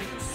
Welcome 0.00 0.29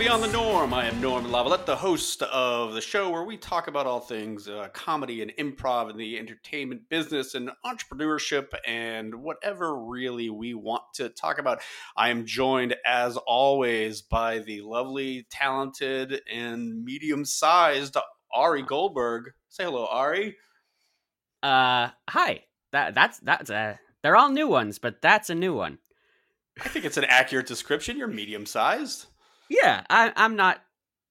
Beyond 0.00 0.22
the 0.22 0.28
Norm. 0.28 0.72
I 0.72 0.86
am 0.86 0.98
Norm 0.98 1.30
Laviolette, 1.30 1.66
the 1.66 1.76
host 1.76 2.22
of 2.22 2.72
the 2.72 2.80
show 2.80 3.10
where 3.10 3.22
we 3.22 3.36
talk 3.36 3.68
about 3.68 3.86
all 3.86 4.00
things 4.00 4.48
uh, 4.48 4.68
comedy 4.72 5.20
and 5.20 5.30
improv 5.32 5.90
and 5.90 6.00
the 6.00 6.18
entertainment 6.18 6.88
business 6.88 7.34
and 7.34 7.50
entrepreneurship 7.66 8.46
and 8.66 9.14
whatever 9.14 9.78
really 9.78 10.30
we 10.30 10.54
want 10.54 10.84
to 10.94 11.10
talk 11.10 11.38
about. 11.38 11.60
I 11.98 12.08
am 12.08 12.24
joined, 12.24 12.76
as 12.86 13.18
always, 13.18 14.00
by 14.00 14.38
the 14.38 14.62
lovely, 14.62 15.26
talented, 15.30 16.22
and 16.32 16.82
medium 16.82 17.26
sized 17.26 17.98
Ari 18.32 18.62
Goldberg. 18.62 19.32
Say 19.50 19.64
hello, 19.64 19.84
Ari. 19.84 20.34
Uh, 21.42 21.90
hi. 22.08 22.44
That 22.72 22.94
that's 22.94 23.18
that's 23.18 23.50
uh, 23.50 23.76
they're 24.02 24.16
all 24.16 24.30
new 24.30 24.48
ones, 24.48 24.78
but 24.78 25.02
that's 25.02 25.28
a 25.28 25.34
new 25.34 25.52
one. 25.52 25.76
I 26.58 26.70
think 26.70 26.86
it's 26.86 26.96
an 26.96 27.04
accurate 27.04 27.46
description. 27.46 27.98
You're 27.98 28.08
medium 28.08 28.46
sized. 28.46 29.04
Yeah, 29.50 29.82
I, 29.90 30.12
I'm 30.16 30.36
not. 30.36 30.62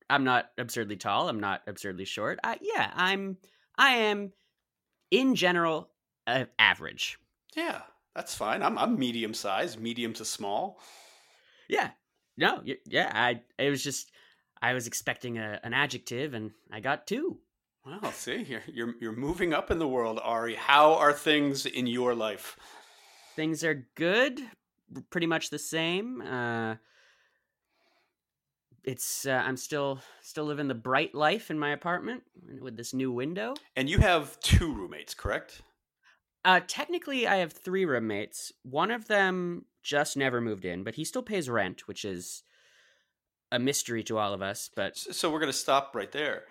I'm 0.10 0.24
not 0.24 0.50
absurdly 0.58 0.96
tall. 0.96 1.30
I'm 1.30 1.40
not 1.40 1.62
absurdly 1.68 2.06
short. 2.06 2.40
I, 2.44 2.58
yeah, 2.62 2.90
I'm. 2.96 3.38
I 3.78 3.92
am, 3.92 4.32
in 5.12 5.36
general, 5.36 5.90
uh, 6.26 6.46
average. 6.58 7.20
Yeah, 7.56 7.82
that's 8.16 8.34
fine. 8.34 8.64
I'm 8.64 8.78
I'm 8.78 8.98
medium 8.98 9.34
sized, 9.34 9.80
medium 9.80 10.14
to 10.14 10.26
small. 10.26 10.80
Yeah. 11.68 11.92
No. 12.38 12.64
Yeah. 12.86 13.12
I. 13.14 13.42
It 13.60 13.70
was 13.70 13.84
just. 13.84 14.12
I 14.62 14.74
was 14.74 14.88
expecting 14.88 15.38
a, 15.38 15.60
an 15.64 15.74
adjective, 15.74 16.34
and 16.34 16.52
I 16.72 16.80
got 16.80 17.06
two. 17.06 17.38
Well, 17.86 18.12
see, 18.12 18.44
you're 18.44 18.64
you're 18.68 18.96
you're 19.02 19.16
moving 19.16 19.54
up 19.54 19.70
in 19.70 19.80
the 19.80 19.88
world, 19.88 20.20
Ari. 20.24 20.56
How 20.56 20.94
are 20.94 21.14
things 21.14 21.66
in 21.66 21.88
your 21.88 22.16
life? 22.16 22.58
Things 23.36 23.64
are 23.64 23.86
good. 23.96 24.40
Pretty 25.10 25.28
much 25.28 25.50
the 25.50 25.60
same. 25.60 26.22
Uh, 26.22 26.76
it's 28.84 29.26
uh, 29.26 29.44
I'm 29.46 29.58
still 29.58 30.00
still 30.22 30.46
living 30.46 30.68
the 30.68 30.76
bright 30.76 31.14
life 31.14 31.52
in 31.52 31.60
my 31.60 31.72
apartment 31.72 32.24
with 32.62 32.78
this 32.78 32.94
new 32.94 33.12
window. 33.12 33.56
And 33.76 33.90
you 33.90 34.00
have 34.00 34.40
two 34.40 34.74
roommates, 34.74 35.14
correct? 35.14 35.62
Uh, 36.46 36.62
technically, 36.68 37.28
I 37.28 37.38
have 37.38 37.52
three 37.52 37.86
roommates. 37.86 38.52
One 38.64 38.92
of 38.92 39.08
them 39.08 39.66
just 39.84 40.16
never 40.16 40.40
moved 40.40 40.66
in, 40.66 40.84
but 40.84 40.96
he 40.96 41.04
still 41.04 41.22
pays 41.22 41.50
rent, 41.50 41.88
which 41.88 42.06
is 42.06 42.44
a 43.52 43.60
mystery 43.60 44.04
to 44.04 44.18
all 44.18 44.34
of 44.34 44.42
us. 44.42 44.70
But 44.74 44.98
so 44.98 45.30
we're 45.30 45.40
gonna 45.40 45.54
stop 45.54 45.96
right 45.96 46.12
there. 46.12 46.44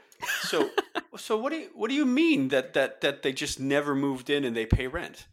So, 0.43 0.71
so 1.17 1.37
what 1.37 1.51
do 1.51 1.59
you 1.59 1.71
what 1.75 1.89
do 1.89 1.95
you 1.95 2.07
mean 2.07 2.49
that 2.49 2.75
that 2.75 3.01
that 3.01 3.23
they 3.23 3.33
just 3.33 3.59
never 3.61 3.95
moved 3.95 4.31
in 4.31 4.45
and 4.45 4.57
they 4.57 4.67
pay 4.67 4.87
rent? 4.87 5.27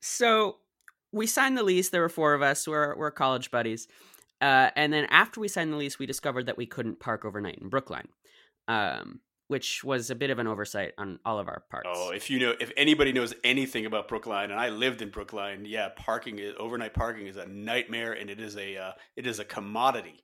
So 0.00 0.56
we 1.12 1.26
signed 1.26 1.56
the 1.56 1.62
lease. 1.62 1.90
There 1.90 2.02
were 2.02 2.08
four 2.08 2.34
of 2.34 2.42
us. 2.42 2.66
We're 2.66 2.96
we're 2.96 3.10
college 3.10 3.50
buddies 3.50 3.86
uh, 4.40 4.70
and 4.76 4.92
then 4.92 5.06
after 5.10 5.40
we 5.40 5.48
signed 5.48 5.72
the 5.72 5.76
lease, 5.76 5.98
we 5.98 6.06
discovered 6.06 6.46
that 6.46 6.56
we 6.56 6.66
couldn't 6.66 7.00
park 7.00 7.24
overnight 7.24 7.58
in 7.60 7.68
Brookline, 7.68 8.08
um, 8.68 9.20
which 9.48 9.84
was 9.84 10.10
a 10.10 10.14
bit 10.14 10.30
of 10.30 10.38
an 10.38 10.46
oversight 10.46 10.92
on 10.98 11.18
all 11.24 11.38
of 11.38 11.48
our 11.48 11.64
parts. 11.70 11.88
Oh, 11.92 12.10
if 12.10 12.30
you 12.30 12.38
know, 12.38 12.54
if 12.60 12.72
anybody 12.76 13.12
knows 13.12 13.34
anything 13.44 13.86
about 13.86 14.08
Brookline, 14.08 14.50
and 14.50 14.60
I 14.60 14.70
lived 14.70 15.02
in 15.02 15.10
Brookline, 15.10 15.64
yeah, 15.64 15.88
parking 15.96 16.38
is 16.38 16.54
overnight 16.58 16.94
parking 16.94 17.26
is 17.26 17.36
a 17.36 17.46
nightmare, 17.46 18.12
and 18.12 18.30
it 18.30 18.40
is 18.40 18.56
a 18.56 18.76
uh, 18.76 18.92
it 19.16 19.26
is 19.26 19.38
a 19.38 19.44
commodity. 19.44 20.22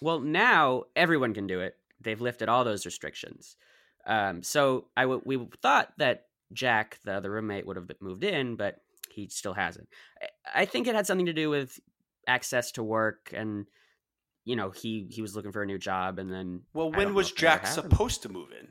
Well, 0.00 0.20
now 0.20 0.84
everyone 0.96 1.34
can 1.34 1.46
do 1.46 1.60
it. 1.60 1.76
They've 2.00 2.20
lifted 2.20 2.48
all 2.48 2.64
those 2.64 2.86
restrictions. 2.86 3.56
Um, 4.06 4.42
so 4.42 4.86
I 4.96 5.02
w- 5.02 5.22
we 5.24 5.46
thought 5.60 5.92
that 5.98 6.26
Jack, 6.52 6.98
the 7.04 7.12
other 7.12 7.30
roommate, 7.30 7.66
would 7.66 7.76
have 7.76 7.90
moved 8.00 8.24
in, 8.24 8.56
but 8.56 8.80
he 9.10 9.28
still 9.28 9.52
hasn't. 9.52 9.88
I 10.54 10.64
think 10.64 10.86
it 10.86 10.94
had 10.94 11.06
something 11.06 11.26
to 11.26 11.32
do 11.32 11.50
with 11.50 11.78
access 12.30 12.70
to 12.72 12.82
work 12.82 13.32
and 13.34 13.66
you 14.44 14.56
know 14.56 14.70
he 14.70 15.08
he 15.10 15.20
was 15.20 15.34
looking 15.34 15.52
for 15.52 15.62
a 15.62 15.66
new 15.66 15.78
job 15.78 16.18
and 16.18 16.32
then 16.32 16.62
well 16.72 16.90
when 16.92 17.12
was 17.14 17.32
jack 17.32 17.66
supposed 17.66 18.22
to 18.22 18.28
move 18.28 18.50
in? 18.58 18.68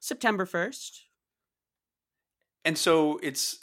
September 0.00 0.44
1st 0.44 1.00
and 2.64 2.76
so 2.76 3.18
it's 3.22 3.58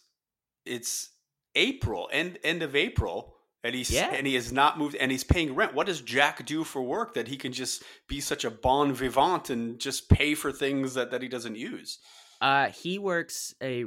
it's 0.66 1.10
april 1.56 2.10
end 2.12 2.40
end 2.44 2.64
of 2.64 2.76
april 2.76 3.36
and 3.64 3.76
he's 3.76 3.90
yeah. 3.92 4.12
and 4.14 4.28
he 4.28 4.36
has 4.36 4.52
not 4.52 4.78
moved 4.78 4.96
and 4.96 5.12
he's 5.12 5.24
paying 5.24 5.56
rent. 5.56 5.74
What 5.74 5.88
does 5.88 6.02
jack 6.02 6.46
do 6.46 6.64
for 6.64 6.82
work 6.82 7.14
that 7.14 7.30
he 7.30 7.38
can 7.38 7.54
just 7.54 7.84
be 8.08 8.20
such 8.20 8.44
a 8.44 8.52
bon 8.52 8.94
vivant 8.94 9.50
and 9.50 9.80
just 9.80 10.10
pay 10.10 10.36
for 10.36 10.52
things 10.52 10.96
that 10.96 11.12
that 11.12 11.22
he 11.22 11.30
doesn't 11.30 11.56
use? 11.56 12.00
Uh 12.42 12.68
he 12.68 13.00
works 13.00 13.56
a 13.64 13.86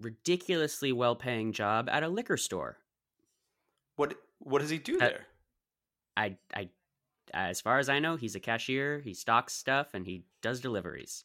ridiculously 0.00 0.92
well 0.92 1.14
paying 1.14 1.52
job 1.52 1.88
at 1.90 2.02
a 2.02 2.08
liquor 2.08 2.38
store. 2.38 2.78
What 3.96 4.14
what 4.38 4.60
does 4.60 4.70
he 4.70 4.78
do 4.78 4.98
there? 4.98 5.26
I, 6.16 6.36
I, 6.54 6.68
as 7.32 7.60
far 7.60 7.78
as 7.78 7.88
I 7.88 7.98
know, 7.98 8.16
he's 8.16 8.34
a 8.34 8.40
cashier. 8.40 9.00
He 9.00 9.14
stocks 9.14 9.52
stuff 9.52 9.94
and 9.94 10.06
he 10.06 10.24
does 10.42 10.60
deliveries. 10.60 11.24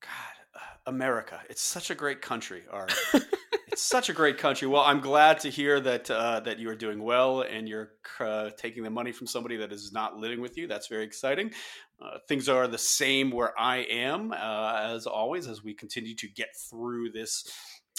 God, 0.00 0.10
uh, 0.54 0.90
America! 0.90 1.40
It's 1.48 1.62
such 1.62 1.90
a 1.90 1.94
great 1.94 2.22
country. 2.22 2.62
Art. 2.70 2.94
it's 3.76 3.82
such 3.82 4.08
a 4.08 4.12
great 4.12 4.38
country. 4.38 4.68
Well, 4.68 4.82
I'm 4.82 5.00
glad 5.00 5.40
to 5.40 5.50
hear 5.50 5.80
that 5.80 6.10
uh, 6.10 6.40
that 6.40 6.58
you 6.58 6.70
are 6.70 6.74
doing 6.74 7.02
well 7.02 7.42
and 7.42 7.68
you're 7.68 7.92
uh, 8.20 8.50
taking 8.56 8.82
the 8.82 8.90
money 8.90 9.12
from 9.12 9.26
somebody 9.26 9.56
that 9.56 9.72
is 9.72 9.92
not 9.92 10.16
living 10.16 10.40
with 10.40 10.56
you. 10.56 10.66
That's 10.66 10.86
very 10.86 11.04
exciting. 11.04 11.52
Uh, 12.00 12.18
things 12.28 12.48
are 12.48 12.68
the 12.68 12.78
same 12.78 13.30
where 13.30 13.58
I 13.58 13.78
am, 13.78 14.32
uh, 14.32 14.92
as 14.94 15.06
always, 15.06 15.48
as 15.48 15.64
we 15.64 15.72
continue 15.72 16.14
to 16.16 16.28
get 16.28 16.48
through 16.70 17.12
this 17.12 17.50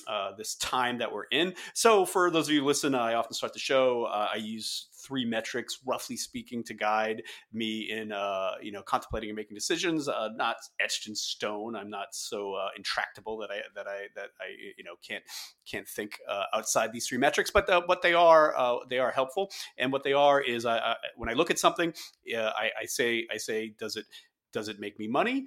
uh, 0.07 0.31
this 0.38 0.56
time 0.56 0.97
that 1.00 1.12
we're 1.12 1.25
in. 1.31 1.53
So, 1.73 2.06
for 2.06 2.31
those 2.31 2.47
of 2.47 2.53
you 2.53 2.62
who 2.62 2.68
listen, 2.68 2.95
I 2.95 3.13
often 3.13 3.34
start 3.34 3.53
the 3.53 3.59
show. 3.59 4.06
Uh, 4.06 4.29
I 4.34 4.38
use 4.38 4.88
three 5.07 5.25
metrics, 5.25 5.79
roughly 5.85 6.18
speaking, 6.18 6.63
to 6.63 6.73
guide 6.73 7.23
me 7.53 7.90
in 7.91 8.12
uh, 8.12 8.51
you 8.62 8.72
know 8.72 8.81
contemplating 8.81 9.29
and 9.29 9.35
making 9.35 9.56
decisions. 9.56 10.07
Uh, 10.07 10.29
not 10.35 10.57
etched 10.79 11.07
in 11.07 11.16
stone. 11.16 11.75
I'm 11.75 11.90
not 11.90 12.07
so 12.12 12.53
uh, 12.53 12.69
intractable 12.75 13.38
that 13.40 13.51
I 13.51 13.62
that 13.75 13.88
I 13.88 14.07
that 14.16 14.29
I 14.40 14.56
you 14.78 14.84
know 14.84 14.95
can't 15.07 15.23
can't 15.69 15.88
think 15.88 16.19
uh, 16.29 16.44
outside 16.53 16.91
these 16.91 17.07
three 17.07 17.18
metrics. 17.18 17.51
But 17.51 17.68
the, 17.68 17.81
what 17.81 18.01
they 18.01 18.13
are 18.13 18.57
uh, 18.57 18.78
they 18.89 19.00
are 19.00 19.12
helpful, 19.12 19.51
and 19.78 19.91
what 19.91 20.03
they 20.03 20.13
are 20.13 20.41
is 20.41 20.66
I, 20.66 20.78
I 20.78 20.95
when 21.16 21.29
I 21.29 21.34
look 21.34 21.51
at 21.51 21.59
something, 21.59 21.94
I, 22.35 22.72
I 22.81 22.85
say 22.85 23.28
I 23.31 23.38
say 23.38 23.74
does 23.79 23.95
it 23.95 24.06
does 24.53 24.69
it 24.69 24.79
make 24.79 24.97
me 25.00 25.07
money? 25.07 25.45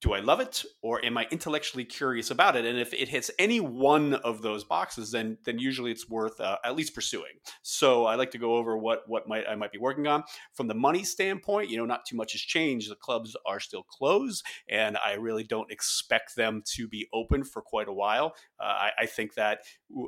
Do 0.00 0.12
I 0.12 0.20
love 0.20 0.38
it 0.38 0.64
or 0.80 1.04
am 1.04 1.18
I 1.18 1.26
intellectually 1.30 1.84
curious 1.84 2.30
about 2.30 2.54
it? 2.54 2.64
And 2.64 2.78
if 2.78 2.94
it 2.94 3.08
hits 3.08 3.30
any 3.38 3.58
one 3.58 4.14
of 4.14 4.42
those 4.42 4.62
boxes, 4.62 5.10
then 5.10 5.38
then 5.44 5.58
usually 5.58 5.90
it's 5.90 6.08
worth 6.08 6.40
uh, 6.40 6.58
at 6.64 6.76
least 6.76 6.94
pursuing. 6.94 7.32
So 7.62 8.04
I 8.04 8.14
like 8.14 8.30
to 8.32 8.38
go 8.38 8.56
over 8.56 8.78
what 8.78 9.02
what 9.08 9.26
might 9.26 9.46
I 9.48 9.56
might 9.56 9.72
be 9.72 9.78
working 9.78 10.06
on 10.06 10.22
from 10.54 10.68
the 10.68 10.74
money 10.74 11.02
standpoint. 11.02 11.70
You 11.70 11.78
know, 11.78 11.84
not 11.84 12.06
too 12.06 12.16
much 12.16 12.32
has 12.32 12.40
changed. 12.40 12.90
The 12.90 12.96
clubs 12.96 13.36
are 13.46 13.58
still 13.60 13.82
closed, 13.82 14.44
and 14.68 14.96
I 15.04 15.14
really 15.14 15.44
don't 15.44 15.70
expect 15.72 16.36
them 16.36 16.62
to 16.74 16.86
be 16.86 17.08
open 17.12 17.42
for 17.42 17.60
quite 17.60 17.88
a 17.88 17.92
while. 17.92 18.34
Uh, 18.60 18.64
I, 18.64 18.90
I, 19.00 19.06
think 19.06 19.34
that 19.34 19.60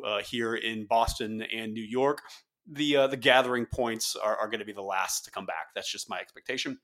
uh, 0.04 0.20
here 0.20 0.54
in 0.54 0.86
Boston 0.86 1.42
and 1.42 1.72
New 1.72 1.82
York, 1.82 2.22
the 2.70 2.96
uh, 2.96 3.06
the 3.08 3.16
gathering 3.16 3.66
points 3.66 4.14
are, 4.16 4.36
are 4.36 4.46
going 4.46 4.60
to 4.60 4.64
be 4.64 4.72
the 4.72 4.82
last 4.82 5.24
to 5.24 5.30
come 5.30 5.46
back. 5.46 5.68
That's 5.74 5.90
just 5.90 6.08
my 6.08 6.20
expectation. 6.20 6.78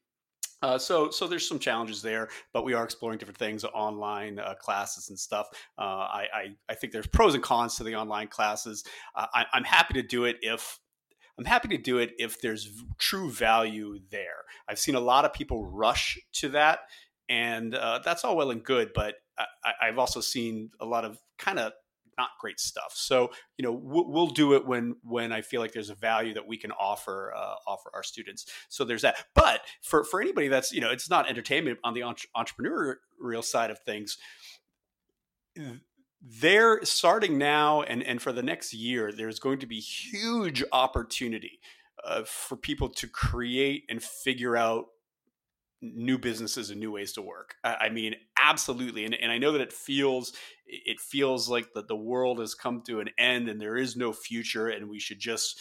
Uh, 0.62 0.78
so, 0.78 1.10
so 1.10 1.26
there's 1.26 1.46
some 1.46 1.58
challenges 1.58 2.00
there, 2.00 2.28
but 2.52 2.64
we 2.64 2.72
are 2.72 2.82
exploring 2.82 3.18
different 3.18 3.38
things, 3.38 3.62
online 3.64 4.38
uh, 4.38 4.54
classes 4.54 5.10
and 5.10 5.18
stuff. 5.18 5.46
Uh, 5.78 5.82
I, 5.82 6.26
I, 6.34 6.46
I, 6.70 6.74
think 6.74 6.92
there's 6.92 7.06
pros 7.06 7.34
and 7.34 7.42
cons 7.42 7.76
to 7.76 7.84
the 7.84 7.94
online 7.94 8.28
classes. 8.28 8.82
Uh, 9.14 9.26
I, 9.34 9.44
I'm 9.52 9.64
happy 9.64 9.94
to 9.94 10.02
do 10.02 10.24
it 10.24 10.36
if 10.40 10.78
I'm 11.38 11.44
happy 11.44 11.68
to 11.68 11.78
do 11.78 11.98
it 11.98 12.12
if 12.18 12.40
there's 12.40 12.70
true 12.98 13.30
value 13.30 13.98
there. 14.10 14.44
I've 14.68 14.78
seen 14.78 14.94
a 14.94 15.00
lot 15.00 15.24
of 15.26 15.34
people 15.34 15.66
rush 15.66 16.18
to 16.34 16.48
that, 16.50 16.80
and 17.28 17.74
uh, 17.74 18.00
that's 18.04 18.24
all 18.24 18.36
well 18.36 18.50
and 18.50 18.64
good. 18.64 18.92
But 18.94 19.16
I, 19.38 19.86
have 19.86 19.98
also 19.98 20.20
seen 20.20 20.70
a 20.80 20.86
lot 20.86 21.04
of 21.04 21.18
kind 21.38 21.58
of 21.58 21.72
not 22.18 22.30
great 22.40 22.60
stuff. 22.60 22.92
So 22.94 23.30
you 23.56 23.64
know 23.64 23.72
we'll, 23.72 24.10
we'll, 24.10 24.26
do 24.26 24.54
it 24.54 24.66
when 24.66 24.96
when 25.02 25.32
I 25.32 25.40
feel 25.40 25.60
like 25.60 25.72
there's 25.72 25.90
a 25.90 25.94
value 25.94 26.34
that 26.34 26.46
we 26.46 26.56
can 26.56 26.72
offer 26.72 27.32
uh, 27.36 27.54
offer 27.66 27.90
our 27.94 28.02
students. 28.02 28.46
So 28.68 28.84
there's 28.84 29.02
that. 29.02 29.16
But 29.34 29.60
for 29.82 30.04
for 30.04 30.20
anybody 30.20 30.48
that's 30.48 30.72
you 30.72 30.80
know 30.80 30.90
it's 30.90 31.08
not 31.08 31.28
entertainment 31.28 31.78
on 31.84 31.94
the 31.94 32.02
entre- 32.02 32.28
entrepreneurial 32.36 33.44
side 33.44 33.70
of 33.70 33.78
things. 33.80 34.18
They're 36.28 36.84
starting 36.84 37.38
now, 37.38 37.82
and, 37.82 38.02
and 38.02 38.20
for 38.20 38.32
the 38.32 38.42
next 38.42 38.74
year, 38.74 39.12
there's 39.12 39.38
going 39.38 39.60
to 39.60 39.66
be 39.66 39.78
huge 39.78 40.64
opportunity 40.72 41.60
uh, 42.04 42.24
for 42.24 42.56
people 42.56 42.88
to 42.88 43.06
create 43.06 43.84
and 43.88 44.02
figure 44.02 44.56
out 44.56 44.86
new 45.82 46.18
businesses 46.18 46.70
and 46.70 46.80
new 46.80 46.90
ways 46.90 47.12
to 47.12 47.22
work. 47.22 47.56
I, 47.62 47.88
mean, 47.90 48.14
absolutely. 48.38 49.04
And, 49.04 49.14
and 49.14 49.30
I 49.30 49.38
know 49.38 49.52
that 49.52 49.60
it 49.60 49.72
feels 49.72 50.32
it 50.66 50.98
feels 50.98 51.48
like 51.48 51.74
that 51.74 51.86
the 51.86 51.96
world 51.96 52.40
has 52.40 52.54
come 52.54 52.82
to 52.86 53.00
an 53.00 53.08
end 53.18 53.48
and 53.48 53.60
there 53.60 53.76
is 53.76 53.96
no 53.96 54.12
future 54.12 54.68
and 54.68 54.88
we 54.88 54.98
should 54.98 55.20
just, 55.20 55.60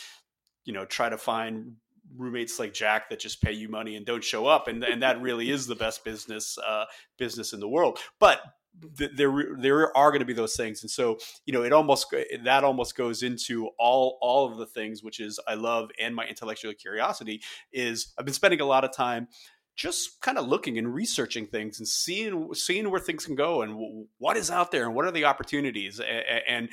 you 0.64 0.74
know, 0.74 0.86
try 0.86 1.10
to 1.10 1.18
find 1.18 1.76
roommates 2.16 2.60
like 2.60 2.74
Jack 2.74 3.10
that 3.10 3.20
just 3.20 3.42
pay 3.42 3.52
you 3.52 3.70
money 3.70 3.96
and 3.96 4.06
don't 4.06 4.24
show 4.24 4.46
up, 4.46 4.68
and 4.68 4.84
and 4.84 5.02
that 5.02 5.22
really 5.22 5.50
is 5.50 5.68
the 5.68 5.76
best 5.76 6.04
business 6.04 6.58
uh, 6.58 6.86
business 7.18 7.54
in 7.54 7.60
the 7.60 7.68
world. 7.68 8.00
But 8.20 8.42
there 8.80 9.56
there 9.58 9.96
are 9.96 10.12
going 10.12 10.20
to 10.20 10.26
be 10.26 10.34
those 10.34 10.56
things 10.56 10.84
and 10.84 10.92
so 10.92 11.18
you 11.46 11.54
know 11.54 11.64
it 11.64 11.72
almost 11.72 12.14
that 12.44 12.64
almost 12.64 12.98
goes 12.98 13.24
into 13.24 13.70
all 13.80 14.18
all 14.22 14.52
of 14.52 14.58
the 14.58 14.66
things 14.66 15.02
which 15.02 15.20
is 15.20 15.40
i 15.48 15.54
love 15.54 15.90
and 16.00 16.14
my 16.14 16.26
intellectual 16.26 16.74
curiosity 16.74 17.42
is 17.72 18.14
i've 18.18 18.26
been 18.26 18.34
spending 18.34 18.60
a 18.60 18.66
lot 18.66 18.84
of 18.84 18.92
time 18.92 19.28
just 19.76 20.22
kind 20.22 20.38
of 20.38 20.48
looking 20.48 20.78
and 20.78 20.94
researching 20.94 21.46
things 21.46 21.80
and 21.80 21.88
seeing 21.88 22.54
seeing 22.54 22.90
where 22.90 23.00
things 23.00 23.26
can 23.26 23.36
go 23.36 23.62
and 23.62 24.08
what 24.18 24.38
is 24.38 24.50
out 24.50 24.72
there 24.72 24.86
and 24.86 24.96
what 24.96 25.06
are 25.06 25.12
the 25.12 25.26
opportunities 25.26 26.00
and, 26.00 26.24
and 26.48 26.70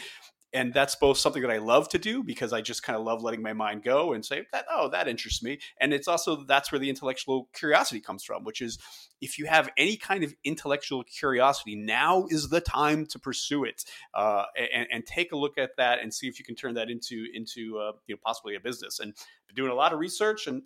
and 0.54 0.74
that's 0.74 0.94
both 0.96 1.16
something 1.16 1.40
that 1.40 1.50
I 1.50 1.56
love 1.56 1.88
to 1.90 1.98
do 1.98 2.22
because 2.22 2.52
I 2.52 2.60
just 2.60 2.82
kind 2.82 2.98
of 2.98 3.04
love 3.04 3.22
letting 3.22 3.40
my 3.40 3.54
mind 3.54 3.82
go 3.82 4.12
and 4.12 4.24
say 4.24 4.44
that 4.52 4.66
oh 4.70 4.88
that 4.90 5.08
interests 5.08 5.42
me. 5.42 5.58
And 5.80 5.92
it's 5.92 6.06
also 6.06 6.44
that's 6.44 6.70
where 6.70 6.78
the 6.78 6.90
intellectual 6.90 7.48
curiosity 7.54 8.00
comes 8.00 8.22
from 8.22 8.44
which 8.44 8.60
is 8.60 8.78
if 9.20 9.38
you 9.38 9.46
have 9.46 9.70
any 9.76 9.96
kind 9.96 10.24
of 10.24 10.34
intellectual 10.44 11.04
curiosity 11.04 11.76
now 11.76 12.26
is 12.28 12.50
the 12.50 12.60
time 12.60 13.06
to 13.06 13.18
pursue 13.18 13.64
it 13.64 13.84
uh, 14.14 14.44
and, 14.56 14.86
and, 14.90 15.06
take 15.06 15.32
a 15.32 15.36
look 15.36 15.58
at 15.58 15.70
that 15.76 16.00
and 16.00 16.12
see 16.12 16.26
if 16.26 16.38
you 16.38 16.44
can 16.44 16.54
turn 16.54 16.74
that 16.74 16.90
into 16.90 17.26
into 17.34 17.78
uh, 17.78 17.92
you 18.06 18.14
know 18.14 18.20
possibly 18.24 18.54
a 18.54 18.60
business. 18.60 19.00
And 19.00 19.14
doing 19.54 19.70
a 19.70 19.74
lot 19.74 19.92
of 19.92 19.98
research 19.98 20.46
and 20.46 20.62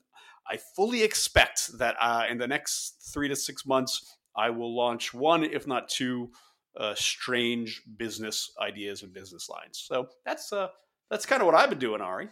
I 0.51 0.59
fully 0.77 1.03
expect 1.03 1.79
that 1.79 1.97
uh, 2.01 2.25
in 2.31 2.39
the 2.39 2.47
next 2.47 3.13
three 3.13 3.29
to 3.29 3.37
six 3.37 3.67
months 3.67 4.17
I 4.37 4.51
will 4.51 4.77
launch 4.77 5.15
one 5.15 5.45
if 5.45 5.67
not 5.67 5.89
two 5.89 6.31
uh, 6.79 6.95
strange 6.95 7.83
business 7.97 8.53
ideas 8.61 9.03
and 9.03 9.13
business 9.13 9.49
lines. 9.49 9.83
So 9.87 10.09
that's 10.25 10.53
uh, 10.53 10.69
that's 11.11 11.27
kind 11.27 11.41
of 11.41 11.47
what 11.47 11.55
I've 11.55 11.71
been 11.71 11.79
doing, 11.79 12.01
Ari. 12.01 12.29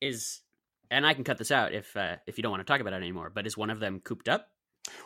Is 0.00 0.40
and 0.90 1.06
I 1.06 1.14
can 1.14 1.24
cut 1.24 1.38
this 1.38 1.50
out 1.50 1.72
if 1.72 1.96
uh, 1.96 2.16
if 2.26 2.38
you 2.38 2.42
don't 2.42 2.50
want 2.50 2.66
to 2.66 2.70
talk 2.70 2.80
about 2.80 2.92
it 2.92 2.96
anymore. 2.96 3.30
But 3.34 3.46
is 3.46 3.56
one 3.56 3.70
of 3.70 3.80
them 3.80 4.00
cooped 4.00 4.28
up? 4.28 4.48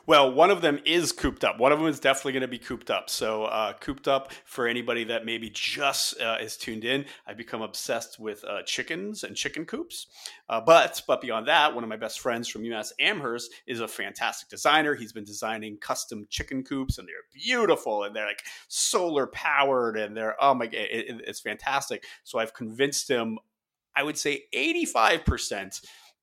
Well, 0.06 0.32
one 0.32 0.50
of 0.50 0.60
them 0.60 0.80
is 0.84 1.12
cooped 1.12 1.44
up. 1.44 1.58
One 1.58 1.72
of 1.72 1.78
them 1.78 1.88
is 1.88 2.00
definitely 2.00 2.32
going 2.32 2.42
to 2.42 2.48
be 2.48 2.58
cooped 2.58 2.90
up. 2.90 3.08
So, 3.08 3.44
uh, 3.44 3.74
cooped 3.74 4.08
up 4.08 4.32
for 4.44 4.66
anybody 4.66 5.04
that 5.04 5.24
maybe 5.24 5.50
just 5.50 6.20
uh, 6.20 6.38
is 6.40 6.56
tuned 6.56 6.84
in. 6.84 7.04
I've 7.26 7.36
become 7.36 7.62
obsessed 7.62 8.18
with 8.18 8.44
uh, 8.44 8.62
chickens 8.62 9.24
and 9.24 9.36
chicken 9.36 9.64
coops. 9.64 10.06
Uh, 10.48 10.60
but, 10.60 11.02
but 11.06 11.20
beyond 11.20 11.48
that, 11.48 11.74
one 11.74 11.84
of 11.84 11.90
my 11.90 11.96
best 11.96 12.20
friends 12.20 12.48
from 12.48 12.62
UMass 12.62 12.92
Amherst 12.98 13.52
is 13.66 13.80
a 13.80 13.88
fantastic 13.88 14.48
designer. 14.48 14.94
He's 14.94 15.12
been 15.12 15.24
designing 15.24 15.76
custom 15.78 16.26
chicken 16.28 16.64
coops, 16.64 16.98
and 16.98 17.06
they're 17.06 17.14
beautiful, 17.32 18.04
and 18.04 18.14
they're 18.14 18.26
like 18.26 18.42
solar 18.68 19.28
powered, 19.28 19.96
and 19.96 20.16
they're 20.16 20.36
oh 20.40 20.54
my, 20.54 20.64
it, 20.66 20.74
it, 20.74 21.20
it's 21.26 21.40
fantastic. 21.40 22.04
So, 22.24 22.38
I've 22.38 22.54
convinced 22.54 23.08
him. 23.08 23.38
I 23.94 24.02
would 24.02 24.16
say 24.16 24.44
eighty 24.52 24.84
five 24.84 25.24
percent 25.24 25.80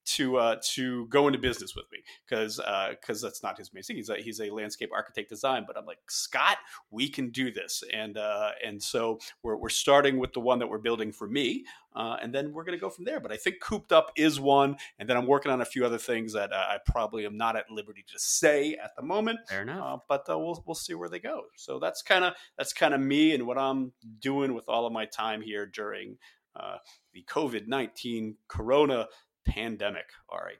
to 0.07 0.37
uh, 0.37 0.55
to 0.73 1.05
go 1.07 1.27
into 1.27 1.39
business 1.39 1.75
with 1.75 1.85
me 1.91 1.99
because 2.25 2.57
because 2.57 3.23
uh, 3.23 3.27
that's 3.27 3.43
not 3.43 3.57
his 3.57 3.73
main 3.73 3.83
thing. 3.83 3.97
He's 3.97 4.09
a, 4.09 4.15
he's 4.17 4.39
a 4.39 4.49
landscape 4.49 4.89
architect 4.93 5.29
design, 5.29 5.65
but 5.67 5.77
I'm 5.77 5.85
like 5.85 5.99
Scott, 6.09 6.57
we 6.91 7.09
can 7.09 7.29
do 7.29 7.51
this, 7.51 7.83
and 7.93 8.17
uh, 8.17 8.51
and 8.65 8.81
so 8.81 9.19
we're 9.43 9.57
we're 9.57 9.69
starting 9.69 10.17
with 10.17 10.33
the 10.33 10.39
one 10.39 10.59
that 10.59 10.67
we're 10.67 10.77
building 10.77 11.11
for 11.11 11.27
me, 11.27 11.65
uh, 11.95 12.17
and 12.21 12.33
then 12.33 12.53
we're 12.53 12.63
going 12.63 12.77
to 12.77 12.81
go 12.81 12.89
from 12.89 13.05
there. 13.05 13.19
But 13.19 13.31
I 13.31 13.37
think 13.37 13.59
cooped 13.61 13.91
up 13.91 14.11
is 14.15 14.39
one, 14.39 14.77
and 14.97 15.09
then 15.09 15.17
I'm 15.17 15.27
working 15.27 15.51
on 15.51 15.61
a 15.61 15.65
few 15.65 15.85
other 15.85 15.97
things 15.97 16.33
that 16.33 16.53
uh, 16.53 16.55
I 16.55 16.77
probably 16.85 17.25
am 17.25 17.35
not 17.35 17.55
at 17.55 17.69
liberty 17.69 18.05
to 18.07 18.19
say 18.19 18.75
at 18.75 18.95
the 18.95 19.03
moment. 19.03 19.39
Fair 19.49 19.63
enough, 19.63 19.83
uh, 19.83 19.97
but 20.07 20.29
uh, 20.29 20.37
we'll 20.39 20.63
we'll 20.65 20.75
see 20.75 20.93
where 20.93 21.09
they 21.09 21.19
go. 21.19 21.43
So 21.57 21.79
that's 21.79 22.01
kind 22.01 22.23
of 22.23 22.33
that's 22.57 22.71
kind 22.71 22.93
of 22.93 23.01
me 23.01 23.33
and 23.33 23.45
what 23.45 23.57
I'm 23.57 23.91
doing 24.19 24.53
with 24.53 24.69
all 24.69 24.85
of 24.85 24.93
my 24.93 25.05
time 25.05 25.41
here 25.41 25.65
during. 25.65 26.17
Uh, 26.55 26.77
the 27.13 27.23
COVID 27.29 27.67
19 27.67 28.35
corona 28.47 29.05
pandemic, 29.47 30.05
Ari? 30.29 30.55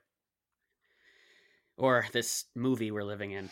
Or 1.76 2.06
this 2.12 2.46
movie 2.54 2.90
we're 2.90 3.04
living 3.04 3.30
in. 3.32 3.50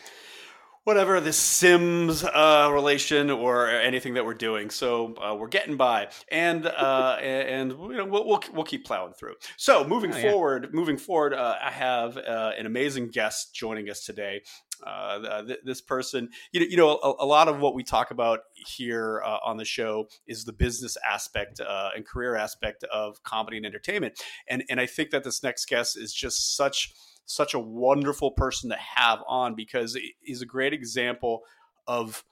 Whatever, 0.87 1.19
this 1.19 1.35
Sims 1.35 2.23
uh, 2.23 2.69
relation 2.71 3.29
or 3.29 3.69
anything 3.69 4.13
that 4.13 4.25
we're 4.25 4.33
doing. 4.33 4.69
So 4.69 5.15
uh, 5.15 5.35
we're 5.35 5.49
getting 5.49 5.75
by. 5.75 6.07
And, 6.31 6.65
uh, 6.65 7.17
and, 7.21 7.71
you 7.71 7.97
know, 7.97 8.05
we'll, 8.05 8.25
we'll, 8.25 8.41
we'll, 8.53 8.63
keep 8.63 8.85
plowing 8.85 9.11
through. 9.11 9.33
So 9.57 9.85
moving 9.85 10.13
oh, 10.13 10.21
forward, 10.21 10.63
yeah. 10.63 10.69
moving 10.71 10.95
forward, 10.97 11.33
uh, 11.33 11.55
I 11.61 11.71
have 11.71 12.15
uh, 12.15 12.51
an 12.57 12.67
amazing 12.67 13.09
guest 13.09 13.53
joining 13.53 13.89
us 13.89 14.05
today. 14.05 14.43
Uh, 14.81 15.43
th- 15.43 15.59
this 15.65 15.81
person, 15.81 16.29
you 16.53 16.61
know, 16.61 16.65
you 16.67 16.77
know, 16.77 16.91
a, 17.03 17.25
a, 17.25 17.25
lot 17.25 17.49
of 17.49 17.59
what 17.59 17.75
we 17.75 17.83
talk 17.83 18.11
about 18.11 18.39
here 18.55 19.21
uh, 19.25 19.39
on 19.43 19.57
the 19.57 19.65
show 19.65 20.07
is 20.25 20.45
the 20.45 20.53
business 20.53 20.95
aspect 21.05 21.59
uh, 21.59 21.89
and 21.97 22.05
career 22.05 22.37
aspect 22.37 22.85
of 22.85 23.21
comedy 23.23 23.57
and 23.57 23.65
entertainment, 23.65 24.21
and 24.47 24.63
and 24.69 24.79
I 24.79 24.85
think 24.85 25.09
that 25.09 25.23
this 25.23 25.41
next 25.41 25.67
guest 25.67 25.97
is 25.97 26.13
just 26.13 26.55
such 26.55 26.93
such 27.27 27.53
a 27.53 27.59
wonderful 27.59 28.31
person 28.31 28.69
to 28.69 28.77
have 28.77 29.19
on 29.27 29.53
because 29.53 29.97
he's 30.21 30.41
a 30.41 30.45
great 30.45 30.73
example 30.73 31.43
of 31.85 32.23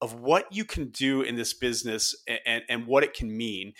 of 0.00 0.14
what 0.20 0.52
you 0.52 0.64
can 0.64 0.90
do 0.90 1.22
in 1.22 1.34
this 1.34 1.52
business 1.52 2.14
and, 2.28 2.38
and, 2.46 2.62
and 2.68 2.86
what 2.86 3.02
it 3.02 3.14
can 3.14 3.36
mean 3.36 3.72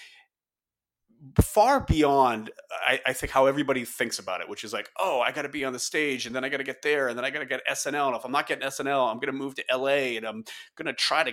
far 1.40 1.80
beyond 1.80 2.50
I, 2.70 3.00
I, 3.06 3.12
think 3.12 3.30
how 3.30 3.46
everybody 3.46 3.84
thinks 3.84 4.18
about 4.18 4.40
it, 4.40 4.48
which 4.48 4.64
is 4.64 4.72
like, 4.72 4.88
oh, 4.98 5.20
I 5.20 5.32
got 5.32 5.42
to 5.42 5.48
be 5.48 5.64
on 5.64 5.72
the 5.72 5.78
stage, 5.78 6.26
and 6.26 6.34
then 6.34 6.44
I 6.44 6.48
got 6.48 6.58
to 6.58 6.64
get 6.64 6.80
there, 6.82 7.08
and 7.08 7.18
then 7.18 7.24
I 7.24 7.30
got 7.30 7.40
to 7.40 7.46
get 7.46 7.66
SNL. 7.66 8.08
And 8.08 8.16
if 8.16 8.24
I'm 8.24 8.32
not 8.32 8.46
getting 8.46 8.66
SNL, 8.66 9.10
I'm 9.10 9.16
going 9.18 9.32
to 9.32 9.32
move 9.32 9.54
to 9.56 9.64
LA, 9.72 10.16
and 10.16 10.24
I'm 10.24 10.44
going 10.76 10.86
to 10.86 10.92
try 10.92 11.24
to 11.24 11.32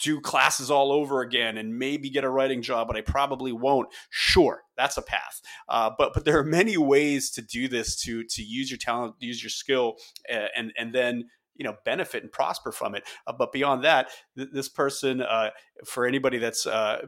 do 0.00 0.20
classes 0.20 0.70
all 0.70 0.92
over 0.92 1.20
again, 1.20 1.58
and 1.58 1.78
maybe 1.78 2.10
get 2.10 2.24
a 2.24 2.30
writing 2.30 2.62
job, 2.62 2.86
but 2.86 2.96
I 2.96 3.00
probably 3.00 3.52
won't. 3.52 3.88
Sure, 4.10 4.62
that's 4.76 4.96
a 4.96 5.02
path, 5.02 5.40
uh, 5.68 5.90
but 5.96 6.14
but 6.14 6.24
there 6.24 6.38
are 6.38 6.44
many 6.44 6.76
ways 6.76 7.30
to 7.32 7.42
do 7.42 7.68
this 7.68 8.00
to 8.02 8.24
to 8.24 8.42
use 8.42 8.70
your 8.70 8.78
talent, 8.78 9.14
use 9.18 9.42
your 9.42 9.50
skill, 9.50 9.96
and 10.28 10.72
and 10.76 10.94
then 10.94 11.28
you 11.54 11.64
know 11.64 11.74
benefit 11.84 12.22
and 12.22 12.32
prosper 12.32 12.72
from 12.72 12.94
it 12.94 13.04
uh, 13.26 13.32
but 13.38 13.52
beyond 13.52 13.84
that 13.84 14.08
th- 14.38 14.48
this 14.54 14.70
person 14.70 15.20
uh, 15.20 15.50
for 15.84 16.06
anybody 16.06 16.38
that's 16.38 16.66
uh, 16.66 17.02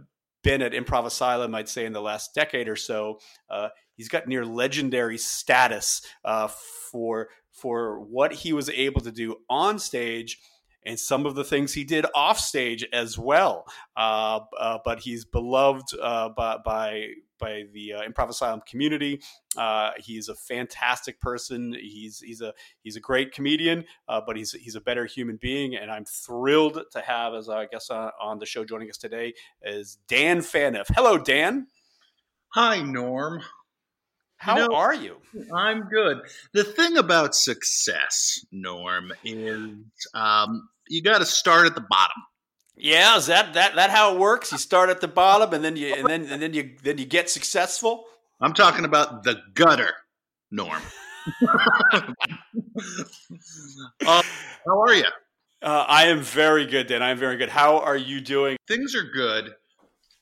been 0.44 0.62
at 0.62 0.72
Improv 0.72 1.06
Asylum, 1.06 1.54
I'd 1.54 1.68
say, 1.68 1.86
in 1.86 1.92
the 1.92 2.02
last 2.02 2.34
decade 2.34 2.68
or 2.68 2.76
so. 2.76 3.18
Uh, 3.50 3.70
he's 3.96 4.08
got 4.08 4.28
near 4.28 4.44
legendary 4.44 5.18
status 5.18 6.02
uh, 6.24 6.48
for 6.92 7.30
for 7.50 7.98
what 8.00 8.32
he 8.32 8.52
was 8.52 8.68
able 8.70 9.00
to 9.00 9.10
do 9.10 9.36
on 9.48 9.78
stage 9.78 10.38
and 10.84 10.98
some 10.98 11.26
of 11.26 11.34
the 11.34 11.44
things 11.44 11.72
he 11.72 11.84
did 11.84 12.06
off 12.14 12.38
stage 12.38 12.86
as 12.92 13.18
well. 13.18 13.66
Uh, 13.96 14.40
uh, 14.58 14.78
but 14.84 15.00
he's 15.00 15.24
beloved 15.24 15.86
uh, 16.00 16.28
by, 16.30 16.58
by, 16.64 17.08
by 17.38 17.64
the 17.72 17.94
uh, 17.94 18.02
Improv 18.02 18.28
Asylum 18.28 18.60
community. 18.68 19.20
Uh, 19.56 19.90
he's 19.98 20.28
a 20.28 20.34
fantastic 20.34 21.20
person. 21.20 21.74
He's 21.78 22.20
he's 22.20 22.40
a 22.40 22.52
he's 22.82 22.96
a 22.96 23.00
great 23.00 23.32
comedian, 23.32 23.84
uh, 24.08 24.20
but 24.26 24.36
he's 24.36 24.52
he's 24.52 24.76
a 24.76 24.80
better 24.80 25.06
human 25.06 25.36
being. 25.36 25.76
And 25.76 25.90
I'm 25.90 26.04
thrilled 26.04 26.80
to 26.92 27.00
have 27.00 27.34
as 27.34 27.48
I 27.48 27.66
guess 27.66 27.90
on 27.90 28.38
the 28.38 28.46
show 28.46 28.64
joining 28.64 28.90
us 28.90 28.98
today 28.98 29.34
is 29.62 29.98
Dan 30.08 30.38
Phaneuf. 30.38 30.86
Hello, 30.94 31.18
Dan. 31.18 31.66
Hi, 32.48 32.82
Norm. 32.82 33.42
How 34.36 34.58
you 34.58 34.68
know, 34.68 34.74
are 34.74 34.94
you? 34.94 35.16
I'm 35.54 35.88
good. 35.88 36.18
The 36.52 36.64
thing 36.64 36.98
about 36.98 37.34
success, 37.34 38.44
Norm, 38.52 39.12
is 39.24 39.74
um, 40.12 40.68
you 40.88 41.02
got 41.02 41.18
to 41.18 41.26
start 41.26 41.66
at 41.66 41.74
the 41.74 41.80
bottom. 41.80 42.22
Yeah, 42.76 43.16
is 43.16 43.26
that 43.26 43.54
that 43.54 43.76
that 43.76 43.90
how 43.90 44.14
it 44.14 44.18
works? 44.18 44.50
You 44.50 44.58
start 44.58 44.90
at 44.90 45.00
the 45.00 45.08
bottom, 45.08 45.54
and 45.54 45.64
then 45.64 45.76
you 45.76 45.94
and 45.94 46.06
then 46.06 46.26
and 46.26 46.42
then 46.42 46.52
you 46.52 46.76
then 46.82 46.98
you 46.98 47.04
get 47.04 47.30
successful. 47.30 48.04
I'm 48.40 48.52
talking 48.52 48.84
about 48.84 49.22
the 49.22 49.40
gutter, 49.54 49.92
Norm. 50.50 50.82
uh, 51.48 52.12
how 54.66 54.80
are 54.80 54.94
you? 54.94 55.04
Uh, 55.62 55.84
I 55.88 56.08
am 56.08 56.20
very 56.20 56.66
good, 56.66 56.88
Dan. 56.88 57.02
I'm 57.02 57.16
very 57.16 57.36
good. 57.36 57.48
How 57.48 57.78
are 57.78 57.96
you 57.96 58.20
doing? 58.20 58.58
Things 58.68 58.94
are 58.94 59.04
good. 59.04 59.54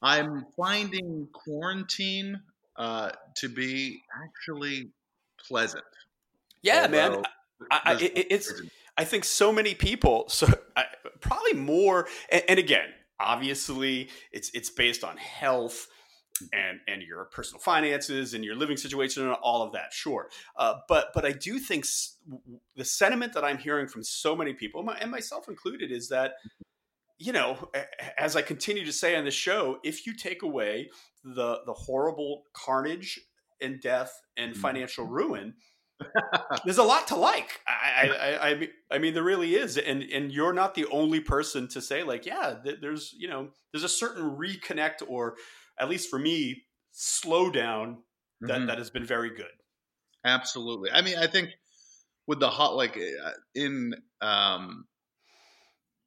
I'm 0.03 0.47
finding 0.57 1.27
quarantine 1.33 2.41
uh, 2.77 3.11
to 3.37 3.49
be 3.49 4.03
actually 4.25 4.91
pleasant. 5.49 5.85
Yeah, 6.63 6.87
man. 6.87 7.23
I, 7.71 7.81
I, 7.85 7.93
it, 7.95 8.27
it's. 8.31 8.53
I 8.97 9.05
think 9.05 9.25
so 9.25 9.53
many 9.53 9.75
people, 9.75 10.25
so 10.29 10.47
I, 10.77 10.85
probably 11.21 11.55
more, 11.55 12.09
and, 12.31 12.43
and 12.49 12.59
again, 12.59 12.89
obviously, 13.19 14.11
it's 14.33 14.51
it's 14.55 14.71
based 14.71 15.05
on 15.05 15.17
health 15.17 15.89
and 16.53 16.81
and 16.89 17.03
your 17.03 17.25
personal 17.27 17.61
finances 17.61 18.35
and 18.35 18.45
your 18.45 18.57
living 18.57 18.77
situation 18.77 19.23
and 19.23 19.35
all 19.43 19.63
of 19.63 19.73
that 19.73 19.93
sure 19.93 20.29
uh, 20.57 20.75
but 20.89 21.09
but 21.15 21.25
i 21.25 21.31
do 21.31 21.59
think 21.59 21.85
s- 21.85 22.17
the 22.75 22.85
sentiment 22.85 23.33
that 23.33 23.45
i'm 23.45 23.59
hearing 23.59 23.87
from 23.87 24.03
so 24.03 24.35
many 24.35 24.53
people 24.53 24.89
and 25.01 25.11
myself 25.11 25.49
included 25.49 25.93
is 25.93 26.09
that 26.09 26.33
you 27.19 27.33
know 27.33 27.57
as 28.19 28.35
i 28.35 28.43
continue 28.43 28.85
to 28.85 28.93
say 28.93 29.15
on 29.15 29.25
the 29.25 29.31
show 29.31 29.79
if 29.85 30.07
you 30.07 30.15
take 30.15 30.43
away 30.43 30.91
the 31.23 31.61
the 31.67 31.75
horrible 31.75 32.45
carnage 32.53 33.21
and 33.61 33.81
death 33.81 34.21
and 34.37 34.53
mm-hmm. 34.53 34.61
financial 34.61 35.07
ruin 35.07 35.55
there's 36.65 36.79
a 36.79 36.83
lot 36.83 37.09
to 37.09 37.17
like. 37.17 37.61
I, 37.67 38.09
I, 38.09 38.49
I, 38.51 38.69
I, 38.93 38.99
mean, 38.99 39.15
there 39.15 39.23
really 39.23 39.55
is, 39.55 39.77
and 39.79 40.03
and 40.03 40.33
you're 40.33 40.53
not 40.53 40.75
the 40.75 40.87
only 40.87 41.21
person 41.21 41.69
to 41.69 41.81
say 41.81 42.03
like, 42.03 42.27
yeah, 42.27 42.57
there's 42.81 43.15
you 43.17 43.29
know, 43.29 43.49
there's 43.73 43.85
a 43.85 43.89
certain 43.89 44.37
reconnect, 44.37 45.03
or 45.07 45.37
at 45.79 45.89
least 45.89 46.11
for 46.11 46.19
me, 46.19 46.63
slow 46.93 47.51
down 47.51 47.99
that 48.41 48.59
mm-hmm. 48.59 48.67
that 48.67 48.79
has 48.79 48.91
been 48.91 49.05
very 49.05 49.31
good. 49.31 49.47
absolutely. 50.25 50.91
I 50.91 51.03
mean, 51.03 51.17
I 51.19 51.27
think 51.27 51.51
with 52.27 52.41
the 52.41 52.51
hot 52.51 52.77
like 52.77 52.97
uh, 52.97 53.31
in 53.55 53.95
um 54.21 54.87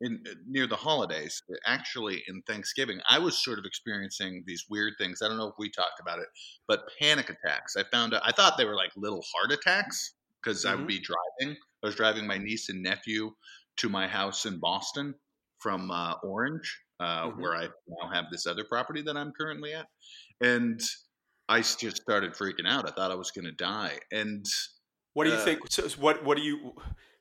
in 0.05 0.23
uh, 0.29 0.35
near 0.47 0.67
the 0.67 0.75
holidays, 0.75 1.41
actually 1.65 2.23
in 2.27 2.41
Thanksgiving, 2.43 2.99
I 3.09 3.19
was 3.19 3.43
sort 3.43 3.59
of 3.59 3.65
experiencing 3.65 4.43
these 4.45 4.65
weird 4.69 4.93
things. 4.99 5.21
I 5.21 5.27
don't 5.27 5.37
know 5.37 5.47
if 5.47 5.55
we 5.57 5.69
talked 5.69 5.99
about 5.99 6.19
it, 6.19 6.27
but 6.67 6.87
panic 6.99 7.29
attacks. 7.29 7.75
I 7.75 7.83
found 7.91 8.13
out, 8.13 8.21
I 8.23 8.31
thought 8.31 8.57
they 8.57 8.65
were 8.65 8.75
like 8.75 8.91
little 8.95 9.23
heart 9.35 9.51
attacks 9.51 10.13
because 10.41 10.63
mm-hmm. 10.63 10.73
I 10.73 10.75
would 10.75 10.87
be 10.87 11.01
driving. 11.01 11.57
I 11.83 11.87
was 11.87 11.95
driving 11.95 12.27
my 12.27 12.37
niece 12.37 12.69
and 12.69 12.81
nephew 12.81 13.31
to 13.77 13.89
my 13.89 14.07
house 14.07 14.45
in 14.45 14.59
Boston 14.59 15.15
from 15.59 15.89
uh, 15.91 16.13
Orange, 16.23 16.79
uh, 16.99 17.25
mm-hmm. 17.25 17.41
where 17.41 17.55
I 17.55 17.67
now 17.87 18.13
have 18.13 18.25
this 18.31 18.45
other 18.45 18.63
property 18.63 19.01
that 19.01 19.17
I'm 19.17 19.33
currently 19.37 19.73
at, 19.73 19.87
and 20.41 20.79
I 21.49 21.59
just 21.59 21.97
started 21.97 22.33
freaking 22.33 22.67
out. 22.67 22.87
I 22.87 22.91
thought 22.91 23.11
I 23.11 23.15
was 23.15 23.31
going 23.31 23.45
to 23.45 23.51
die. 23.51 23.99
And 24.11 24.45
what 25.13 25.25
do 25.25 25.31
you 25.31 25.37
uh, 25.37 25.43
think? 25.43 25.59
So 25.69 25.87
what 25.99 26.23
what 26.23 26.37
do 26.37 26.43
you? 26.43 26.73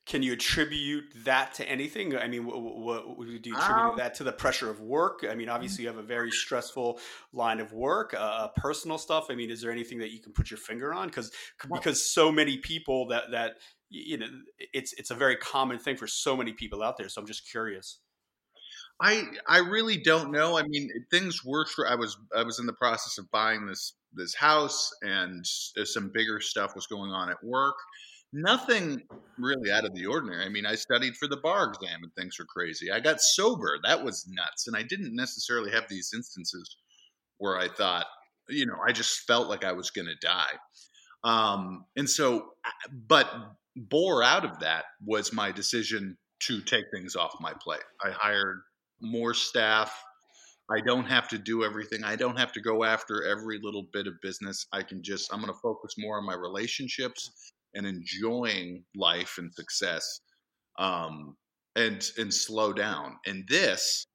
Can 0.06 0.22
you 0.22 0.34
attribute 0.34 1.04
that 1.24 1.54
to 1.54 1.68
anything? 1.68 2.16
I 2.16 2.28
mean, 2.28 2.44
what, 2.44 3.16
what, 3.16 3.26
do 3.26 3.32
you 3.32 3.56
attribute 3.56 3.92
um, 3.92 3.96
that 3.96 4.14
to 4.16 4.24
the 4.24 4.32
pressure 4.32 4.68
of 4.68 4.80
work? 4.80 5.24
I 5.28 5.34
mean, 5.34 5.48
obviously 5.48 5.84
you 5.84 5.88
have 5.88 5.96
a 5.96 6.02
very 6.02 6.30
stressful 6.30 7.00
line 7.32 7.58
of 7.58 7.72
work, 7.72 8.12
uh, 8.12 8.18
uh 8.18 8.48
personal 8.48 8.98
stuff. 8.98 9.26
I 9.30 9.34
mean, 9.34 9.50
is 9.50 9.62
there 9.62 9.70
anything 9.70 9.98
that 9.98 10.10
you 10.10 10.20
can 10.20 10.32
put 10.32 10.50
your 10.50 10.58
finger 10.58 10.92
on? 10.92 11.08
Because 11.08 11.32
because 11.72 12.04
so 12.04 12.30
many 12.30 12.58
people 12.58 13.06
that 13.08 13.30
that 13.30 13.56
you 13.88 14.18
know, 14.18 14.26
it's 14.74 14.92
it's 14.94 15.10
a 15.10 15.14
very 15.14 15.36
common 15.36 15.78
thing 15.78 15.96
for 15.96 16.06
so 16.06 16.36
many 16.36 16.52
people 16.52 16.82
out 16.82 16.98
there. 16.98 17.08
So 17.08 17.20
I'm 17.20 17.26
just 17.26 17.48
curious. 17.50 18.00
I 19.00 19.24
I 19.48 19.58
really 19.58 19.96
don't 19.96 20.30
know. 20.30 20.58
I 20.58 20.64
mean, 20.64 20.90
things 21.10 21.42
were. 21.44 21.64
I 21.88 21.94
was 21.94 22.18
I 22.36 22.42
was 22.42 22.58
in 22.58 22.66
the 22.66 22.74
process 22.74 23.16
of 23.16 23.30
buying 23.30 23.66
this 23.66 23.94
this 24.12 24.34
house, 24.34 24.90
and 25.00 25.46
some 25.46 26.10
bigger 26.12 26.40
stuff 26.40 26.74
was 26.74 26.86
going 26.86 27.10
on 27.10 27.30
at 27.30 27.42
work 27.42 27.76
nothing 28.34 29.00
really 29.38 29.70
out 29.70 29.84
of 29.84 29.94
the 29.94 30.06
ordinary. 30.06 30.44
I 30.44 30.48
mean, 30.48 30.66
I 30.66 30.74
studied 30.74 31.16
for 31.16 31.28
the 31.28 31.36
bar 31.36 31.68
exam 31.68 32.00
and 32.02 32.12
things 32.14 32.36
were 32.38 32.44
crazy. 32.44 32.90
I 32.90 33.00
got 33.00 33.20
sober. 33.20 33.78
That 33.84 34.04
was 34.04 34.26
nuts. 34.28 34.66
And 34.66 34.76
I 34.76 34.82
didn't 34.82 35.14
necessarily 35.14 35.70
have 35.70 35.84
these 35.88 36.10
instances 36.14 36.76
where 37.38 37.56
I 37.56 37.68
thought, 37.68 38.06
you 38.48 38.66
know, 38.66 38.76
I 38.86 38.92
just 38.92 39.20
felt 39.20 39.48
like 39.48 39.64
I 39.64 39.72
was 39.72 39.90
going 39.90 40.08
to 40.08 40.26
die. 40.26 40.52
Um, 41.22 41.84
and 41.96 42.10
so, 42.10 42.50
but 43.06 43.30
bore 43.76 44.22
out 44.22 44.44
of 44.44 44.58
that 44.60 44.84
was 45.04 45.32
my 45.32 45.52
decision 45.52 46.16
to 46.40 46.60
take 46.60 46.84
things 46.92 47.16
off 47.16 47.32
my 47.40 47.52
plate. 47.60 47.80
I 48.04 48.10
hired 48.10 48.60
more 49.00 49.32
staff. 49.32 49.96
I 50.70 50.80
don't 50.80 51.06
have 51.06 51.28
to 51.28 51.38
do 51.38 51.62
everything. 51.62 52.04
I 52.04 52.16
don't 52.16 52.38
have 52.38 52.52
to 52.52 52.60
go 52.60 52.84
after 52.84 53.24
every 53.24 53.60
little 53.62 53.86
bit 53.92 54.06
of 54.06 54.14
business. 54.22 54.66
I 54.72 54.82
can 54.82 55.02
just, 55.02 55.32
I'm 55.32 55.40
going 55.40 55.52
to 55.52 55.58
focus 55.62 55.94
more 55.98 56.18
on 56.18 56.26
my 56.26 56.34
relationships 56.34 57.53
and 57.74 57.86
enjoying 57.86 58.84
life 58.94 59.36
and 59.38 59.52
success 59.52 60.20
um, 60.78 61.36
and 61.76 62.10
and 62.18 62.32
slow 62.32 62.72
down. 62.72 63.16
And 63.26 63.44
this 63.48 64.06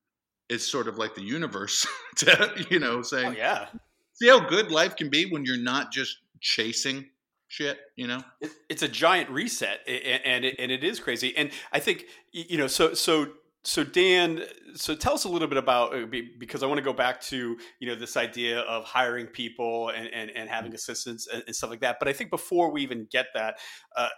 is 0.50 0.66
sort 0.66 0.88
of 0.88 0.98
like 0.98 1.16
the 1.16 1.22
universe, 1.22 1.86
to, 2.18 2.66
you 2.70 2.80
know, 2.80 3.02
saying, 3.02 3.28
oh, 3.28 3.38
"Yeah, 3.38 3.68
see 4.14 4.28
how 4.28 4.40
good 4.40 4.72
life 4.72 4.96
can 4.96 5.10
be 5.10 5.26
when 5.26 5.46
you're 5.46 5.58
not 5.58 5.92
just 5.92 6.18
chasing 6.42 7.06
shit." 7.48 7.80
You 7.96 8.08
know, 8.08 8.24
it, 8.42 8.52
it's 8.70 8.84
a 8.84 8.88
giant 8.88 9.30
reset, 9.30 9.80
and 9.88 10.46
it, 10.46 10.56
and 10.60 10.72
it 10.72 10.84
is 10.84 11.00
crazy. 11.00 11.36
And 11.38 11.52
I 11.72 11.80
think 11.80 12.06
you 12.32 12.58
know, 12.58 12.68
so 12.68 12.94
so 12.94 13.28
so 13.64 13.84
Dan, 13.84 14.44
so 14.76 14.96
tell 14.96 15.14
us 15.14 15.26
a 15.26 15.30
little 15.30 15.48
bit 15.48 15.58
about 15.58 15.94
uh, 15.94 16.06
because 16.38 16.64
I 16.64 16.68
want 16.68 16.78
to 16.78 16.84
go 16.84 16.94
back 16.94 17.22
to 17.24 17.58
you 17.80 17.88
know 17.88 17.96
this 17.96 18.16
idea 18.18 18.62
of 18.62 18.86
hiring 18.86 19.28
people 19.28 19.90
and 19.90 20.08
and, 20.14 20.32
and 20.32 20.50
having 20.50 20.74
assistants 20.74 21.28
and, 21.28 21.44
and, 21.46 21.56
stuff 21.56 21.70
like 21.70 21.82
that. 21.82 21.98
But 22.00 22.08
I 22.08 22.14
think 22.14 22.30
before 22.30 22.72
we 22.72 22.82
even 22.82 23.08
get 23.12 23.28
that, 23.34 23.56
uh, 23.98 24.10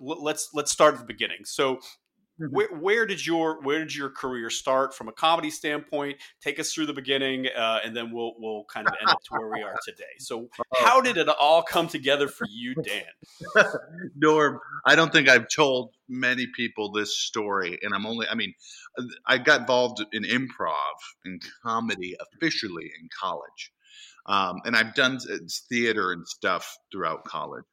let's 0.00 0.50
let's 0.52 0.70
start 0.70 0.94
at 0.94 1.00
the 1.00 1.06
beginning. 1.06 1.44
So 1.44 1.74
Mm-hmm. 1.76 2.03
Where, 2.36 2.68
where, 2.74 3.06
did 3.06 3.24
your 3.24 3.62
where 3.62 3.78
did 3.78 3.94
your 3.94 4.10
career 4.10 4.50
start 4.50 4.92
from 4.92 5.06
a 5.06 5.12
comedy 5.12 5.50
standpoint? 5.50 6.16
Take 6.42 6.58
us 6.58 6.72
through 6.72 6.86
the 6.86 6.92
beginning, 6.92 7.46
uh, 7.46 7.78
and 7.84 7.96
then 7.96 8.10
we'll 8.10 8.34
we'll 8.38 8.64
kind 8.64 8.88
of 8.88 8.94
end 9.00 9.08
up 9.08 9.18
to 9.22 9.38
where 9.38 9.50
we 9.50 9.62
are 9.62 9.76
today. 9.86 10.02
So, 10.18 10.48
oh. 10.58 10.84
how 10.84 11.00
did 11.00 11.16
it 11.16 11.28
all 11.28 11.62
come 11.62 11.86
together 11.86 12.26
for 12.26 12.44
you, 12.50 12.74
Dan? 12.74 13.64
Norm, 14.16 14.58
I 14.84 14.96
don't 14.96 15.12
think 15.12 15.28
I've 15.28 15.48
told 15.48 15.94
many 16.08 16.48
people 16.56 16.90
this 16.90 17.16
story, 17.16 17.78
and 17.82 17.94
I'm 17.94 18.04
only 18.04 18.26
I 18.28 18.34
mean, 18.34 18.54
I 19.26 19.38
got 19.38 19.60
involved 19.60 20.04
in 20.12 20.24
improv 20.24 20.74
and 21.24 21.40
comedy 21.64 22.16
officially 22.20 22.90
in 23.00 23.08
college, 23.16 23.72
um, 24.26 24.56
and 24.64 24.76
I've 24.76 24.96
done 24.96 25.20
theater 25.68 26.10
and 26.10 26.26
stuff 26.26 26.78
throughout 26.90 27.24
college, 27.26 27.64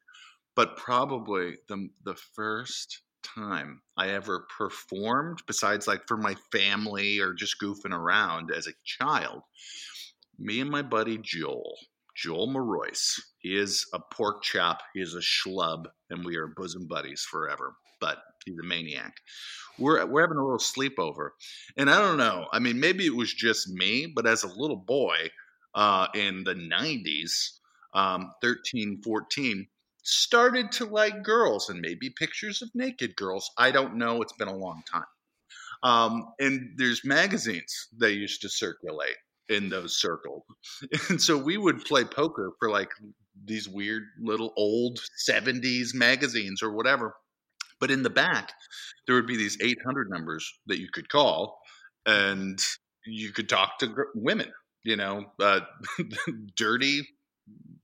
but 0.54 0.76
probably 0.76 1.56
the 1.68 1.88
the 2.04 2.14
first 2.14 3.02
time 3.22 3.82
I 3.96 4.10
ever 4.10 4.46
performed, 4.56 5.40
besides 5.46 5.86
like 5.86 6.06
for 6.06 6.16
my 6.16 6.34
family 6.50 7.18
or 7.20 7.32
just 7.32 7.60
goofing 7.60 7.92
around 7.92 8.50
as 8.50 8.66
a 8.66 8.72
child, 8.84 9.42
me 10.38 10.60
and 10.60 10.70
my 10.70 10.82
buddy 10.82 11.18
Joel, 11.18 11.76
Joel 12.16 12.48
Marois, 12.48 13.20
he 13.38 13.56
is 13.56 13.86
a 13.94 13.98
pork 13.98 14.42
chop, 14.42 14.82
he 14.94 15.00
is 15.00 15.14
a 15.14 15.20
schlub, 15.20 15.86
and 16.10 16.24
we 16.24 16.36
are 16.36 16.48
bosom 16.48 16.86
buddies 16.86 17.22
forever. 17.22 17.74
But 18.00 18.18
he's 18.44 18.58
a 18.58 18.66
maniac. 18.66 19.14
We're 19.78 20.04
we're 20.06 20.22
having 20.22 20.36
a 20.36 20.44
little 20.44 20.58
sleepover, 20.58 21.30
and 21.76 21.88
I 21.88 21.98
don't 21.98 22.18
know. 22.18 22.46
I 22.52 22.58
mean, 22.58 22.80
maybe 22.80 23.06
it 23.06 23.14
was 23.14 23.32
just 23.32 23.68
me, 23.68 24.06
but 24.14 24.26
as 24.26 24.42
a 24.42 24.48
little 24.48 24.76
boy 24.76 25.30
uh, 25.74 26.08
in 26.14 26.44
the 26.44 26.54
'90s, 26.54 27.58
um, 27.94 28.32
13, 28.42 29.00
14, 29.02 29.66
started 30.02 30.72
to 30.72 30.84
like 30.84 31.22
girls 31.22 31.68
and 31.68 31.80
maybe 31.80 32.10
pictures 32.10 32.62
of 32.62 32.70
naked 32.74 33.16
girls. 33.16 33.50
I 33.56 33.70
don't 33.70 33.96
know. 33.96 34.22
It's 34.22 34.32
been 34.34 34.48
a 34.48 34.56
long 34.56 34.82
time. 34.90 35.04
Um, 35.82 36.28
and 36.38 36.74
there's 36.76 37.04
magazines 37.04 37.88
they 37.98 38.10
used 38.10 38.42
to 38.42 38.48
circulate 38.48 39.16
in 39.48 39.68
those 39.68 39.96
circles. 39.96 40.44
And 41.08 41.20
so 41.20 41.36
we 41.36 41.56
would 41.56 41.84
play 41.84 42.04
poker 42.04 42.52
for 42.58 42.70
like 42.70 42.90
these 43.44 43.68
weird 43.68 44.04
little 44.20 44.52
old 44.56 45.00
70s 45.28 45.94
magazines 45.94 46.62
or 46.62 46.72
whatever. 46.72 47.14
But 47.80 47.90
in 47.90 48.02
the 48.02 48.10
back, 48.10 48.52
there 49.06 49.16
would 49.16 49.26
be 49.26 49.36
these 49.36 49.58
800 49.60 50.08
numbers 50.08 50.50
that 50.66 50.78
you 50.78 50.88
could 50.92 51.08
call 51.08 51.58
and 52.06 52.58
you 53.04 53.32
could 53.32 53.48
talk 53.48 53.78
to 53.78 53.92
women, 54.14 54.52
you 54.84 54.96
know, 54.96 55.24
uh, 55.40 55.60
dirty 56.56 57.02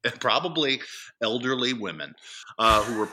probably 0.21 0.81
elderly 1.23 1.73
women 1.73 2.15
uh, 2.59 2.83
who 2.83 2.99
were, 3.01 3.11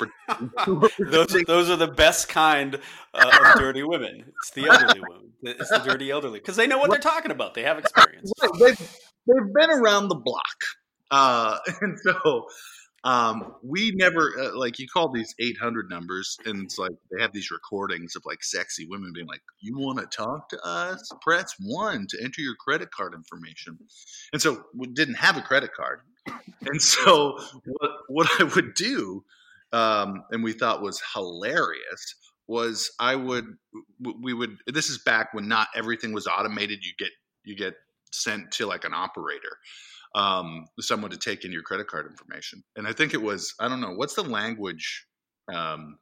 those, 1.00 1.36
those 1.48 1.70
are 1.70 1.76
the 1.76 1.88
best 1.88 2.30
kind 2.30 2.76
uh, 3.14 3.32
of 3.32 3.60
dirty 3.60 3.84
women. 3.84 4.26
It's 4.28 4.52
the 4.52 4.68
elderly 4.68 5.02
women. 5.02 5.32
It's 5.44 5.70
the 5.70 5.80
dirty 5.80 6.12
elderly 6.12 6.40
because 6.40 6.56
they 6.56 6.68
know 6.68 6.78
what 6.78 6.90
they're 6.90 7.00
talking 7.00 7.32
about. 7.32 7.54
They 7.54 7.64
have 7.64 7.78
experience. 7.78 8.32
They've, 8.60 8.80
they've 9.28 9.54
been 9.54 9.70
around 9.70 10.10
the 10.10 10.16
block, 10.16 10.58
uh, 11.12 11.58
and 11.82 11.98
so 12.00 12.48
um, 13.06 13.54
we 13.64 13.92
never 13.92 14.34
uh, 14.38 14.58
like 14.58 14.80
you 14.80 14.88
call 14.92 15.12
these 15.12 15.36
800 15.40 15.90
numbers, 15.90 16.38
and 16.46 16.64
it's 16.64 16.80
like 16.80 16.92
they 17.12 17.22
have 17.22 17.34
these 17.34 17.52
recordings 17.52 18.16
of 18.16 18.24
like 18.26 18.44
sexy 18.44 18.88
women 18.90 19.12
being 19.14 19.28
like, 19.28 19.44
"You 19.60 19.78
want 19.78 20.00
to 20.00 20.08
talk 20.08 20.50
to 20.50 20.60
us? 20.66 21.08
Press 21.22 21.54
one 21.60 22.08
to 22.10 22.18
enter 22.24 22.42
your 22.42 22.56
credit 22.56 22.90
card 22.90 23.14
information." 23.14 23.78
And 24.34 24.42
so 24.42 24.64
we 24.76 24.88
didn't 24.88 25.16
have 25.16 25.38
a 25.38 25.42
credit 25.42 25.70
card, 25.76 26.00
and 26.62 26.82
so 26.82 27.40
what 27.66 27.92
what 28.08 28.30
I 28.40 28.44
would 28.56 28.74
do, 28.76 29.24
um, 29.72 30.24
and 30.32 30.44
we 30.44 30.54
thought 30.54 30.82
was 30.82 31.02
hilarious, 31.14 32.16
was 32.48 32.92
I 33.00 33.16
would 33.16 33.46
we 34.22 34.34
would 34.34 34.58
this 34.68 34.90
is 34.90 35.00
back 35.00 35.34
when 35.34 35.48
not 35.48 35.68
everything 35.76 36.14
was 36.14 36.28
automated. 36.28 36.80
You 36.84 36.94
get 36.98 37.12
you 37.44 37.56
get 37.56 37.76
sent 38.12 38.52
to 38.52 38.66
like 38.66 38.86
an 38.86 38.94
operator 38.94 39.58
um, 40.16 40.66
someone 40.80 41.12
to 41.12 41.18
take 41.18 41.44
in 41.44 41.52
your 41.52 41.62
credit 41.62 41.88
card 41.88 42.08
information. 42.08 42.64
And 42.78 42.88
I 42.88 42.94
think 42.94 43.14
it 43.14 43.22
was 43.22 43.54
I 43.60 43.68
don't 43.68 43.82
know 43.82 43.94
what's 43.94 44.16
the 44.16 44.24
language 44.24 45.06
um, 45.54 45.98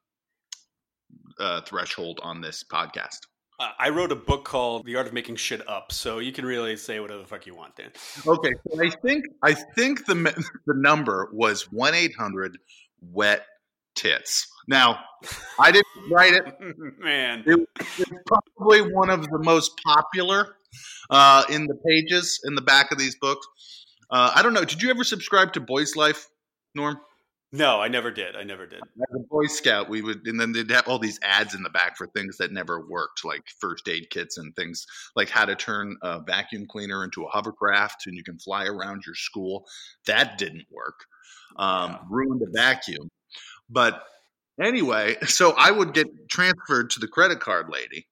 uh, 1.38 1.60
threshold 1.62 2.20
on 2.22 2.40
this 2.40 2.64
podcast. 2.72 3.18
Uh, 3.60 3.70
I 3.78 3.90
wrote 3.90 4.10
a 4.10 4.16
book 4.16 4.44
called 4.44 4.84
The 4.84 4.96
Art 4.96 5.06
of 5.06 5.12
Making 5.12 5.36
Shit 5.36 5.66
Up, 5.68 5.92
so 5.92 6.18
you 6.18 6.32
can 6.32 6.44
really 6.44 6.76
say 6.76 6.98
whatever 6.98 7.20
the 7.20 7.26
fuck 7.26 7.46
you 7.46 7.54
want, 7.54 7.76
Dan. 7.76 7.92
Okay, 8.26 8.52
so 8.68 8.82
I 8.82 8.90
think 8.90 9.24
I 9.42 9.54
think 9.54 10.06
the 10.06 10.14
the 10.66 10.74
number 10.74 11.28
was 11.32 11.70
one 11.72 11.94
eight 11.94 12.14
hundred 12.16 12.58
wet 13.00 13.46
tits. 13.94 14.48
Now, 14.66 14.98
I 15.58 15.70
didn't 15.70 15.86
write 16.10 16.34
it. 16.34 16.46
Man, 16.98 17.44
it, 17.46 17.68
it's 17.98 18.10
probably 18.26 18.92
one 18.92 19.10
of 19.10 19.28
the 19.28 19.38
most 19.38 19.78
popular 19.84 20.56
uh, 21.10 21.44
in 21.48 21.66
the 21.66 21.74
pages 21.86 22.40
in 22.44 22.54
the 22.56 22.62
back 22.62 22.90
of 22.90 22.98
these 22.98 23.14
books. 23.16 23.46
Uh, 24.10 24.32
I 24.34 24.42
don't 24.42 24.52
know. 24.52 24.64
Did 24.64 24.82
you 24.82 24.90
ever 24.90 25.04
subscribe 25.04 25.52
to 25.52 25.60
Boys 25.60 25.94
Life, 25.96 26.28
Norm? 26.74 26.98
No, 27.54 27.80
I 27.80 27.86
never 27.86 28.10
did. 28.10 28.34
I 28.34 28.42
never 28.42 28.66
did. 28.66 28.80
As 28.80 29.14
a 29.14 29.28
Boy 29.30 29.46
Scout, 29.46 29.88
we 29.88 30.02
would, 30.02 30.26
and 30.26 30.40
then 30.40 30.50
they'd 30.50 30.68
have 30.72 30.88
all 30.88 30.98
these 30.98 31.20
ads 31.22 31.54
in 31.54 31.62
the 31.62 31.70
back 31.70 31.96
for 31.96 32.08
things 32.08 32.36
that 32.38 32.50
never 32.50 32.84
worked, 32.84 33.24
like 33.24 33.44
first 33.60 33.88
aid 33.88 34.10
kits 34.10 34.38
and 34.38 34.56
things 34.56 34.84
like 35.14 35.28
how 35.28 35.44
to 35.44 35.54
turn 35.54 35.96
a 36.02 36.20
vacuum 36.20 36.66
cleaner 36.66 37.04
into 37.04 37.22
a 37.22 37.28
hovercraft 37.28 38.08
and 38.08 38.16
you 38.16 38.24
can 38.24 38.40
fly 38.40 38.64
around 38.64 39.04
your 39.06 39.14
school. 39.14 39.64
That 40.06 40.36
didn't 40.36 40.66
work. 40.68 41.04
Um, 41.56 41.92
yeah. 41.92 41.98
Ruined 42.10 42.42
a 42.42 42.50
vacuum. 42.50 43.08
But 43.70 44.02
anyway, 44.60 45.16
so 45.26 45.54
I 45.56 45.70
would 45.70 45.94
get 45.94 46.08
transferred 46.28 46.90
to 46.90 46.98
the 46.98 47.06
credit 47.06 47.38
card 47.38 47.68
lady 47.70 48.08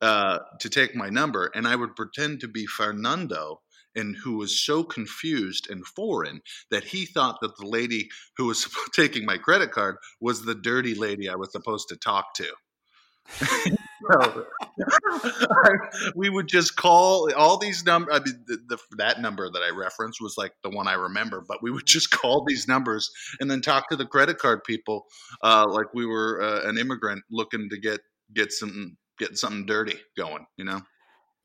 uh, 0.00 0.38
to 0.60 0.68
take 0.68 0.94
my 0.94 1.08
number, 1.08 1.50
and 1.56 1.66
I 1.66 1.74
would 1.74 1.96
pretend 1.96 2.38
to 2.42 2.48
be 2.48 2.66
Fernando, 2.66 3.62
and 3.94 4.16
who 4.16 4.36
was 4.36 4.64
so 4.64 4.84
confused 4.84 5.68
and 5.70 5.86
foreign 5.86 6.40
that 6.70 6.84
he 6.84 7.06
thought 7.06 7.40
that 7.40 7.56
the 7.56 7.66
lady 7.66 8.08
who 8.36 8.46
was 8.46 8.68
taking 8.94 9.24
my 9.24 9.38
credit 9.38 9.70
card 9.70 9.96
was 10.20 10.44
the 10.44 10.54
dirty 10.54 10.94
lady 10.94 11.28
I 11.28 11.36
was 11.36 11.52
supposed 11.52 11.88
to 11.88 11.96
talk 11.96 12.34
to. 12.34 13.76
we 16.14 16.28
would 16.28 16.48
just 16.48 16.76
call 16.76 17.32
all 17.34 17.58
these 17.58 17.84
numbers. 17.84 18.14
I 18.14 18.24
mean, 18.24 18.44
the, 18.46 18.58
the, 18.68 18.78
that 18.96 19.20
number 19.20 19.50
that 19.50 19.62
I 19.62 19.70
referenced 19.70 20.20
was 20.20 20.36
like 20.36 20.52
the 20.62 20.70
one 20.70 20.88
I 20.88 20.94
remember, 20.94 21.42
but 21.46 21.62
we 21.62 21.70
would 21.70 21.86
just 21.86 22.10
call 22.10 22.44
these 22.46 22.68
numbers 22.68 23.10
and 23.40 23.50
then 23.50 23.60
talk 23.60 23.88
to 23.88 23.96
the 23.96 24.06
credit 24.06 24.38
card 24.38 24.64
people 24.64 25.06
uh, 25.42 25.66
like 25.68 25.94
we 25.94 26.06
were 26.06 26.42
uh, 26.42 26.68
an 26.68 26.78
immigrant 26.78 27.22
looking 27.30 27.68
to 27.70 27.78
get 27.78 28.00
get 28.32 28.52
some 28.52 28.96
get 29.18 29.38
something 29.38 29.66
dirty 29.66 29.96
going. 30.16 30.46
You 30.56 30.64
know. 30.64 30.80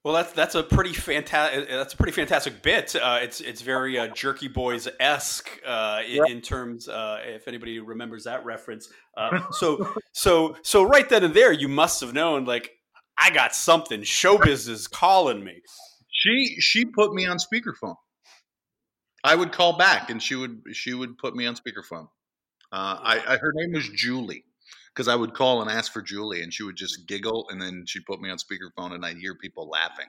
Well, 0.03 0.13
that's 0.13 0.31
that's 0.31 0.55
a 0.55 0.63
pretty 0.63 0.93
fantastic 0.93 1.67
that's 1.67 1.93
a 1.93 1.97
pretty 1.97 2.13
fantastic 2.13 2.61
bit. 2.61 2.95
Uh, 2.95 3.19
it's 3.21 3.41
it's 3.41 3.61
very 3.61 3.99
uh, 3.99 4.07
Jerky 4.07 4.47
Boys 4.47 4.87
esque 4.97 5.49
uh, 5.65 6.01
in, 6.07 6.25
in, 6.31 6.41
terms. 6.41 6.87
Uh, 6.87 7.19
if 7.25 7.49
anybody 7.49 7.79
remembers 7.79 8.23
that 8.23 8.45
reference, 8.45 8.89
uh, 9.17 9.41
so 9.51 9.93
so 10.13 10.55
so 10.61 10.83
right 10.83 11.07
then 11.09 11.25
and 11.25 11.33
there, 11.33 11.51
you 11.51 11.67
must 11.67 11.99
have 11.99 12.13
known 12.13 12.45
like 12.45 12.71
I 13.17 13.29
got 13.31 13.53
something. 13.53 14.03
Show 14.03 14.37
business 14.37 14.87
calling 14.87 15.43
me. 15.43 15.61
She 16.09 16.55
she 16.59 16.85
put 16.85 17.13
me 17.13 17.25
on 17.25 17.37
speakerphone. 17.37 17.95
I 19.21 19.35
would 19.35 19.51
call 19.51 19.77
back, 19.77 20.09
and 20.09 20.23
she 20.23 20.35
would 20.35 20.61
she 20.71 20.93
would 20.93 21.17
put 21.17 21.35
me 21.35 21.45
on 21.45 21.55
speakerphone. 21.55 22.07
Uh, 22.71 22.99
I, 23.01 23.23
I 23.27 23.37
her 23.37 23.51
name 23.53 23.73
was 23.73 23.89
Julie 23.89 24.45
because 24.93 25.07
I 25.07 25.15
would 25.15 25.33
call 25.33 25.61
and 25.61 25.69
ask 25.69 25.91
for 25.91 26.01
Julie, 26.01 26.41
and 26.41 26.53
she 26.53 26.63
would 26.63 26.75
just 26.75 27.07
giggle, 27.07 27.47
and 27.49 27.61
then 27.61 27.85
she'd 27.87 28.05
put 28.05 28.21
me 28.21 28.29
on 28.29 28.37
speakerphone, 28.37 28.93
and 28.93 29.05
I'd 29.05 29.17
hear 29.17 29.35
people 29.35 29.69
laughing. 29.69 30.07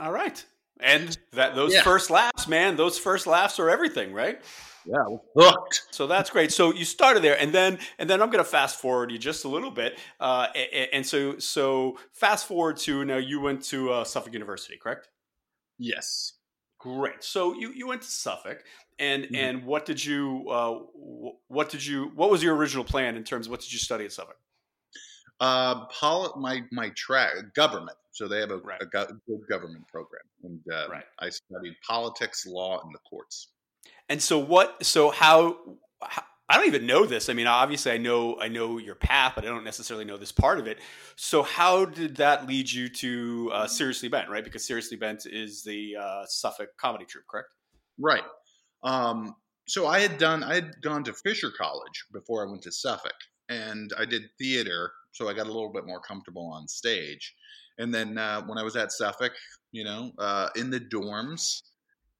All 0.00 0.12
right, 0.12 0.44
and 0.80 1.16
that 1.32 1.54
those 1.54 1.74
yeah. 1.74 1.82
first 1.82 2.10
laughs, 2.10 2.46
man, 2.48 2.76
those 2.76 2.98
first 2.98 3.26
laughs 3.26 3.58
are 3.58 3.70
everything, 3.70 4.12
right? 4.12 4.40
Yeah, 4.86 5.04
hooked. 5.34 5.82
So 5.90 6.06
that's 6.06 6.30
great. 6.30 6.52
So 6.52 6.72
you 6.72 6.84
started 6.84 7.22
there, 7.22 7.40
and 7.40 7.52
then 7.52 7.78
and 7.98 8.08
then 8.08 8.22
I'm 8.22 8.30
going 8.30 8.44
to 8.44 8.48
fast 8.48 8.80
forward 8.80 9.10
you 9.10 9.18
just 9.18 9.44
a 9.44 9.48
little 9.48 9.70
bit, 9.70 9.98
uh, 10.20 10.46
and, 10.54 10.88
and, 10.92 11.06
so 11.06 11.38
so 11.38 11.98
fast 12.12 12.46
forward 12.46 12.76
to 12.78 13.04
now 13.04 13.16
you 13.16 13.40
went 13.40 13.64
to 13.64 13.90
uh, 13.90 14.04
Suffolk 14.04 14.32
University, 14.32 14.76
correct? 14.76 15.08
Yes. 15.78 16.34
Great. 16.78 17.24
So 17.24 17.54
you 17.54 17.72
you 17.72 17.88
went 17.88 18.02
to 18.02 18.08
Suffolk, 18.08 18.62
and 18.98 19.24
mm-hmm. 19.24 19.34
and 19.34 19.64
what 19.64 19.84
did 19.84 20.04
you 20.04 20.48
uh, 20.50 20.78
what 21.48 21.70
did 21.70 21.84
you 21.84 22.12
what 22.14 22.30
was 22.30 22.42
your 22.42 22.54
original 22.56 22.84
plan 22.84 23.16
in 23.16 23.24
terms 23.24 23.46
of 23.46 23.50
what 23.50 23.60
did 23.60 23.72
you 23.72 23.78
study 23.78 24.04
at 24.04 24.12
Suffolk? 24.12 24.36
Uh, 25.40 25.86
poli- 25.86 26.32
my 26.36 26.62
my 26.72 26.90
track 26.90 27.32
government. 27.54 27.96
So 28.12 28.26
they 28.26 28.40
have 28.40 28.50
a, 28.50 28.56
right. 28.58 28.80
a 28.80 28.86
go- 28.86 29.06
good 29.26 29.46
government 29.46 29.86
program, 29.88 30.22
and 30.42 30.60
uh, 30.72 30.88
right. 30.88 31.04
I 31.18 31.28
studied 31.28 31.74
politics, 31.86 32.46
law, 32.46 32.80
and 32.82 32.94
the 32.94 32.98
courts. 33.00 33.48
And 34.08 34.22
so 34.22 34.38
what? 34.38 34.84
So 34.86 35.10
how, 35.10 35.58
how? 36.02 36.22
I 36.48 36.56
don't 36.56 36.68
even 36.68 36.86
know 36.86 37.06
this. 37.06 37.28
I 37.28 37.32
mean, 37.32 37.48
obviously, 37.48 37.92
I 37.92 37.98
know 37.98 38.38
I 38.40 38.48
know 38.48 38.78
your 38.78 38.94
path, 38.94 39.32
but 39.34 39.44
I 39.44 39.48
don't 39.48 39.64
necessarily 39.64 40.04
know 40.04 40.16
this 40.16 40.32
part 40.32 40.58
of 40.58 40.66
it. 40.66 40.78
So, 41.16 41.42
how 41.42 41.84
did 41.84 42.16
that 42.16 42.46
lead 42.46 42.70
you 42.70 42.88
to 42.88 43.50
uh, 43.52 43.66
Seriously 43.66 44.08
Bent, 44.08 44.30
right? 44.30 44.44
Because 44.44 44.64
Seriously 44.64 44.96
Bent 44.96 45.26
is 45.26 45.62
the 45.64 45.96
uh, 46.00 46.24
Suffolk 46.26 46.70
comedy 46.78 47.04
troupe, 47.04 47.26
correct? 47.28 47.48
Right. 47.98 48.22
Um, 48.86 49.34
so 49.68 49.86
I 49.88 49.98
had 49.98 50.16
done, 50.16 50.44
I 50.44 50.54
had 50.54 50.80
gone 50.80 51.02
to 51.04 51.12
Fisher 51.12 51.50
College 51.50 52.04
before 52.12 52.46
I 52.46 52.50
went 52.50 52.62
to 52.62 52.72
Suffolk, 52.72 53.16
and 53.48 53.92
I 53.98 54.04
did 54.04 54.22
theater, 54.38 54.92
so 55.10 55.28
I 55.28 55.34
got 55.34 55.46
a 55.46 55.52
little 55.52 55.72
bit 55.72 55.86
more 55.86 56.00
comfortable 56.00 56.46
on 56.46 56.68
stage. 56.68 57.34
And 57.78 57.92
then 57.92 58.16
uh, 58.16 58.42
when 58.42 58.58
I 58.58 58.62
was 58.62 58.76
at 58.76 58.92
Suffolk, 58.92 59.32
you 59.72 59.84
know, 59.84 60.12
uh, 60.18 60.48
in 60.54 60.70
the 60.70 60.80
dorms, 60.80 61.62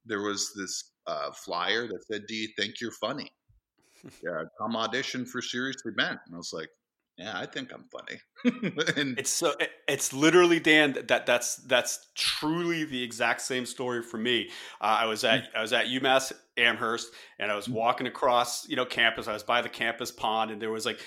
there 0.05 0.23
was 0.23 0.53
this 0.55 0.93
uh, 1.07 1.31
flyer 1.33 1.87
that 1.87 2.05
said, 2.11 2.23
"Do 2.27 2.35
you 2.35 2.49
think 2.59 2.81
you're 2.81 2.91
funny? 2.91 3.31
yeah, 4.25 4.43
come 4.61 4.77
audition 4.77 5.25
for 5.25 5.41
Seriously 5.41 5.93
Bent." 5.97 6.19
And 6.27 6.35
I 6.35 6.39
was 6.39 6.53
like, 6.53 6.69
yeah, 7.19 7.39
I 7.39 7.47
think 7.47 7.73
I'm 7.73 7.85
funny. 7.91 8.21
and 8.97 9.19
it's 9.19 9.31
so 9.31 9.55
it's 9.89 10.13
literally 10.13 10.61
Dan 10.61 10.99
that 11.09 11.25
that's 11.25 11.57
that's 11.57 12.09
truly 12.15 12.85
the 12.85 13.03
exact 13.03 13.41
same 13.41 13.65
story 13.65 14.03
for 14.03 14.19
me. 14.19 14.51
Uh, 14.81 14.99
I 15.01 15.07
was 15.07 15.25
at 15.25 15.49
I 15.57 15.63
was 15.63 15.73
at 15.73 15.87
UMass 15.87 16.33
Amherst 16.57 17.13
and 17.39 17.51
I 17.51 17.57
was 17.57 17.67
mm-hmm. 17.67 17.75
walking 17.75 18.07
across, 18.07 18.69
you 18.69 18.77
know, 18.77 18.85
campus. 18.85 19.29
I 19.29 19.33
was 19.33 19.43
by 19.43 19.63
the 19.63 19.69
campus 19.69 20.11
pond 20.11 20.51
and 20.51 20.61
there 20.61 20.71
was 20.71 20.87
like 20.87 21.01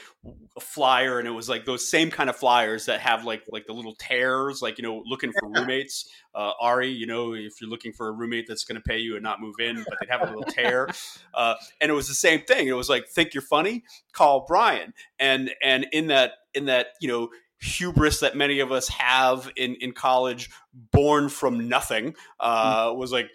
a 0.55 0.59
flyer 0.59 1.19
and 1.19 1.27
it 1.27 1.31
was 1.31 1.49
like 1.49 1.65
those 1.65 1.88
same 1.88 2.12
kind 2.12 2.29
of 2.29 2.35
flyers 2.35 2.85
that 2.85 2.99
have 2.99 3.25
like 3.25 3.43
like 3.49 3.65
the 3.65 3.73
little 3.73 3.95
tears, 3.95 4.62
like, 4.62 4.77
you 4.77 4.83
know, 4.83 5.03
looking 5.05 5.31
for 5.39 5.49
roommates. 5.55 6.09
Uh, 6.35 6.51
Ari, 6.62 6.89
you 6.89 7.07
know, 7.07 7.33
if 7.33 7.59
you're 7.59 7.69
looking 7.69 7.93
for 7.93 8.07
a 8.07 8.12
roommate 8.12 8.45
that's 8.47 8.63
going 8.63 8.75
to 8.75 8.83
pay 8.88 8.99
you 8.99 9.15
and 9.15 9.23
not 9.23 9.41
move 9.41 9.55
in, 9.59 9.83
but 9.88 9.97
they'd 9.99 10.09
have 10.09 10.21
a 10.21 10.25
little 10.25 10.43
tear. 10.43 10.88
Uh, 11.33 11.55
and 11.79 11.89
it 11.91 11.93
was 11.93 12.07
the 12.07 12.13
same 12.13 12.41
thing. 12.41 12.67
It 12.67 12.73
was 12.73 12.89
like, 12.89 13.07
think 13.07 13.33
you're 13.33 13.41
funny, 13.41 13.83
call 14.13 14.45
Brian. 14.47 14.93
And 15.19 15.51
and 15.62 15.85
in 15.91 16.07
that 16.07 16.33
in 16.53 16.65
that, 16.65 16.88
you 16.99 17.07
know, 17.07 17.29
hubris 17.62 18.19
that 18.21 18.35
many 18.35 18.59
of 18.59 18.71
us 18.71 18.88
have 18.89 19.49
in 19.55 19.75
in 19.75 19.91
college, 19.91 20.49
born 20.73 21.29
from 21.29 21.67
nothing, 21.67 22.15
uh, 22.39 22.93
was 22.95 23.12
like, 23.12 23.29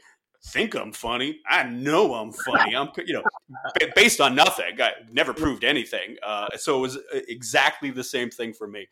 think 0.46 0.74
I'm 0.74 0.92
funny. 0.92 1.40
I 1.48 1.64
know 1.64 2.14
I'm 2.14 2.32
funny. 2.32 2.76
I'm, 2.76 2.88
you 3.06 3.14
know, 3.14 3.22
based 3.96 4.20
on 4.20 4.34
nothing. 4.34 4.80
I 4.80 4.92
never 5.10 5.32
proved 5.32 5.64
anything. 5.64 6.16
Uh, 6.24 6.48
so 6.56 6.78
it 6.78 6.80
was 6.80 6.96
uh, 6.96 7.20
exactly 7.28 7.90
the 7.90 8.04
same 8.04 8.30
thing 8.30 8.52
for 8.52 8.68
me. 8.68 8.86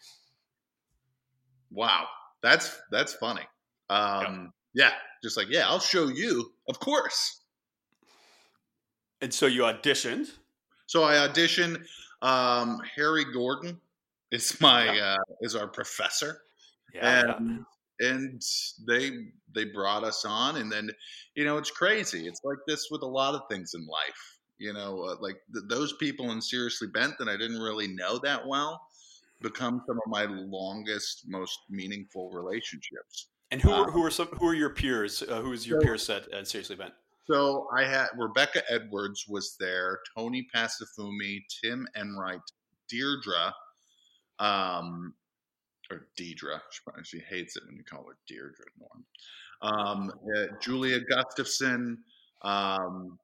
Wow, 1.70 2.06
that's 2.42 2.80
that's 2.90 3.14
funny. 3.14 3.46
Um, 3.90 4.52
yeah. 4.74 4.88
yeah, 4.88 4.92
just 5.22 5.36
like 5.36 5.48
yeah, 5.50 5.68
I'll 5.68 5.80
show 5.80 6.08
you. 6.08 6.52
Of 6.68 6.80
course. 6.80 7.40
And 9.20 9.32
so 9.32 9.46
you 9.46 9.62
auditioned. 9.62 10.30
So 10.86 11.04
I 11.04 11.14
auditioned. 11.14 11.84
Um, 12.22 12.80
Harry 12.96 13.24
Gordon 13.32 13.80
is 14.30 14.60
my 14.60 14.92
yeah. 14.92 15.14
uh, 15.14 15.34
is 15.40 15.54
our 15.54 15.68
professor. 15.68 16.42
Yeah, 16.94 17.30
and 17.30 17.64
and 18.02 18.42
they 18.86 19.10
they 19.54 19.64
brought 19.64 20.04
us 20.04 20.24
on 20.24 20.56
and 20.56 20.70
then 20.70 20.90
you 21.34 21.44
know 21.44 21.58
it's 21.58 21.70
crazy. 21.70 22.26
It's 22.26 22.40
like 22.44 22.58
this 22.66 22.88
with 22.90 23.02
a 23.02 23.06
lot 23.06 23.34
of 23.34 23.42
things 23.50 23.74
in 23.74 23.86
life 23.86 24.38
you 24.58 24.72
know 24.72 25.02
uh, 25.04 25.16
like 25.20 25.38
th- 25.52 25.64
those 25.68 25.94
people 25.94 26.30
in 26.30 26.40
seriously 26.40 26.86
bent 26.86 27.14
that 27.18 27.26
i 27.26 27.38
didn't 27.38 27.58
really 27.58 27.88
know 27.88 28.18
that 28.18 28.46
well 28.46 28.82
become 29.42 29.82
some 29.86 29.96
of 29.96 30.08
my 30.08 30.24
longest 30.24 31.24
most 31.26 31.58
meaningful 31.68 32.30
relationships. 32.30 33.28
And 33.50 33.60
who 33.60 33.70
are, 33.70 33.86
um, 33.86 33.90
who 33.90 34.04
are 34.04 34.10
some 34.10 34.28
who 34.28 34.48
are 34.48 34.54
your 34.54 34.70
peers 34.70 35.22
uh, 35.28 35.42
who 35.42 35.52
is 35.52 35.66
your 35.66 35.80
so, 35.80 35.84
peer 35.84 35.98
set 35.98 36.32
at 36.32 36.48
seriously 36.48 36.76
bent? 36.76 36.94
So 37.26 37.68
i 37.76 37.84
had 37.84 38.06
rebecca 38.16 38.62
edwards 38.70 39.26
was 39.28 39.56
there 39.60 39.98
tony 40.16 40.46
pasifumi 40.54 41.40
tim 41.62 41.86
enright 41.96 42.40
deirdre 42.88 43.52
um, 44.38 45.14
or 45.92 46.08
Deidre. 46.18 46.60
She, 46.70 47.18
she 47.18 47.24
hates 47.28 47.56
it 47.56 47.62
when 47.66 47.76
you 47.76 47.84
call 47.84 48.04
her 48.08 48.16
Deirdre 48.26 48.64
Norm. 48.78 49.04
Um, 49.62 50.12
uh, 50.36 50.56
Julia 50.60 51.00
Gustafson, 51.00 51.98
um, 52.42 53.18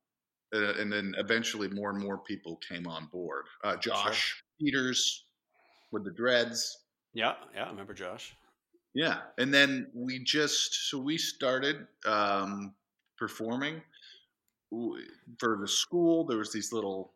uh, 0.54 0.74
and 0.74 0.92
then 0.92 1.14
eventually 1.18 1.68
more 1.68 1.90
and 1.90 2.02
more 2.02 2.18
people 2.18 2.60
came 2.68 2.86
on 2.86 3.08
board. 3.12 3.44
Uh, 3.64 3.76
Josh 3.76 4.18
sure. 4.18 4.42
Peters 4.60 5.24
with 5.90 6.04
the 6.04 6.12
dreads. 6.12 6.84
Yeah, 7.14 7.34
yeah, 7.54 7.64
I 7.64 7.70
remember 7.70 7.94
Josh. 7.94 8.36
Yeah, 8.94 9.18
and 9.38 9.52
then 9.52 9.88
we 9.94 10.22
just 10.24 10.90
so 10.90 10.98
we 10.98 11.18
started 11.18 11.86
um, 12.06 12.74
performing 13.18 13.82
for 14.70 15.58
the 15.60 15.68
school. 15.68 16.24
There 16.24 16.38
was 16.38 16.52
these 16.52 16.72
little 16.72 17.12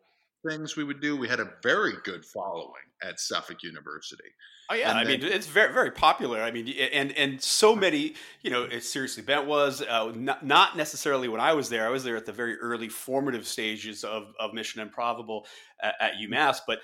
things 0.47 0.75
we 0.75 0.83
would 0.83 1.01
do. 1.01 1.15
We 1.15 1.27
had 1.27 1.39
a 1.39 1.51
very 1.61 1.93
good 2.03 2.25
following 2.25 2.73
at 3.01 3.19
Suffolk 3.19 3.63
University. 3.63 4.23
Oh 4.69 4.75
yeah, 4.75 4.89
and 4.89 4.97
I 4.97 5.03
then, 5.03 5.21
mean 5.21 5.31
it's 5.31 5.47
very 5.47 5.73
very 5.73 5.91
popular. 5.91 6.41
I 6.41 6.51
mean, 6.51 6.69
and 6.69 7.11
and 7.13 7.41
so 7.41 7.75
many, 7.75 8.15
you 8.41 8.49
know, 8.49 8.63
it 8.63 8.83
seriously 8.83 9.21
Bent 9.21 9.45
was 9.45 9.81
uh, 9.81 10.11
not, 10.15 10.45
not 10.45 10.77
necessarily 10.77 11.27
when 11.27 11.41
I 11.41 11.53
was 11.53 11.69
there. 11.69 11.85
I 11.85 11.89
was 11.89 12.03
there 12.03 12.15
at 12.15 12.25
the 12.25 12.31
very 12.31 12.57
early 12.57 12.89
formative 12.89 13.45
stages 13.45 14.03
of 14.03 14.33
of 14.39 14.53
Mission 14.53 14.81
Improbable 14.81 15.45
at, 15.81 15.95
at 15.99 16.13
UMass, 16.13 16.59
but 16.65 16.79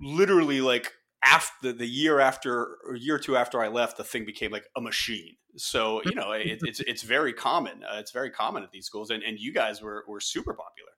literally 0.00 0.60
like 0.60 0.92
after 1.24 1.72
the 1.72 1.86
year 1.86 2.20
after 2.20 2.76
or 2.86 2.94
year 2.94 3.16
or 3.16 3.18
two 3.18 3.36
after 3.36 3.60
I 3.60 3.68
left, 3.68 3.96
the 3.96 4.04
thing 4.04 4.24
became 4.24 4.52
like 4.52 4.66
a 4.76 4.80
machine. 4.80 5.36
So 5.56 6.02
you 6.04 6.14
know, 6.14 6.32
it, 6.32 6.60
it's 6.62 6.80
it's 6.80 7.02
very 7.02 7.32
common. 7.32 7.82
Uh, 7.82 7.98
it's 7.98 8.12
very 8.12 8.30
common 8.30 8.62
at 8.62 8.70
these 8.70 8.86
schools, 8.86 9.10
and, 9.10 9.22
and 9.22 9.38
you 9.38 9.52
guys 9.52 9.82
were 9.82 10.04
were 10.06 10.20
super 10.20 10.54
popular. 10.54 10.90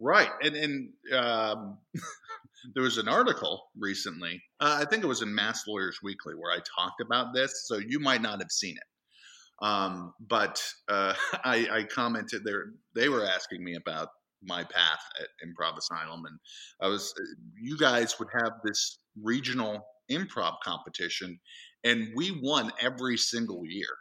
Right, 0.00 0.30
and 0.42 0.56
and 0.56 0.88
um, 1.14 1.78
there 2.74 2.82
was 2.82 2.96
an 2.96 3.06
article 3.06 3.68
recently. 3.78 4.42
Uh, 4.58 4.78
I 4.80 4.86
think 4.86 5.04
it 5.04 5.06
was 5.06 5.20
in 5.20 5.34
Mass 5.34 5.64
Lawyers 5.68 5.98
Weekly 6.02 6.34
where 6.34 6.50
I 6.50 6.58
talked 6.58 7.02
about 7.02 7.34
this. 7.34 7.66
So 7.66 7.76
you 7.76 8.00
might 8.00 8.22
not 8.22 8.40
have 8.40 8.50
seen 8.50 8.76
it, 8.76 9.64
um, 9.64 10.14
but 10.26 10.62
uh, 10.88 11.12
I, 11.44 11.68
I, 11.70 11.82
commented 11.84 12.44
there. 12.44 12.72
They 12.94 13.10
were 13.10 13.26
asking 13.26 13.62
me 13.62 13.74
about 13.74 14.08
my 14.42 14.64
path 14.64 15.00
at 15.20 15.28
Improv 15.46 15.76
Asylum, 15.76 16.24
and 16.24 16.38
I 16.80 16.88
was 16.88 17.12
uh, 17.20 17.24
you 17.60 17.76
guys 17.76 18.18
would 18.18 18.28
have 18.42 18.52
this 18.64 19.00
regional 19.22 19.84
improv 20.10 20.54
competition, 20.64 21.38
and 21.84 22.08
we 22.16 22.40
won 22.42 22.72
every 22.80 23.18
single 23.18 23.66
year 23.66 23.94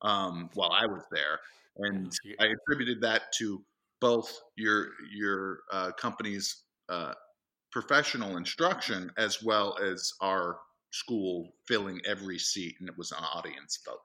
um, 0.00 0.48
while 0.54 0.72
I 0.72 0.86
was 0.86 1.02
there, 1.12 1.40
and 1.76 2.10
I 2.40 2.46
attributed 2.46 3.02
that 3.02 3.24
to 3.38 3.62
both 4.00 4.40
your 4.56 4.88
your 5.14 5.60
uh, 5.72 5.92
company's 5.92 6.64
uh, 6.88 7.12
professional 7.72 8.36
instruction 8.36 9.10
as 9.18 9.42
well 9.42 9.76
as 9.82 10.12
our 10.20 10.58
school 10.92 11.52
filling 11.66 12.00
every 12.06 12.38
seat, 12.38 12.76
and 12.80 12.88
it 12.88 12.96
was 12.96 13.12
an 13.12 13.24
audience 13.34 13.78
vote. 13.86 14.00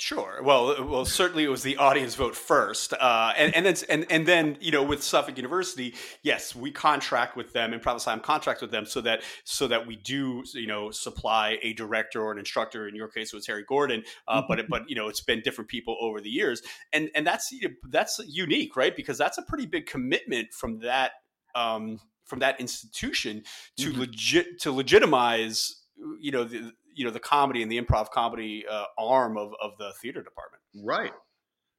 Sure. 0.00 0.40
Well, 0.42 0.70
uh, 0.70 0.82
well, 0.82 1.04
certainly 1.04 1.44
it 1.44 1.50
was 1.50 1.62
the 1.62 1.76
audience 1.76 2.14
vote 2.14 2.34
first, 2.34 2.94
uh, 2.94 3.34
and 3.36 3.54
and 3.54 3.66
then 3.66 3.74
and 3.90 4.06
and 4.10 4.26
then 4.26 4.56
you 4.58 4.72
know 4.72 4.82
with 4.82 5.02
Suffolk 5.02 5.36
University, 5.36 5.94
yes, 6.22 6.56
we 6.56 6.70
contract 6.70 7.36
with 7.36 7.52
them, 7.52 7.72
Improv 7.72 7.96
Asylum 7.96 8.20
contract 8.20 8.62
with 8.62 8.70
them, 8.70 8.86
so 8.86 9.02
that 9.02 9.22
so 9.44 9.68
that 9.68 9.86
we 9.86 9.96
do 9.96 10.42
you 10.54 10.66
know 10.66 10.90
supply 10.90 11.58
a 11.60 11.74
director 11.74 12.22
or 12.22 12.32
an 12.32 12.38
instructor. 12.38 12.88
In 12.88 12.94
your 12.94 13.08
case, 13.08 13.34
it 13.34 13.36
was 13.36 13.46
Harry 13.46 13.62
Gordon, 13.68 14.02
uh, 14.26 14.40
but 14.48 14.66
but 14.70 14.88
you 14.88 14.96
know 14.96 15.06
it's 15.06 15.20
been 15.20 15.42
different 15.42 15.68
people 15.68 15.98
over 16.00 16.18
the 16.22 16.30
years, 16.30 16.62
and 16.94 17.10
and 17.14 17.26
that's 17.26 17.52
that's 17.90 18.18
unique, 18.26 18.76
right? 18.76 18.96
Because 18.96 19.18
that's 19.18 19.36
a 19.36 19.42
pretty 19.42 19.66
big 19.66 19.84
commitment 19.84 20.54
from 20.54 20.78
that 20.78 21.12
um, 21.54 22.00
from 22.24 22.38
that 22.38 22.58
institution 22.58 23.42
to 23.76 23.90
mm-hmm. 23.90 24.00
legit 24.00 24.60
to 24.62 24.72
legitimize 24.72 25.76
you 26.18 26.32
know 26.32 26.44
the, 26.44 26.72
you 26.94 27.04
know 27.04 27.10
the 27.10 27.20
comedy 27.20 27.62
and 27.62 27.70
the 27.70 27.80
improv 27.80 28.10
comedy 28.10 28.64
uh, 28.70 28.84
arm 28.98 29.36
of, 29.36 29.52
of 29.62 29.72
the 29.78 29.92
theater 30.00 30.22
department. 30.22 30.62
Right. 30.84 31.12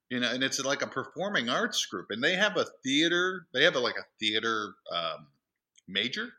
You 0.09 0.19
know 0.19 0.31
and 0.31 0.43
it's 0.43 0.63
like 0.63 0.81
a 0.81 0.87
performing 0.87 1.49
arts 1.49 1.85
group 1.85 2.07
and 2.09 2.23
they 2.23 2.35
have 2.35 2.57
a 2.57 2.65
theater 2.83 3.47
they 3.53 3.63
have 3.63 3.75
a, 3.75 3.79
like 3.79 3.95
a 3.97 4.05
theater 4.19 4.73
um, 4.93 5.27
major 5.87 6.29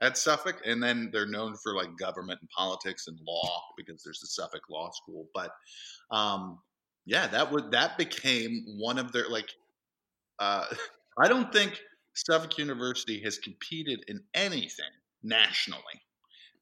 at 0.00 0.16
suffolk 0.16 0.60
and 0.64 0.82
then 0.82 1.10
they're 1.12 1.26
known 1.26 1.56
for 1.56 1.74
like 1.74 1.96
government 1.98 2.40
and 2.40 2.48
politics 2.50 3.08
and 3.08 3.18
law 3.26 3.62
because 3.76 4.02
there's 4.04 4.20
the 4.20 4.28
suffolk 4.28 4.62
law 4.70 4.90
school 4.92 5.26
but 5.34 5.50
um, 6.10 6.58
yeah 7.04 7.26
that 7.26 7.50
would 7.50 7.72
that 7.72 7.98
became 7.98 8.64
one 8.78 8.98
of 8.98 9.10
their 9.12 9.28
like 9.28 9.50
uh, 10.38 10.66
i 11.18 11.26
don't 11.26 11.52
think 11.52 11.80
suffolk 12.14 12.58
university 12.58 13.20
has 13.20 13.38
competed 13.38 14.04
in 14.08 14.20
anything 14.34 14.90
nationally 15.22 16.00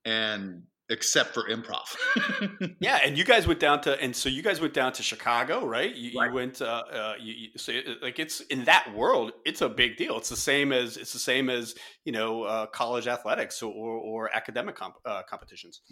and 0.04 0.62
except 0.90 1.34
for 1.34 1.48
improv. 1.48 2.76
yeah, 2.80 3.00
and 3.04 3.18
you 3.18 3.24
guys 3.24 3.46
went 3.46 3.60
down 3.60 3.80
to, 3.82 4.00
and 4.00 4.14
so 4.14 4.28
you 4.28 4.42
guys 4.42 4.60
went 4.60 4.74
down 4.74 4.92
to 4.94 5.02
Chicago, 5.02 5.66
right? 5.66 5.94
You, 5.94 6.18
right. 6.18 6.28
you 6.28 6.34
went, 6.34 6.62
uh, 6.62 6.82
uh, 6.92 7.14
you, 7.20 7.34
you, 7.34 7.48
so 7.56 7.72
it, 7.72 8.02
like 8.02 8.18
it's 8.18 8.40
in 8.40 8.64
that 8.64 8.94
world, 8.94 9.32
it's 9.44 9.60
a 9.60 9.68
big 9.68 9.96
deal. 9.96 10.16
It's 10.16 10.28
the 10.28 10.36
same 10.36 10.72
as 10.72 10.96
it's 10.96 11.12
the 11.12 11.18
same 11.18 11.50
as 11.50 11.74
you 12.04 12.12
know 12.12 12.42
uh, 12.44 12.66
college 12.66 13.06
athletics 13.06 13.62
or, 13.62 13.72
or 13.72 14.34
academic 14.34 14.76
comp, 14.76 14.94
uh, 15.04 15.22
competitions. 15.28 15.82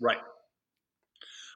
Right. 0.00 0.18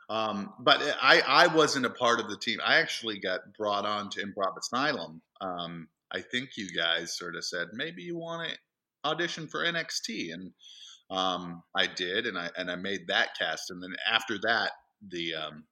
Um, 0.09 0.55
but 0.59 0.81
I, 1.01 1.23
I 1.25 1.47
wasn't 1.47 1.87
a 1.87 1.91
part 1.91 2.19
of 2.19 2.29
the 2.29 2.37
team. 2.37 2.59
I 2.65 2.81
actually 2.81 3.21
got 3.21 3.41
brought 3.57 3.87
on 3.87 4.11
to 4.11 4.21
Improv 4.21 4.59
Asylum. 4.59 5.23
Um, 5.41 5.87
I 6.11 6.21
think 6.21 6.57
you 6.57 6.69
guys 6.69 7.17
sort 7.17 7.37
of 7.37 7.45
said 7.45 7.69
maybe 7.73 8.03
you 8.03 8.19
want 8.19 8.51
to 8.51 8.59
audition 9.09 9.47
for 9.47 9.65
NXT, 9.65 10.35
and 10.35 10.53
um, 11.11 11.63
I 11.77 11.87
did, 11.87 12.27
and 12.27 12.39
I 12.39 12.51
and 12.57 12.71
I 12.71 12.77
made 12.77 13.09
that 13.09 13.31
cast, 13.39 13.71
and 13.71 13.83
then 13.83 13.95
after 14.11 14.39
that, 14.43 14.73
the 15.09 15.35
um, 15.35 15.65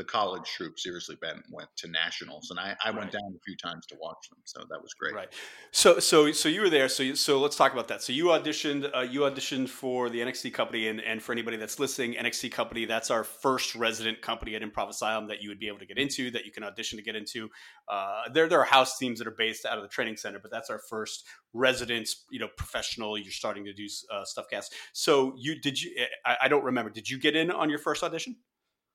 the 0.00 0.04
college 0.04 0.48
troupe 0.56 0.78
seriously 0.78 1.16
bent 1.20 1.42
went 1.50 1.68
to 1.76 1.86
nationals 1.88 2.50
and 2.50 2.58
i, 2.58 2.74
I 2.84 2.88
right. 2.88 2.98
went 2.98 3.12
down 3.12 3.34
a 3.36 3.42
few 3.44 3.56
times 3.56 3.86
to 3.86 3.96
watch 4.00 4.28
them 4.30 4.40
so 4.44 4.60
that 4.68 4.82
was 4.82 4.94
great. 4.94 5.14
Right. 5.14 5.32
So 5.72 5.98
so 5.98 6.32
so 6.32 6.48
you 6.48 6.60
were 6.60 6.70
there 6.70 6.88
so 6.88 7.02
you, 7.02 7.16
so 7.16 7.38
let's 7.38 7.56
talk 7.56 7.72
about 7.72 7.88
that. 7.88 8.02
So 8.02 8.12
you 8.12 8.26
auditioned 8.26 8.90
uh, 8.94 9.00
you 9.00 9.20
auditioned 9.20 9.68
for 9.68 10.10
the 10.10 10.20
nxt 10.20 10.52
company 10.52 10.88
and, 10.88 11.00
and 11.00 11.22
for 11.22 11.32
anybody 11.32 11.56
that's 11.56 11.78
listening 11.78 12.14
nxt 12.14 12.50
company 12.52 12.84
that's 12.84 13.10
our 13.10 13.24
first 13.24 13.74
resident 13.74 14.20
company 14.22 14.54
at 14.54 14.62
improv 14.62 14.88
asylum 14.88 15.28
that 15.28 15.42
you 15.42 15.48
would 15.48 15.60
be 15.60 15.68
able 15.68 15.78
to 15.78 15.86
get 15.86 15.98
into 15.98 16.30
that 16.30 16.44
you 16.44 16.52
can 16.52 16.64
audition 16.64 16.98
to 16.98 17.04
get 17.04 17.14
into. 17.14 17.48
Uh, 17.88 18.22
there 18.32 18.48
there 18.48 18.60
are 18.60 18.64
house 18.64 18.98
teams 18.98 19.18
that 19.18 19.28
are 19.28 19.36
based 19.36 19.64
out 19.64 19.76
of 19.76 19.82
the 19.82 19.88
training 19.88 20.16
center 20.16 20.38
but 20.38 20.50
that's 20.50 20.70
our 20.70 20.80
first 20.88 21.24
resident 21.52 22.08
you 22.30 22.40
know 22.40 22.48
professional 22.56 23.18
you're 23.18 23.30
starting 23.30 23.64
to 23.64 23.72
do 23.72 23.86
uh, 24.12 24.24
stuff 24.24 24.46
cast. 24.50 24.74
So 24.92 25.34
you 25.38 25.60
did 25.60 25.80
you 25.80 25.92
I, 26.24 26.36
I 26.42 26.48
don't 26.48 26.64
remember 26.64 26.90
did 26.90 27.08
you 27.08 27.18
get 27.18 27.36
in 27.36 27.50
on 27.50 27.70
your 27.70 27.78
first 27.78 28.02
audition? 28.02 28.36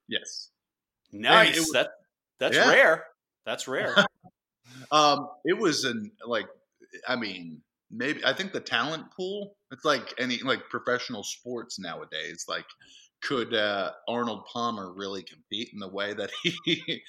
Yes 0.08 0.50
Nice. 1.12 1.60
Was, 1.60 1.72
that 1.72 1.90
that's 2.40 2.58
yeah. 2.58 2.70
rare. 2.70 3.06
That's 3.46 3.68
rare. 3.68 3.96
um, 4.92 5.30
it 5.44 5.58
was 5.58 5.86
an 5.86 6.12
like, 6.26 6.48
I 7.08 7.16
mean, 7.16 7.62
maybe 7.92 8.24
I 8.26 8.34
think 8.34 8.54
the 8.54 8.60
talent 8.60 9.12
pool. 9.16 9.56
It's 9.72 9.86
like 9.86 10.14
any 10.20 10.38
like 10.40 10.70
professional 10.70 11.24
sports 11.24 11.80
nowadays. 11.80 12.46
Like, 12.48 12.66
could 13.22 13.54
uh, 13.54 13.92
Arnold 14.08 14.46
Palmer 14.52 14.94
really 14.94 15.24
compete 15.24 15.70
in 15.74 15.80
the 15.80 15.88
way 15.88 16.14
that 16.14 16.30
he 16.64 17.02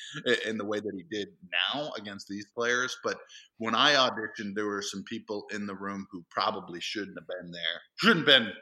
in 0.46 0.56
the 0.56 0.64
way 0.64 0.80
that 0.80 0.94
he 0.94 1.04
did 1.10 1.28
now 1.74 1.92
against 1.96 2.28
these 2.28 2.46
players? 2.54 2.96
But 3.04 3.18
when 3.58 3.74
I 3.74 3.94
auditioned, 3.94 4.54
there 4.54 4.66
were 4.66 4.82
some 4.82 5.04
people 5.04 5.46
in 5.52 5.66
the 5.66 5.74
room 5.74 6.06
who 6.10 6.24
probably 6.30 6.80
shouldn't 6.80 7.18
have 7.18 7.28
been 7.28 7.50
there. 7.50 7.80
Shouldn't 7.96 8.28
have 8.28 8.42
been, 8.42 8.52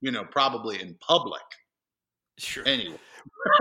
you 0.00 0.10
know, 0.10 0.24
probably 0.24 0.80
in 0.80 0.96
public. 1.06 1.42
Sure. 2.38 2.66
Anyway 2.66 2.98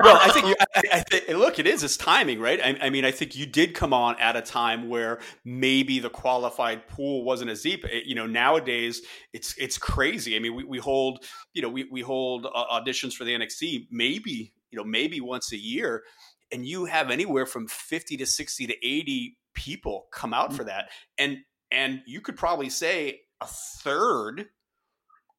well, 0.02 0.18
I 0.22 0.30
think 0.30 0.48
you, 0.48 0.56
I, 0.76 0.82
I 0.94 1.00
think 1.02 1.28
look, 1.30 1.60
it 1.60 1.68
is 1.68 1.84
it's 1.84 1.98
timing, 1.98 2.40
right? 2.40 2.60
I, 2.62 2.78
I, 2.88 2.90
mean, 2.90 3.06
I 3.06 3.12
think 3.12 3.36
you 3.36 3.46
did 3.46 3.74
come 3.74 3.94
on 3.94 4.20
at 4.20 4.36
a 4.36 4.42
time 4.42 4.90
where 4.90 5.20
maybe 5.46 6.00
the 6.00 6.10
qualified 6.10 6.88
pool 6.88 7.24
wasn't 7.24 7.50
as 7.50 7.62
deep. 7.62 7.86
It, 7.86 8.06
you 8.06 8.16
know, 8.16 8.26
nowadays 8.26 9.02
it's 9.34 9.56
it's 9.58 9.78
crazy. 9.78 10.36
I 10.36 10.40
mean, 10.40 10.56
we, 10.56 10.64
we 10.64 10.78
hold 10.80 11.26
you 11.54 11.62
know 11.62 11.70
we 11.70 11.86
we 11.92 12.02
hold 12.02 12.46
uh, 12.46 12.66
auditions 12.72 13.14
for 13.14 13.24
the 13.24 13.34
NXT 13.34 13.88
maybe 13.92 14.54
you 14.72 14.78
know 14.78 14.84
maybe 14.84 15.22
once 15.22 15.52
a 15.52 15.58
year, 15.58 16.04
and 16.52 16.66
you 16.66 16.86
have 16.86 17.10
anywhere 17.10 17.46
from 17.46 17.68
fifty 17.68 18.18
to 18.18 18.26
sixty 18.26 18.68
to 18.68 18.86
eighty 18.86 19.38
people 19.54 20.08
come 20.12 20.34
out 20.34 20.50
mm-hmm. 20.50 20.58
for 20.58 20.64
that, 20.66 20.90
and 21.18 21.38
and 21.72 22.02
you 22.06 22.22
could 22.22 22.36
probably 22.36 22.70
say 22.70 23.22
a 23.42 23.48
third 23.48 24.48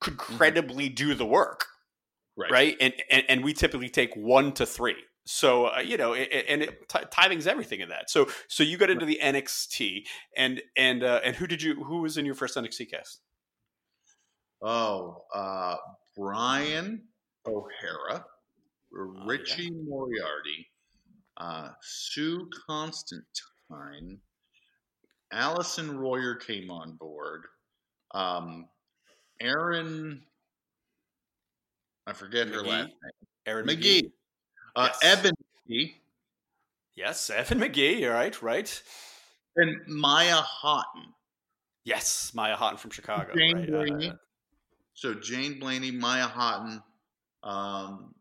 could 0.01 0.17
mm-hmm. 0.17 0.37
credibly 0.37 0.87
mm-hmm. 0.87 0.95
do 0.95 1.15
the 1.15 1.27
work 1.27 1.67
right? 2.37 2.51
right? 2.51 2.77
And, 2.81 2.95
and 3.11 3.25
and 3.29 3.45
we 3.45 3.53
typically 3.53 3.89
take 3.89 4.15
one 4.15 4.53
to 4.53 4.67
three. 4.67 4.97
So 5.27 5.67
uh, 5.67 5.81
you 5.81 5.97
know, 5.97 6.13
it, 6.13 6.29
and 6.49 6.63
it, 6.63 6.89
t- 6.89 6.99
timing's 7.11 7.47
everything 7.47 7.81
in 7.81 7.89
that. 7.89 8.11
So 8.11 8.29
so 8.49 8.63
you 8.63 8.77
got 8.77 8.91
into 8.91 9.07
the 9.07 9.19
NXT, 9.23 10.05
and 10.37 10.61
and 10.77 11.03
uh, 11.03 11.21
and 11.25 11.35
who 11.37 11.47
did 11.47 11.63
you? 11.63 11.83
Who 11.83 12.03
was 12.03 12.19
in 12.19 12.27
your 12.27 12.35
first 12.35 12.57
NXT 12.57 12.91
cast? 12.91 13.21
Oh, 14.63 15.25
uh, 15.35 15.77
Brian 16.17 17.03
O'Hara, 17.47 18.25
oh, 18.97 19.25
Richie 19.27 19.65
yeah. 19.65 19.83
Moriarty, 19.87 20.69
uh, 21.37 21.71
Sue 21.83 22.49
Constantine, 22.67 24.21
Allison 25.33 25.99
Royer 25.99 26.35
came 26.35 26.71
on 26.71 26.97
board. 26.97 27.45
Um, 28.13 28.69
Aaron 29.41 30.23
I 32.07 32.13
forget 32.13 32.49
McGee. 32.49 32.53
her 32.55 32.63
last 32.63 32.87
name. 32.89 33.13
Aaron 33.47 33.67
McGee. 33.67 34.03
McGee. 34.03 34.13
Uh, 34.77 34.89
yes. 34.93 34.99
Evan 35.03 35.33
McGee. 35.71 35.95
Yes, 36.97 37.31
Evan 37.31 37.61
McGee. 37.61 38.07
All 38.07 38.15
right, 38.15 38.43
right. 38.43 38.83
And 39.57 39.77
Maya 39.87 40.41
Houghton. 40.43 41.15
Yes, 41.85 42.33
Maya 42.35 42.57
Houghton 42.57 42.79
from 42.79 42.91
Chicago. 42.91 43.35
Jane 43.35 43.57
right. 43.57 43.69
Blaney. 43.69 44.11
Uh, 44.11 44.15
so 44.95 45.15
Jane 45.15 45.59
Blaney, 45.59 45.91
Maya 45.91 46.27
Houghton. 46.27 46.83
Um, 47.43 48.15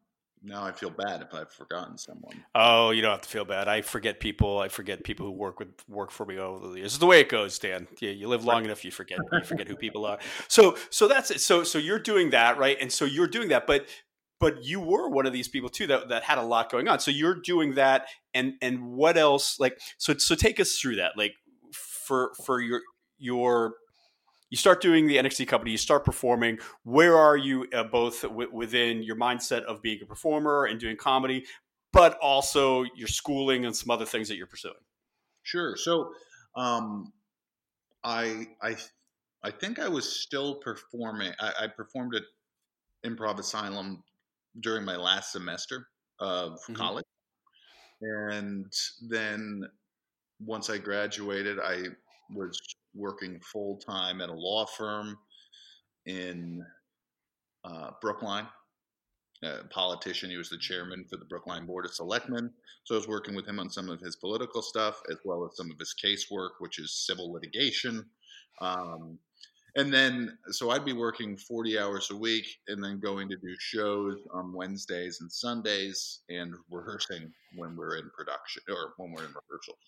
now 0.43 0.63
I 0.63 0.71
feel 0.73 0.89
bad 0.89 1.21
if 1.21 1.33
I've 1.33 1.51
forgotten 1.51 1.97
someone. 1.97 2.43
Oh, 2.53 2.91
you 2.91 3.01
don't 3.01 3.11
have 3.11 3.21
to 3.21 3.29
feel 3.29 3.45
bad. 3.45 3.67
I 3.67 3.81
forget 3.81 4.19
people. 4.19 4.59
I 4.59 4.67
forget 4.67 5.03
people 5.03 5.25
who 5.25 5.31
work 5.31 5.59
with 5.59 5.69
work 5.87 6.11
for 6.11 6.25
me 6.25 6.37
over 6.37 6.67
the 6.67 6.75
years. 6.75 6.93
It's 6.93 6.97
the 6.97 7.05
way 7.05 7.21
it 7.21 7.29
goes, 7.29 7.57
Dan. 7.57 7.87
Yeah, 7.99 8.11
you 8.11 8.27
live 8.27 8.43
long 8.43 8.65
enough, 8.65 8.83
you 8.83 8.91
forget 8.91 9.19
you 9.31 9.43
forget 9.43 9.67
who 9.67 9.75
people 9.75 10.05
are. 10.05 10.19
So 10.49 10.75
so 10.89 11.07
that's 11.07 11.31
it. 11.31 11.39
So 11.39 11.63
so 11.63 11.77
you're 11.77 11.99
doing 11.99 12.31
that, 12.31 12.57
right? 12.57 12.77
And 12.79 12.91
so 12.91 13.05
you're 13.05 13.27
doing 13.27 13.49
that, 13.49 13.65
but 13.65 13.87
but 14.39 14.65
you 14.65 14.81
were 14.81 15.09
one 15.09 15.25
of 15.25 15.31
these 15.31 15.47
people 15.47 15.69
too 15.69 15.87
that, 15.87 16.09
that 16.09 16.23
had 16.23 16.37
a 16.37 16.43
lot 16.43 16.69
going 16.69 16.89
on. 16.89 16.99
So 16.99 17.11
you're 17.11 17.39
doing 17.39 17.75
that, 17.75 18.07
and 18.33 18.55
and 18.61 18.91
what 18.91 19.17
else? 19.17 19.59
Like 19.59 19.79
so 19.97 20.17
so 20.17 20.35
take 20.35 20.59
us 20.59 20.77
through 20.77 20.97
that. 20.97 21.13
Like 21.17 21.33
for 21.71 22.33
for 22.45 22.59
your 22.59 22.81
your 23.17 23.75
you 24.53 24.57
start 24.57 24.83
doing 24.83 25.07
the 25.07 25.15
NXT 25.15 25.47
company, 25.47 25.71
you 25.71 25.79
start 25.79 26.05
performing. 26.05 26.59
Where 26.83 27.17
are 27.17 27.35
you 27.35 27.65
uh, 27.73 27.85
both 27.85 28.21
w- 28.21 28.51
within 28.53 29.01
your 29.01 29.15
mindset 29.15 29.63
of 29.63 29.81
being 29.81 29.97
a 30.03 30.05
performer 30.05 30.65
and 30.65 30.79
doing 30.79 30.95
comedy, 30.95 31.47
but 31.91 32.19
also 32.21 32.83
your 32.95 33.07
schooling 33.07 33.65
and 33.65 33.75
some 33.75 33.89
other 33.89 34.05
things 34.05 34.27
that 34.27 34.35
you're 34.35 34.45
pursuing? 34.45 34.75
Sure. 35.41 35.75
So, 35.75 36.11
um, 36.55 37.11
I 38.03 38.45
I 38.61 38.75
I 39.41 39.49
think 39.49 39.79
I 39.79 39.87
was 39.87 40.21
still 40.21 40.57
performing. 40.57 41.33
I, 41.39 41.53
I, 41.61 41.67
performed 41.67 42.13
at 42.13 42.21
Improv 43.03 43.39
Asylum 43.39 44.03
during 44.59 44.85
my 44.85 44.97
last 44.97 45.31
semester 45.31 45.87
of 46.19 46.59
mm-hmm. 46.59 46.75
college, 46.75 47.05
and 48.01 48.71
then 49.09 49.63
once 50.39 50.69
I 50.69 50.77
graduated, 50.77 51.57
I 51.59 51.85
was 52.31 52.59
working 52.95 53.39
full 53.39 53.77
time 53.77 54.21
at 54.21 54.29
a 54.29 54.33
law 54.33 54.65
firm 54.65 55.17
in 56.05 56.63
uh, 57.65 57.91
Brookline. 58.01 58.47
A 59.43 59.63
politician, 59.69 60.29
he 60.29 60.37
was 60.37 60.49
the 60.49 60.57
chairman 60.57 61.05
for 61.09 61.17
the 61.17 61.25
Brookline 61.25 61.65
Board 61.65 61.85
of 61.85 61.93
Selectmen. 61.93 62.49
So 62.85 62.95
I 62.95 62.97
was 62.97 63.07
working 63.09 63.35
with 63.35 63.45
him 63.45 63.59
on 63.59 63.69
some 63.69 63.89
of 63.89 63.99
his 63.99 64.15
political 64.15 64.61
stuff 64.61 65.01
as 65.09 65.17
well 65.25 65.45
as 65.45 65.57
some 65.57 65.69
of 65.69 65.77
his 65.77 65.93
casework, 66.01 66.51
which 66.59 66.79
is 66.79 67.05
civil 67.05 67.31
litigation. 67.31 68.05
Um, 68.61 69.19
and 69.75 69.91
then, 69.91 70.37
so 70.51 70.69
I'd 70.69 70.85
be 70.85 70.93
working 70.93 71.35
40 71.35 71.79
hours 71.79 72.11
a 72.11 72.15
week 72.15 72.45
and 72.67 72.81
then 72.81 72.99
going 72.99 73.27
to 73.29 73.35
do 73.35 73.55
shows 73.59 74.17
on 74.31 74.53
Wednesdays 74.53 75.19
and 75.19 75.31
Sundays 75.31 76.19
and 76.29 76.53
rehearsing 76.69 77.33
when 77.55 77.75
we're 77.75 77.97
in 77.97 78.09
production 78.15 78.61
or 78.69 78.93
when 78.97 79.11
we're 79.11 79.25
in 79.25 79.33
rehearsals 79.33 79.79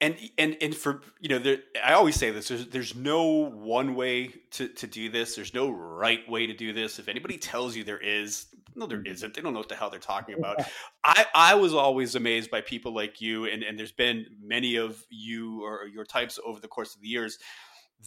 and 0.00 0.16
and 0.36 0.56
and 0.60 0.74
for 0.74 1.00
you 1.20 1.28
know 1.28 1.38
there, 1.38 1.58
i 1.82 1.94
always 1.94 2.16
say 2.16 2.30
this 2.30 2.48
there's, 2.48 2.66
there's 2.68 2.94
no 2.94 3.24
one 3.24 3.94
way 3.94 4.30
to, 4.52 4.68
to 4.68 4.86
do 4.86 5.08
this. 5.08 5.34
There's 5.34 5.54
no 5.54 5.70
right 5.70 6.28
way 6.28 6.46
to 6.46 6.54
do 6.54 6.72
this. 6.72 6.98
If 6.98 7.08
anybody 7.08 7.38
tells 7.38 7.76
you 7.76 7.84
there 7.84 7.98
is 7.98 8.46
no 8.74 8.86
there 8.86 8.98
mm-hmm. 8.98 9.12
isn't. 9.12 9.34
They 9.34 9.40
don't 9.40 9.54
know 9.54 9.60
what 9.60 9.68
the 9.68 9.74
hell 9.74 9.90
they're 9.90 9.98
talking 9.98 10.36
about. 10.38 10.62
I 11.04 11.26
i 11.34 11.54
was 11.54 11.74
always 11.74 12.14
amazed 12.14 12.50
by 12.50 12.60
people 12.60 12.94
like 12.94 13.20
you 13.20 13.46
and 13.46 13.62
and 13.62 13.78
there's 13.78 13.92
been 13.92 14.26
many 14.42 14.76
of 14.76 15.02
you 15.08 15.64
or 15.64 15.86
your 15.86 16.04
types 16.04 16.38
over 16.44 16.60
the 16.60 16.68
course 16.68 16.94
of 16.94 17.00
the 17.00 17.08
years 17.08 17.38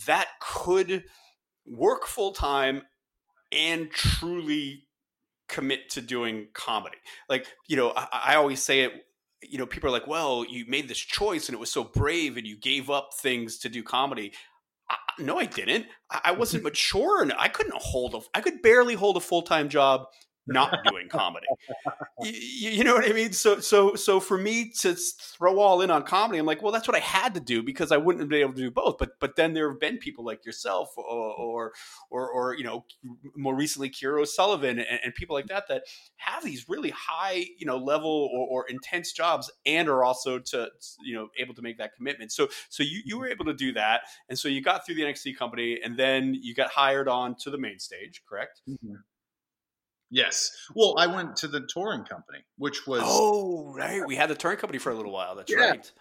that 0.06 0.28
could 0.40 1.04
work 1.66 2.06
full 2.06 2.32
time 2.32 2.84
and 3.52 3.90
truly 3.90 4.84
commit 5.48 5.90
to 5.90 6.02
doing 6.02 6.48
comedy. 6.54 6.98
Like 7.28 7.48
you 7.68 7.78
know 7.78 7.94
I, 7.96 8.08
I 8.12 8.36
always 8.36 8.62
say 8.62 8.82
it 8.82 8.94
you 9.42 9.58
know, 9.58 9.66
people 9.66 9.90
are 9.90 9.94
like, 9.94 10.08
well, 10.08 10.46
you 10.48 10.66
made 10.68 10.88
this 10.88 10.98
choice 10.98 11.48
and 11.48 11.54
it 11.54 11.60
was 11.60 11.72
so 11.72 11.84
brave 11.84 12.38
and 12.38 12.46
you 12.46 12.58
gave 12.58 12.90
up 12.90 13.12
things 13.14 13.58
to 13.60 13.70
do 13.70 13.84
comedy. 13.84 14.34
I, 14.90 14.96
no, 15.20 15.38
I 15.38 15.46
didn't. 15.46 15.86
I, 16.12 16.22
I 16.26 16.32
wasn't 16.32 16.64
mature 16.70 17.22
and 17.22 17.34
I 17.38 17.48
couldn't 17.48 17.76
hold 17.76 18.16
a, 18.16 18.20
I 18.34 18.42
could 18.42 18.62
barely 18.62 18.96
hold 18.96 19.18
a 19.18 19.22
full 19.22 19.44
time 19.44 19.70
job 19.70 20.08
not 20.50 20.78
doing 20.86 21.08
comedy. 21.10 21.48
you, 22.22 22.32
you, 22.72 22.84
know 22.84 22.96
what 22.96 23.10
I 23.10 23.14
mean? 23.14 23.34
So 23.34 23.60
so 23.60 23.96
so 23.96 24.20
for 24.20 24.38
me 24.38 24.72
to 24.82 24.96
throw 24.96 25.60
all 25.60 25.82
in 25.82 25.92
on 25.92 26.04
comedy, 26.04 26.40
I'm 26.40 26.46
like, 26.46 26.62
well, 26.62 26.72
that's 26.72 26.88
what 26.88 26.98
I 26.98 27.02
had 27.02 27.34
to 27.36 27.40
do 27.40 27.64
because 27.64 27.92
I 27.92 27.98
wouldn't 27.98 28.22
have 28.22 28.30
been 28.30 28.42
able 28.42 28.54
to 28.54 28.62
do 28.62 28.72
both. 28.72 28.98
But 28.98 29.20
but 29.20 29.36
then 29.36 29.54
there 29.54 29.70
have 29.70 29.80
been 29.80 29.98
people 29.98 30.26
like 30.26 30.46
yourself, 30.46 30.90
or 30.98 31.06
or 31.06 31.74
or, 32.10 32.30
or 32.30 32.56
you 32.56 32.64
know, 32.64 32.86
more 33.36 33.56
recently, 33.56 33.90
Kira 33.90 34.22
O'Sullivan, 34.22 34.80
and, 34.80 35.00
and, 35.04 35.14
people 35.16 35.36
like 35.36 35.48
that 35.48 35.68
that 35.68 35.84
have 36.18 36.44
these 36.44 36.70
really 36.70 36.92
high 36.92 37.46
you 37.58 37.66
know 37.66 37.78
level 37.78 38.30
or, 38.34 38.48
or 38.48 38.70
intense 38.70 39.12
jobs 39.12 39.52
and 39.66 39.90
are 39.90 40.04
also 40.04 40.40
to 40.40 40.70
you 41.04 41.16
know 41.16 41.28
able 41.38 41.54
to 41.54 41.62
make 41.62 41.78
that 41.78 41.96
commitment. 41.96 42.32
So 42.32 42.48
so 42.70 42.84
you 42.84 43.02
you 43.06 43.18
were 43.18 43.28
able 43.28 43.46
to 43.46 43.54
do 43.54 43.74
that, 43.74 44.02
and 44.30 44.38
so 44.38 44.48
you 44.48 44.62
got 44.62 44.86
through 44.86 44.96
the 44.96 45.04
NXT 45.04 45.38
company, 45.38 45.80
and 45.84 45.98
then 45.98 46.34
you 46.34 46.54
got 46.54 46.72
hired 46.72 47.08
on 47.08 47.36
to 47.42 47.50
the 47.50 47.58
main 47.58 47.80
stage, 47.80 48.22
correct? 48.28 48.62
Mm-hmm. 48.68 48.96
Yes. 50.12 50.52
Well, 50.76 50.96
I 50.98 51.06
went 51.06 51.36
to 51.38 51.48
the 51.48 51.62
touring 51.62 52.04
company, 52.04 52.40
which 52.58 52.88
was 52.88 53.02
oh 53.04 53.72
right. 53.76 54.02
We 54.08 54.16
had 54.16 54.30
the 54.30 54.36
touring 54.36 54.58
company 54.58 54.80
for 54.80 54.92
a 54.92 54.96
little 54.96 55.12
while. 55.12 55.36
That's 55.36 55.52
yeah. 55.52 55.70
right. 55.70 55.92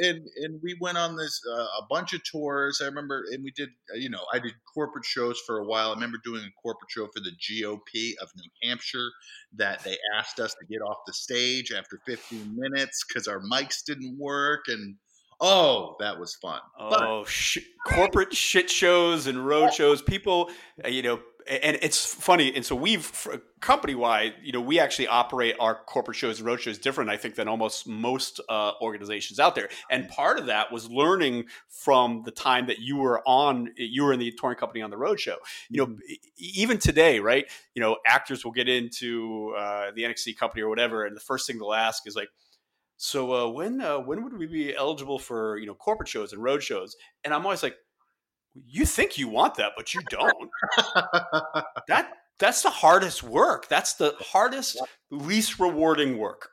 And 0.00 0.26
and 0.36 0.60
we 0.62 0.76
went 0.80 0.98
on 0.98 1.16
this 1.16 1.40
uh, 1.50 1.62
a 1.62 1.86
bunch 1.88 2.12
of 2.12 2.22
tours. 2.30 2.80
I 2.82 2.86
remember, 2.86 3.24
and 3.32 3.42
we 3.42 3.52
did. 3.52 3.70
Uh, 3.92 3.96
you 3.96 4.10
know, 4.10 4.22
I 4.32 4.38
did 4.38 4.52
corporate 4.72 5.06
shows 5.06 5.40
for 5.46 5.58
a 5.58 5.64
while. 5.64 5.90
I 5.90 5.94
remember 5.94 6.18
doing 6.22 6.42
a 6.42 6.60
corporate 6.60 6.90
show 6.90 7.06
for 7.06 7.20
the 7.20 7.32
GOP 7.40 8.12
of 8.20 8.28
New 8.36 8.68
Hampshire 8.68 9.08
that 9.56 9.82
they 9.82 9.96
asked 10.14 10.40
us 10.40 10.54
to 10.60 10.66
get 10.66 10.82
off 10.82 10.98
the 11.06 11.14
stage 11.14 11.72
after 11.72 12.00
15 12.04 12.54
minutes 12.56 13.04
because 13.08 13.26
our 13.26 13.40
mics 13.40 13.82
didn't 13.84 14.18
work 14.18 14.64
and. 14.68 14.96
Oh, 15.40 15.96
that 15.98 16.18
was 16.18 16.36
fun. 16.36 16.60
Oh, 16.78 17.24
sh- 17.24 17.58
corporate 17.84 18.32
shit 18.32 18.70
shows 18.70 19.26
and 19.26 19.44
road 19.44 19.74
shows. 19.74 20.00
People, 20.00 20.48
uh, 20.82 20.88
you 20.88 21.02
know, 21.02 21.20
and 21.46 21.78
it's 21.82 22.04
funny. 22.04 22.54
And 22.54 22.64
so 22.64 22.74
we've 22.74 23.28
company 23.60 23.94
wide, 23.94 24.34
you 24.42 24.52
know, 24.52 24.60
we 24.60 24.78
actually 24.78 25.06
operate 25.06 25.56
our 25.58 25.74
corporate 25.74 26.16
shows 26.16 26.38
and 26.38 26.46
road 26.46 26.60
shows 26.60 26.78
different, 26.78 27.10
I 27.10 27.16
think, 27.16 27.34
than 27.34 27.48
almost 27.48 27.86
most 27.86 28.40
uh, 28.48 28.72
organizations 28.80 29.38
out 29.38 29.54
there. 29.54 29.68
And 29.90 30.08
part 30.08 30.38
of 30.38 30.46
that 30.46 30.72
was 30.72 30.90
learning 30.90 31.46
from 31.68 32.22
the 32.24 32.30
time 32.30 32.66
that 32.66 32.78
you 32.78 32.96
were 32.96 33.22
on, 33.26 33.70
you 33.76 34.04
were 34.04 34.12
in 34.12 34.20
the 34.20 34.32
touring 34.32 34.56
company 34.56 34.82
on 34.82 34.90
the 34.90 34.96
road 34.96 35.20
show. 35.20 35.36
You 35.68 35.78
know, 35.78 35.86
mm-hmm. 35.86 36.14
even 36.36 36.78
today, 36.78 37.20
right? 37.20 37.46
You 37.74 37.80
know, 37.80 37.96
actors 38.06 38.44
will 38.44 38.52
get 38.52 38.68
into 38.68 39.54
uh, 39.56 39.90
the 39.94 40.02
NXT 40.02 40.36
company 40.36 40.62
or 40.62 40.68
whatever, 40.68 41.04
and 41.04 41.16
the 41.16 41.20
first 41.20 41.46
thing 41.46 41.58
they'll 41.58 41.74
ask 41.74 42.06
is 42.06 42.16
like, 42.16 42.28
so 42.96 43.34
uh, 43.34 43.50
when 43.50 43.80
uh, 43.80 43.98
when 43.98 44.22
would 44.24 44.38
we 44.38 44.46
be 44.46 44.74
eligible 44.74 45.18
for 45.18 45.58
you 45.58 45.66
know 45.66 45.74
corporate 45.74 46.08
shows 46.08 46.32
and 46.32 46.42
road 46.42 46.62
shows? 46.62 46.96
And 47.24 47.34
I'm 47.34 47.44
always 47.44 47.62
like, 47.62 47.76
you 48.54 48.86
think 48.86 49.18
you 49.18 49.28
want 49.28 49.56
that, 49.56 49.72
but 49.76 49.94
you 49.94 50.00
don't. 50.10 50.50
that 51.88 52.10
that's 52.38 52.62
the 52.62 52.70
hardest 52.70 53.22
work. 53.22 53.68
That's 53.68 53.94
the 53.94 54.14
hardest, 54.20 54.80
least 55.10 55.58
rewarding 55.60 56.18
work. 56.18 56.50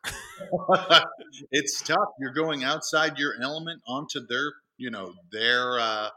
it's 1.52 1.82
tough. 1.82 2.10
You're 2.20 2.34
going 2.34 2.64
outside 2.64 3.18
your 3.18 3.34
element 3.42 3.82
onto 3.88 4.26
their, 4.28 4.54
you 4.78 4.92
know, 4.92 5.14
their 5.32 5.80
uh 5.80 6.10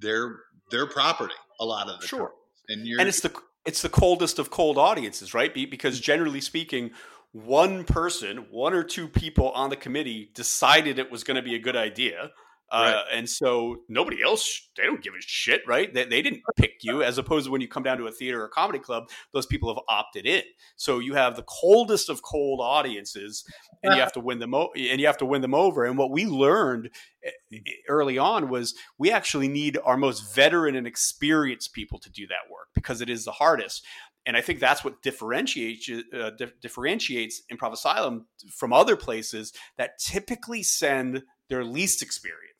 their 0.00 0.36
their 0.70 0.86
property 0.86 1.34
a 1.60 1.64
lot 1.64 1.88
of 1.88 2.00
the 2.00 2.06
sure. 2.06 2.28
Time. 2.28 2.30
And 2.68 2.86
you're 2.86 3.00
And 3.00 3.08
it's 3.08 3.20
the 3.20 3.34
it's 3.64 3.82
the 3.82 3.88
coldest 3.88 4.38
of 4.38 4.50
cold 4.50 4.76
audiences, 4.76 5.32
right? 5.32 5.52
Because 5.54 5.98
generally 6.00 6.40
speaking, 6.40 6.90
one 7.32 7.84
person, 7.84 8.46
one 8.50 8.74
or 8.74 8.84
two 8.84 9.08
people 9.08 9.50
on 9.50 9.70
the 9.70 9.76
committee 9.76 10.30
decided 10.34 10.98
it 10.98 11.10
was 11.10 11.24
going 11.24 11.36
to 11.36 11.42
be 11.42 11.54
a 11.54 11.58
good 11.58 11.76
idea 11.76 12.30
Right. 12.72 12.92
Uh, 12.92 13.02
and 13.12 13.28
so 13.28 13.82
nobody 13.88 14.22
else, 14.22 14.68
they 14.76 14.84
don't 14.84 15.02
give 15.02 15.14
a 15.14 15.20
shit, 15.20 15.62
right? 15.66 15.92
They, 15.92 16.04
they 16.04 16.22
didn't 16.22 16.42
pick 16.56 16.78
you, 16.82 17.02
as 17.02 17.18
opposed 17.18 17.46
to 17.46 17.52
when 17.52 17.60
you 17.60 17.68
come 17.68 17.82
down 17.82 17.98
to 17.98 18.06
a 18.06 18.10
theater 18.10 18.42
or 18.42 18.46
a 18.46 18.50
comedy 18.50 18.78
club, 18.78 19.04
those 19.32 19.46
people 19.46 19.72
have 19.72 19.82
opted 19.88 20.26
in. 20.26 20.42
So 20.76 20.98
you 20.98 21.14
have 21.14 21.36
the 21.36 21.44
coldest 21.44 22.08
of 22.08 22.22
cold 22.22 22.60
audiences, 22.62 23.44
and 23.82 23.94
you 23.94 24.00
have 24.00 24.12
to 24.14 24.20
win 24.20 24.38
them, 24.38 24.54
o- 24.54 24.72
and 24.76 25.00
you 25.00 25.06
have 25.06 25.18
to 25.18 25.26
win 25.26 25.42
them 25.42 25.54
over. 25.54 25.84
And 25.84 25.96
what 25.96 26.10
we 26.10 26.26
learned 26.26 26.90
eh, 27.24 27.30
eh, 27.52 27.58
early 27.88 28.18
on 28.18 28.48
was 28.48 28.74
we 28.98 29.12
actually 29.12 29.48
need 29.48 29.78
our 29.84 29.96
most 29.96 30.34
veteran 30.34 30.74
and 30.74 30.86
experienced 30.86 31.74
people 31.74 31.98
to 32.00 32.10
do 32.10 32.26
that 32.26 32.50
work 32.50 32.68
because 32.74 33.00
it 33.00 33.10
is 33.10 33.24
the 33.24 33.32
hardest 33.32 33.84
and 34.26 34.36
I 34.36 34.40
think 34.40 34.58
that's 34.58 34.82
what 34.82 35.02
differentiates 35.02 35.90
uh, 36.12 36.30
differentiates 36.62 37.42
Improv 37.52 37.72
Asylum 37.72 38.26
from 38.50 38.72
other 38.72 38.96
places 38.96 39.52
that 39.76 39.98
typically 39.98 40.62
send 40.62 41.24
their 41.48 41.64
least 41.64 42.02
experience. 42.02 42.53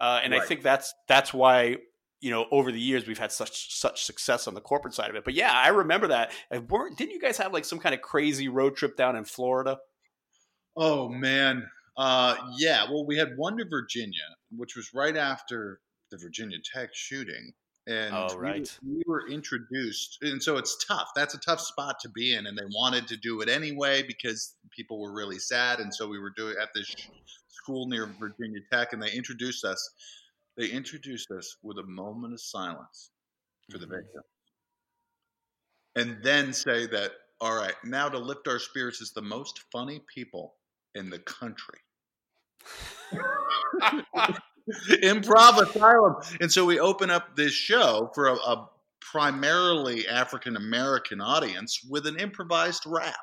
Uh, 0.00 0.20
and 0.22 0.32
right. 0.32 0.42
I 0.42 0.46
think 0.46 0.62
that's 0.62 0.92
that's 1.08 1.32
why 1.32 1.76
you 2.20 2.30
know 2.30 2.46
over 2.50 2.72
the 2.72 2.80
years 2.80 3.06
we've 3.06 3.18
had 3.18 3.32
such 3.32 3.74
such 3.74 4.04
success 4.04 4.48
on 4.48 4.54
the 4.54 4.60
corporate 4.60 4.94
side 4.94 5.10
of 5.10 5.16
it. 5.16 5.24
But 5.24 5.34
yeah, 5.34 5.52
I 5.52 5.68
remember 5.68 6.08
that. 6.08 6.32
Didn't 6.50 7.10
you 7.10 7.20
guys 7.20 7.36
have 7.38 7.52
like 7.52 7.64
some 7.64 7.78
kind 7.78 7.94
of 7.94 8.02
crazy 8.02 8.48
road 8.48 8.76
trip 8.76 8.96
down 8.96 9.16
in 9.16 9.24
Florida? 9.24 9.78
Oh 10.76 11.08
man, 11.08 11.68
uh, 11.96 12.36
yeah. 12.58 12.84
Well, 12.90 13.06
we 13.06 13.16
had 13.16 13.36
one 13.36 13.56
to 13.58 13.64
Virginia, 13.68 14.36
which 14.50 14.76
was 14.76 14.90
right 14.94 15.16
after 15.16 15.80
the 16.10 16.18
Virginia 16.18 16.58
Tech 16.72 16.90
shooting 16.92 17.52
and 17.86 18.14
oh, 18.14 18.34
right. 18.38 18.78
we, 18.82 18.96
we, 18.96 19.02
were 19.06 19.28
introduced 19.28 20.18
and 20.22 20.42
so 20.42 20.56
it's 20.56 20.82
tough 20.84 21.08
that's 21.14 21.34
a 21.34 21.38
tough 21.38 21.60
spot 21.60 21.98
to 22.00 22.08
be 22.08 22.34
in 22.34 22.46
and 22.46 22.56
they 22.56 22.64
wanted 22.74 23.06
to 23.06 23.16
do 23.16 23.40
it 23.42 23.48
anyway 23.48 24.02
because 24.02 24.54
people 24.70 25.00
were 25.00 25.12
really 25.12 25.38
sad 25.38 25.80
and 25.80 25.92
so 25.92 26.08
we 26.08 26.18
were 26.18 26.32
doing 26.36 26.54
at 26.60 26.70
this 26.74 26.94
school 27.48 27.86
near 27.86 28.06
virginia 28.18 28.60
tech 28.72 28.92
and 28.92 29.02
they 29.02 29.10
introduced 29.12 29.64
us 29.64 29.90
they 30.56 30.66
introduced 30.66 31.30
us 31.30 31.56
with 31.62 31.78
a 31.78 31.82
moment 31.82 32.32
of 32.32 32.40
silence 32.40 33.10
for 33.70 33.78
the 33.78 33.86
mm-hmm. 33.86 33.96
victim 33.96 34.22
and 35.96 36.16
then 36.22 36.52
say 36.52 36.86
that 36.86 37.12
all 37.40 37.54
right 37.54 37.74
now 37.84 38.08
to 38.08 38.18
lift 38.18 38.48
our 38.48 38.58
spirits 38.58 39.02
is 39.02 39.12
the 39.12 39.22
most 39.22 39.60
funny 39.70 40.00
people 40.12 40.54
in 40.94 41.10
the 41.10 41.18
country 41.18 41.80
Improv 45.02 45.60
Asylum. 45.60 46.16
And 46.40 46.50
so 46.50 46.64
we 46.64 46.80
open 46.80 47.10
up 47.10 47.36
this 47.36 47.52
show 47.52 48.10
for 48.14 48.28
a, 48.28 48.34
a 48.34 48.68
primarily 49.00 50.08
African 50.08 50.56
American 50.56 51.20
audience 51.20 51.80
with 51.88 52.06
an 52.06 52.18
improvised 52.18 52.84
rap. 52.86 53.14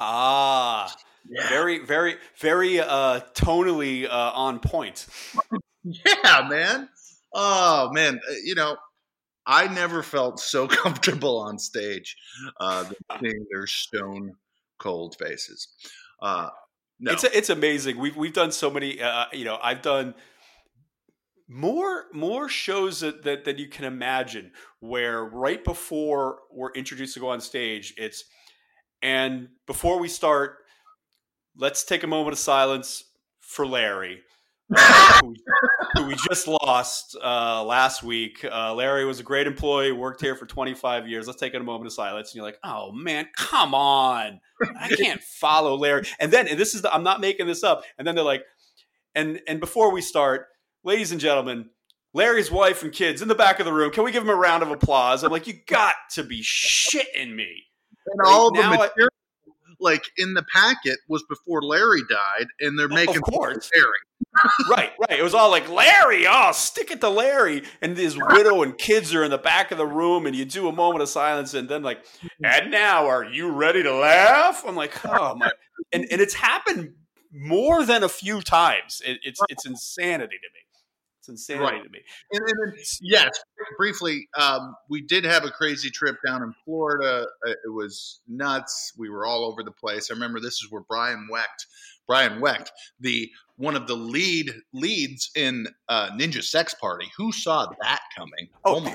Ah, 0.00 0.94
yeah. 1.28 1.48
very, 1.48 1.84
very, 1.84 2.16
very 2.40 2.80
uh, 2.80 3.20
tonally 3.34 4.08
uh, 4.08 4.32
on 4.34 4.60
point. 4.60 5.06
yeah, 5.84 6.46
man. 6.48 6.88
Oh 7.34 7.90
man, 7.92 8.20
uh, 8.28 8.34
you 8.42 8.54
know, 8.54 8.76
I 9.46 9.66
never 9.66 10.02
felt 10.02 10.40
so 10.40 10.66
comfortable 10.68 11.38
on 11.38 11.58
stage 11.58 12.16
uh, 12.60 12.84
seeing 13.20 13.46
their 13.50 13.66
stone 13.66 14.32
cold 14.78 15.16
faces. 15.18 15.68
Uh, 16.22 16.48
no. 17.00 17.12
It's 17.12 17.24
it's 17.24 17.50
amazing. 17.50 17.98
We've 17.98 18.16
we've 18.16 18.32
done 18.32 18.50
so 18.50 18.70
many. 18.70 19.00
Uh, 19.00 19.26
you 19.32 19.44
know, 19.44 19.58
I've 19.62 19.82
done 19.82 20.14
more 21.48 22.04
more 22.12 22.48
shows 22.48 23.00
that, 23.00 23.22
that 23.22 23.44
that 23.44 23.58
you 23.58 23.68
can 23.68 23.84
imagine 23.84 24.52
where 24.80 25.24
right 25.24 25.64
before 25.64 26.40
we're 26.52 26.72
introduced 26.72 27.14
to 27.14 27.20
go 27.20 27.28
on 27.28 27.40
stage 27.40 27.94
it's 27.96 28.24
and 29.02 29.48
before 29.66 29.98
we 29.98 30.08
start 30.08 30.58
let's 31.56 31.84
take 31.84 32.02
a 32.02 32.06
moment 32.06 32.32
of 32.32 32.38
silence 32.38 33.04
for 33.40 33.66
larry 33.66 34.20
who, 34.68 35.34
who 35.94 36.06
we 36.06 36.14
just 36.28 36.46
lost 36.46 37.16
uh, 37.22 37.64
last 37.64 38.02
week. 38.02 38.44
Uh, 38.44 38.74
Larry 38.74 39.04
was 39.04 39.18
a 39.18 39.22
great 39.22 39.46
employee, 39.46 39.92
worked 39.92 40.20
here 40.20 40.34
for 40.34 40.46
25 40.46 41.08
years. 41.08 41.26
Let's 41.26 41.40
take 41.40 41.54
a 41.54 41.60
moment 41.60 41.86
of 41.86 41.92
silence. 41.92 42.30
And 42.30 42.36
you're 42.36 42.44
like, 42.44 42.58
oh 42.62 42.92
man, 42.92 43.28
come 43.36 43.74
on. 43.74 44.40
I 44.78 44.88
can't 44.88 45.22
follow 45.22 45.74
Larry. 45.74 46.06
And 46.20 46.30
then, 46.30 46.48
and 46.48 46.58
this 46.58 46.74
is 46.74 46.82
the, 46.82 46.92
I'm 46.92 47.02
not 47.02 47.20
making 47.20 47.46
this 47.46 47.64
up. 47.64 47.82
And 47.96 48.06
then 48.06 48.14
they're 48.14 48.24
like, 48.24 48.44
and 49.14 49.40
and 49.48 49.58
before 49.58 49.90
we 49.90 50.02
start, 50.02 50.48
ladies 50.84 51.12
and 51.12 51.20
gentlemen, 51.20 51.70
Larry's 52.14 52.50
wife 52.50 52.82
and 52.82 52.92
kids 52.92 53.22
in 53.22 53.28
the 53.28 53.34
back 53.34 53.60
of 53.60 53.66
the 53.66 53.72
room. 53.72 53.92
Can 53.92 54.04
we 54.04 54.12
give 54.12 54.22
him 54.22 54.30
a 54.30 54.34
round 54.34 54.62
of 54.62 54.70
applause? 54.70 55.22
I'm 55.22 55.30
like, 55.30 55.46
you 55.46 55.54
got 55.66 55.94
to 56.12 56.22
be 56.22 56.42
shitting 56.42 57.34
me. 57.34 57.64
And 58.06 58.20
all 58.26 58.50
the 58.50 58.62
material, 58.62 59.10
I, 59.46 59.72
like 59.78 60.04
in 60.16 60.34
the 60.34 60.44
packet, 60.52 60.98
was 61.08 61.22
before 61.28 61.62
Larry 61.62 62.00
died, 62.08 62.46
and 62.60 62.78
they're 62.78 62.88
making 62.88 63.16
of 63.16 63.22
course. 63.22 63.70
Larry. 63.74 63.98
right, 64.70 64.92
right. 64.98 65.18
It 65.18 65.22
was 65.22 65.34
all 65.34 65.50
like 65.50 65.68
Larry. 65.68 66.26
Oh, 66.26 66.52
stick 66.52 66.90
it 66.90 67.00
to 67.02 67.10
Larry. 67.10 67.62
And 67.82 67.96
his 67.96 68.16
widow 68.16 68.62
and 68.62 68.76
kids 68.76 69.14
are 69.14 69.24
in 69.24 69.30
the 69.30 69.38
back 69.38 69.70
of 69.70 69.78
the 69.78 69.86
room, 69.86 70.26
and 70.26 70.34
you 70.34 70.44
do 70.44 70.68
a 70.68 70.72
moment 70.72 71.02
of 71.02 71.08
silence, 71.08 71.54
and 71.54 71.68
then 71.68 71.82
like, 71.82 72.04
mm-hmm. 72.04 72.44
and 72.44 72.70
now, 72.70 73.06
are 73.06 73.24
you 73.24 73.50
ready 73.50 73.82
to 73.82 73.94
laugh? 73.94 74.64
I'm 74.66 74.76
like, 74.76 74.94
oh 75.04 75.34
my, 75.36 75.50
and 75.92 76.06
and 76.10 76.20
it's 76.20 76.34
happened 76.34 76.94
more 77.32 77.84
than 77.84 78.02
a 78.02 78.08
few 78.08 78.40
times. 78.40 79.02
It, 79.04 79.18
it's 79.22 79.40
it's 79.48 79.66
insanity 79.66 80.36
to 80.36 80.48
me. 80.54 80.60
It's 81.28 81.48
insanity 81.48 81.76
right. 81.76 81.84
to 81.84 81.90
me. 81.90 82.00
And, 82.32 82.42
and, 82.42 82.78
yes, 83.00 83.30
briefly, 83.76 84.28
um, 84.38 84.74
we 84.88 85.02
did 85.02 85.24
have 85.24 85.44
a 85.44 85.50
crazy 85.50 85.90
trip 85.90 86.16
down 86.26 86.42
in 86.42 86.54
Florida. 86.64 87.26
It 87.44 87.72
was 87.72 88.20
nuts. 88.28 88.92
We 88.96 89.10
were 89.10 89.26
all 89.26 89.44
over 89.44 89.62
the 89.62 89.72
place. 89.72 90.10
I 90.10 90.14
remember 90.14 90.40
this 90.40 90.62
is 90.62 90.68
where 90.70 90.82
Brian 90.88 91.28
Wecht, 91.30 91.66
Brian 92.08 92.40
Wecht, 92.40 92.72
the 92.98 93.30
one 93.58 93.74
of 93.74 93.88
the 93.88 93.94
lead 93.94 94.52
leads 94.72 95.30
in 95.34 95.66
uh, 95.88 96.10
Ninja 96.10 96.42
Sex 96.42 96.74
Party. 96.74 97.10
Who 97.16 97.32
saw 97.32 97.66
that 97.82 98.00
coming? 98.16 98.48
Oh, 98.64 98.94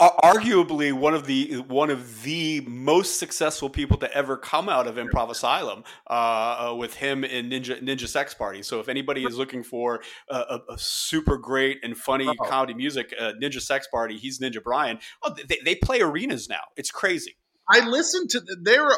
oh 0.00 0.10
arguably 0.24 0.92
one 0.92 1.14
of 1.14 1.26
the 1.26 1.58
one 1.68 1.90
of 1.90 2.22
the 2.22 2.62
most 2.62 3.18
successful 3.18 3.68
people 3.68 3.98
to 3.98 4.12
ever 4.14 4.36
come 4.36 4.68
out 4.68 4.86
of 4.86 4.96
Improv 4.96 5.30
Asylum 5.30 5.84
uh, 6.08 6.70
uh, 6.70 6.74
with 6.74 6.94
him 6.94 7.22
in 7.22 7.50
Ninja 7.50 7.80
Ninja 7.82 8.08
Sex 8.08 8.34
Party. 8.34 8.62
So 8.62 8.80
if 8.80 8.88
anybody 8.88 9.24
is 9.24 9.36
looking 9.36 9.62
for 9.62 10.00
a, 10.28 10.58
a, 10.70 10.78
super 10.78 11.36
great 11.36 11.78
and 11.82 11.96
funny 11.96 12.26
oh. 12.26 12.44
comedy 12.46 12.74
music, 12.74 13.14
uh, 13.20 13.32
Ninja 13.40 13.60
Sex 13.60 13.86
Party, 13.88 14.16
he's 14.16 14.40
Ninja 14.40 14.62
Brian. 14.62 14.98
Oh, 15.22 15.34
they, 15.48 15.58
they 15.64 15.74
play 15.74 16.00
arenas 16.00 16.48
now. 16.48 16.62
It's 16.76 16.90
crazy. 16.90 17.36
I 17.70 17.86
listened 17.86 18.30
to 18.30 18.42
their. 18.62 18.88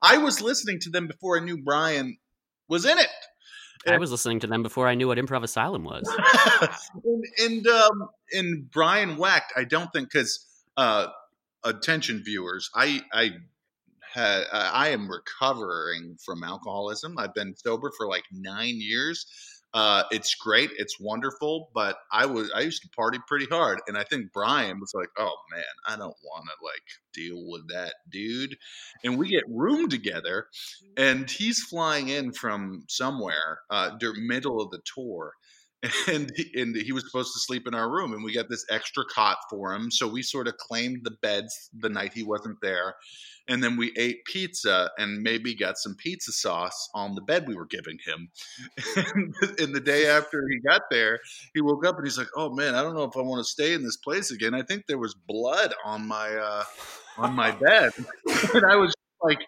I 0.00 0.16
was 0.16 0.40
listening 0.40 0.78
to 0.80 0.90
them 0.90 1.08
before 1.08 1.38
I 1.38 1.44
knew 1.44 1.58
Brian 1.58 2.16
was 2.70 2.86
in 2.86 2.98
it. 2.98 3.08
I 3.86 3.98
was 3.98 4.10
listening 4.10 4.40
to 4.40 4.46
them 4.46 4.62
before 4.62 4.88
I 4.88 4.94
knew 4.94 5.08
what 5.08 5.18
Improv 5.18 5.42
Asylum 5.42 5.84
was. 5.84 6.06
and 7.04 7.24
and, 7.38 7.66
um, 7.66 8.08
and 8.32 8.70
Brian 8.70 9.16
Wecht, 9.16 9.52
I 9.56 9.64
don't 9.64 9.90
think 9.92 10.10
because 10.12 10.46
uh, 10.76 11.06
attention 11.64 12.22
viewers, 12.24 12.70
I 12.74 13.02
I 13.12 13.30
had 14.14 14.44
I 14.52 14.88
am 14.88 15.10
recovering 15.10 16.16
from 16.24 16.44
alcoholism. 16.44 17.18
I've 17.18 17.34
been 17.34 17.56
sober 17.56 17.90
for 17.96 18.06
like 18.06 18.24
nine 18.32 18.76
years. 18.76 19.26
Uh, 19.72 20.02
it's 20.10 20.34
great, 20.34 20.70
it's 20.78 20.98
wonderful, 20.98 21.70
but 21.74 21.96
I 22.12 22.26
was 22.26 22.50
I 22.54 22.60
used 22.60 22.82
to 22.82 22.88
party 22.88 23.18
pretty 23.28 23.46
hard, 23.46 23.80
and 23.86 23.96
I 23.96 24.02
think 24.02 24.32
Brian 24.32 24.80
was 24.80 24.92
like, 24.94 25.10
"Oh 25.16 25.36
man, 25.52 25.62
I 25.86 25.96
don't 25.96 26.16
want 26.24 26.46
to 26.46 26.64
like 26.64 26.82
deal 27.14 27.44
with 27.46 27.68
that 27.68 27.94
dude." 28.10 28.56
And 29.04 29.16
we 29.16 29.28
get 29.28 29.44
room 29.48 29.88
together, 29.88 30.46
and 30.96 31.30
he's 31.30 31.62
flying 31.62 32.08
in 32.08 32.32
from 32.32 32.82
somewhere 32.88 33.60
uh, 33.70 33.90
during 33.98 34.26
middle 34.26 34.60
of 34.60 34.70
the 34.70 34.80
tour, 34.94 35.34
and 36.08 36.30
and 36.54 36.76
he 36.76 36.92
was 36.92 37.06
supposed 37.06 37.32
to 37.32 37.40
sleep 37.40 37.66
in 37.66 37.74
our 37.74 37.90
room, 37.90 38.12
and 38.12 38.22
we 38.22 38.34
got 38.34 38.50
this 38.50 38.66
extra 38.70 39.02
cot 39.12 39.38
for 39.48 39.72
him, 39.72 39.90
so 39.90 40.06
we 40.06 40.22
sort 40.22 40.46
of 40.46 40.56
claimed 40.58 41.00
the 41.04 41.10
beds 41.22 41.70
the 41.72 41.88
night 41.88 42.12
he 42.12 42.22
wasn't 42.22 42.58
there, 42.60 42.96
and 43.48 43.64
then 43.64 43.78
we 43.78 43.92
ate 43.96 44.24
pizza 44.26 44.90
and 44.98 45.22
maybe 45.22 45.54
got 45.54 45.78
some 45.78 45.94
pizza 45.94 46.32
sauce 46.32 46.90
on 46.94 47.14
the 47.14 47.22
bed 47.22 47.48
we 47.48 47.56
were 47.56 47.66
giving 47.66 47.98
him. 48.04 48.28
and 49.58 49.74
the 49.74 49.80
day 49.80 50.06
after 50.06 50.46
he 50.50 50.60
got 50.60 50.82
there, 50.90 51.18
he 51.54 51.62
woke 51.62 51.86
up 51.86 51.96
and 51.96 52.06
he's 52.06 52.18
like, 52.18 52.30
"Oh 52.36 52.54
man, 52.54 52.74
I 52.74 52.82
don't 52.82 52.94
know 52.94 53.04
if 53.04 53.16
I 53.16 53.22
want 53.22 53.42
to 53.42 53.50
stay 53.50 53.72
in 53.72 53.82
this 53.82 53.96
place 53.96 54.30
again. 54.30 54.54
I 54.54 54.62
think 54.62 54.84
there 54.86 54.98
was 54.98 55.14
blood 55.14 55.72
on 55.84 56.06
my 56.06 56.34
uh, 56.36 56.64
on 57.16 57.34
my 57.34 57.50
bed." 57.60 57.92
and 58.54 58.66
I 58.66 58.76
was 58.76 58.92
like, 59.22 59.40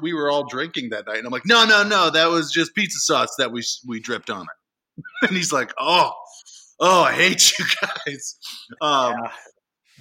we 0.00 0.14
were 0.14 0.30
all 0.30 0.46
drinking 0.46 0.90
that 0.90 1.06
night, 1.06 1.18
and 1.18 1.26
I'm 1.26 1.32
like, 1.32 1.46
"No, 1.46 1.66
no, 1.66 1.82
no, 1.82 2.08
that 2.08 2.30
was 2.30 2.50
just 2.50 2.74
pizza 2.74 3.00
sauce 3.00 3.36
that 3.36 3.52
we 3.52 3.62
we 3.86 4.00
dripped 4.00 4.30
on 4.30 4.42
it." 4.44 4.63
and 5.22 5.36
he's 5.36 5.52
like, 5.52 5.72
"Oh." 5.78 6.12
Oh, 6.80 7.02
I 7.04 7.12
hate 7.12 7.56
you 7.56 7.64
guys. 8.04 8.36
Um, 8.80 9.14
yeah 9.22 9.30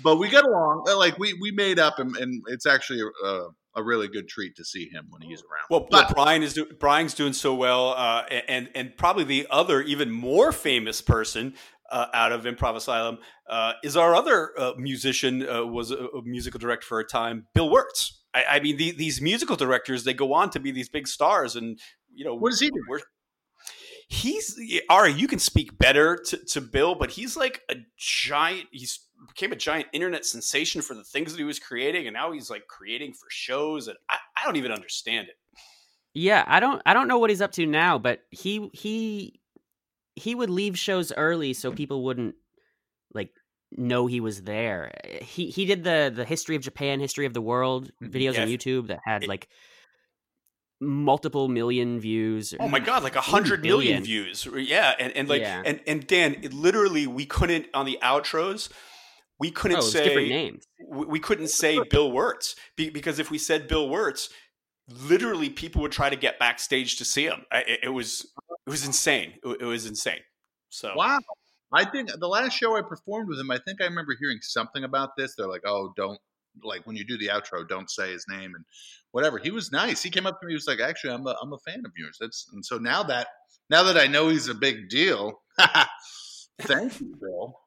but 0.01 0.17
we 0.17 0.29
got 0.29 0.45
along. 0.45 0.85
Uh, 0.87 0.97
like 0.97 1.17
we 1.19 1.33
we 1.39 1.51
made 1.51 1.79
up, 1.79 1.99
and, 1.99 2.15
and 2.17 2.41
it's 2.47 2.65
actually 2.65 3.01
a, 3.01 3.47
a, 3.75 3.83
really 3.83 4.07
good 4.07 4.27
treat 4.27 4.55
to 4.55 4.65
see 4.65 4.89
him 4.89 5.05
when 5.09 5.21
he's 5.21 5.41
around. 5.41 5.65
Well, 5.69 5.87
but, 5.89 6.15
well 6.15 6.25
Brian 6.25 6.41
is 6.41 6.53
do, 6.53 6.65
Brian's 6.79 7.13
doing 7.13 7.33
so 7.33 7.53
well, 7.53 7.89
uh, 7.89 8.23
and 8.47 8.69
and 8.73 8.97
probably 8.97 9.23
the 9.23 9.47
other 9.49 9.81
even 9.81 10.11
more 10.11 10.51
famous 10.51 11.01
person. 11.01 11.55
Uh, 11.91 12.07
out 12.13 12.31
of 12.31 12.45
Improv 12.45 12.75
Asylum 12.75 13.19
uh, 13.47 13.73
is 13.83 13.95
our 13.95 14.15
other 14.15 14.51
uh, 14.57 14.71
musician 14.77 15.47
uh, 15.47 15.63
was 15.63 15.91
a, 15.91 15.97
a, 15.97 16.23
musical 16.23 16.57
director 16.57 16.87
for 16.87 16.99
a 16.99 17.05
time, 17.05 17.45
Bill 17.53 17.69
Wurtz. 17.69 18.23
I, 18.33 18.45
I 18.51 18.59
mean, 18.61 18.77
the, 18.77 18.93
these 18.93 19.21
musical 19.21 19.55
directors 19.55 20.03
they 20.03 20.15
go 20.15 20.33
on 20.33 20.49
to 20.51 20.59
be 20.59 20.71
these 20.71 20.89
big 20.89 21.07
stars, 21.07 21.55
and 21.55 21.77
you 22.11 22.25
know 22.25 22.33
what 22.33 22.49
does 22.49 22.61
he 22.61 22.69
do? 22.69 22.81
He's 24.07 24.59
Ari. 24.89 25.13
You 25.13 25.27
can 25.27 25.39
speak 25.39 25.77
better 25.77 26.17
to, 26.27 26.37
to 26.37 26.61
Bill, 26.61 26.95
but 26.95 27.11
he's 27.11 27.35
like 27.35 27.61
a 27.69 27.75
giant. 27.97 28.67
He's 28.71 28.99
became 29.27 29.51
a 29.51 29.55
giant 29.55 29.87
internet 29.93 30.25
sensation 30.25 30.81
for 30.81 30.93
the 30.93 31.03
things 31.03 31.31
that 31.31 31.37
he 31.37 31.43
was 31.43 31.59
creating, 31.59 32.07
and 32.07 32.13
now 32.13 32.31
he's 32.31 32.49
like 32.49 32.67
creating 32.67 33.13
for 33.13 33.27
shows, 33.29 33.87
and 33.87 33.97
I, 34.09 34.17
I 34.37 34.45
don't 34.45 34.57
even 34.57 34.71
understand 34.71 35.29
it. 35.29 35.35
Yeah, 36.13 36.43
I 36.45 36.59
don't 36.59 36.81
I 36.85 36.93
don't 36.93 37.07
know 37.07 37.17
what 37.17 37.29
he's 37.29 37.41
up 37.41 37.51
to 37.53 37.65
now, 37.65 37.97
but 37.97 38.21
he 38.29 38.69
he 38.73 39.39
he 40.15 40.35
would 40.35 40.49
leave 40.49 40.77
shows 40.77 41.11
early 41.15 41.53
so 41.53 41.71
people 41.71 42.03
wouldn't 42.03 42.35
like 43.13 43.31
know 43.71 44.05
he 44.05 44.19
was 44.19 44.43
there. 44.43 44.91
He 45.21 45.49
he 45.49 45.65
did 45.65 45.83
the 45.83 46.11
the 46.13 46.25
history 46.25 46.55
of 46.55 46.61
Japan, 46.61 46.99
history 46.99 47.25
of 47.25 47.33
the 47.33 47.41
world 47.41 47.91
mm-hmm. 48.01 48.15
videos 48.15 48.35
yeah. 48.35 48.43
on 48.43 48.47
YouTube 48.47 48.87
that 48.87 48.99
had 49.03 49.27
like 49.27 49.47
multiple 50.85 51.47
million 51.47 51.99
views. 51.99 52.53
Oh 52.59 52.67
my 52.67 52.79
god, 52.79 53.03
like 53.03 53.15
a 53.15 53.21
hundred 53.21 53.61
million 53.61 54.03
views. 54.03 54.47
Yeah, 54.53 54.93
and, 54.99 55.15
and 55.15 55.29
like 55.29 55.41
yeah. 55.41 55.61
and 55.65 55.81
and 55.87 56.05
Dan, 56.05 56.37
literally 56.51 57.07
we 57.07 57.25
couldn't 57.25 57.67
on 57.73 57.85
the 57.85 57.99
outros 58.01 58.69
we 59.39 59.51
couldn't 59.51 59.77
oh, 59.77 59.81
say 59.81 60.05
different 60.05 60.29
names. 60.29 60.67
We 60.89 61.19
couldn't 61.19 61.49
say 61.49 61.77
Bill 61.89 62.11
Wurtz 62.11 62.55
because 62.77 63.19
if 63.19 63.31
we 63.31 63.37
said 63.37 63.67
Bill 63.67 63.89
Wurtz, 63.89 64.29
literally 64.87 65.49
people 65.49 65.81
would 65.81 65.91
try 65.91 66.09
to 66.09 66.15
get 66.15 66.39
backstage 66.39 66.97
to 66.97 67.05
see 67.05 67.25
him. 67.25 67.45
It, 67.51 67.81
it 67.83 67.89
was 67.89 68.25
it 68.65 68.69
was 68.69 68.85
insane. 68.85 69.33
It, 69.43 69.65
was 69.65 69.85
insane. 69.85 70.21
So 70.69 70.93
wow. 70.95 71.19
I 71.73 71.83
think 71.83 72.09
the 72.17 72.27
last 72.27 72.53
show 72.53 72.77
I 72.77 72.83
performed 72.83 73.27
with 73.27 73.39
him, 73.39 73.49
I 73.49 73.57
think 73.57 73.81
I 73.81 73.85
remember 73.85 74.15
hearing 74.17 74.37
something 74.41 74.83
about 74.83 75.17
this. 75.17 75.35
They're 75.35 75.47
like, 75.47 75.63
"Oh, 75.65 75.91
don't 75.97 76.19
like 76.63 76.85
when 76.85 76.95
you 76.95 77.05
do 77.05 77.17
the 77.17 77.27
outro, 77.27 77.67
don't 77.67 77.89
say 77.89 78.11
his 78.11 78.25
name 78.27 78.55
and 78.55 78.65
whatever." 79.11 79.37
He 79.37 79.51
was 79.51 79.71
nice. 79.71 80.03
He 80.03 80.09
came 80.09 80.25
up 80.25 80.39
to 80.39 80.45
me. 80.45 80.53
He 80.53 80.55
was 80.55 80.67
like, 80.67 80.79
"Actually, 80.79 81.13
I'm 81.13 81.25
a, 81.27 81.35
I'm 81.41 81.53
a 81.53 81.59
fan 81.59 81.83
of 81.85 81.91
yours." 81.97 82.17
That's 82.19 82.49
and 82.53 82.65
so 82.65 82.77
now 82.77 83.03
that 83.03 83.27
now 83.69 83.83
that 83.83 83.97
I 83.97 84.07
know 84.07 84.29
he's 84.29 84.47
a 84.47 84.55
big 84.55 84.89
deal, 84.89 85.41
thank 86.61 86.99
you, 86.99 87.15
Bill. 87.19 87.59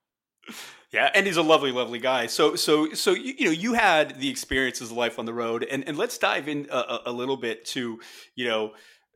Yeah, 0.93 1.11
and 1.15 1.27
he's 1.27 1.37
a 1.37 1.43
lovely, 1.43 1.73
lovely 1.73 1.99
guy. 1.99 2.27
So, 2.27 2.55
so, 2.55 2.93
so 2.95 3.13
you, 3.13 3.35
you 3.37 3.45
know, 3.47 3.51
you 3.51 3.75
had 3.75 4.21
the 4.21 4.31
experiences 4.31 4.91
of 4.91 4.97
life 4.97 5.19
on 5.19 5.27
the 5.27 5.35
road, 5.35 5.65
and 5.65 5.87
and 5.89 5.99
let's 5.99 6.17
dive 6.17 6.49
in 6.49 6.69
a, 6.71 6.99
a 7.07 7.13
little 7.13 7.37
bit 7.37 7.65
to, 7.67 8.01
you 8.37 8.47
know, 8.47 8.73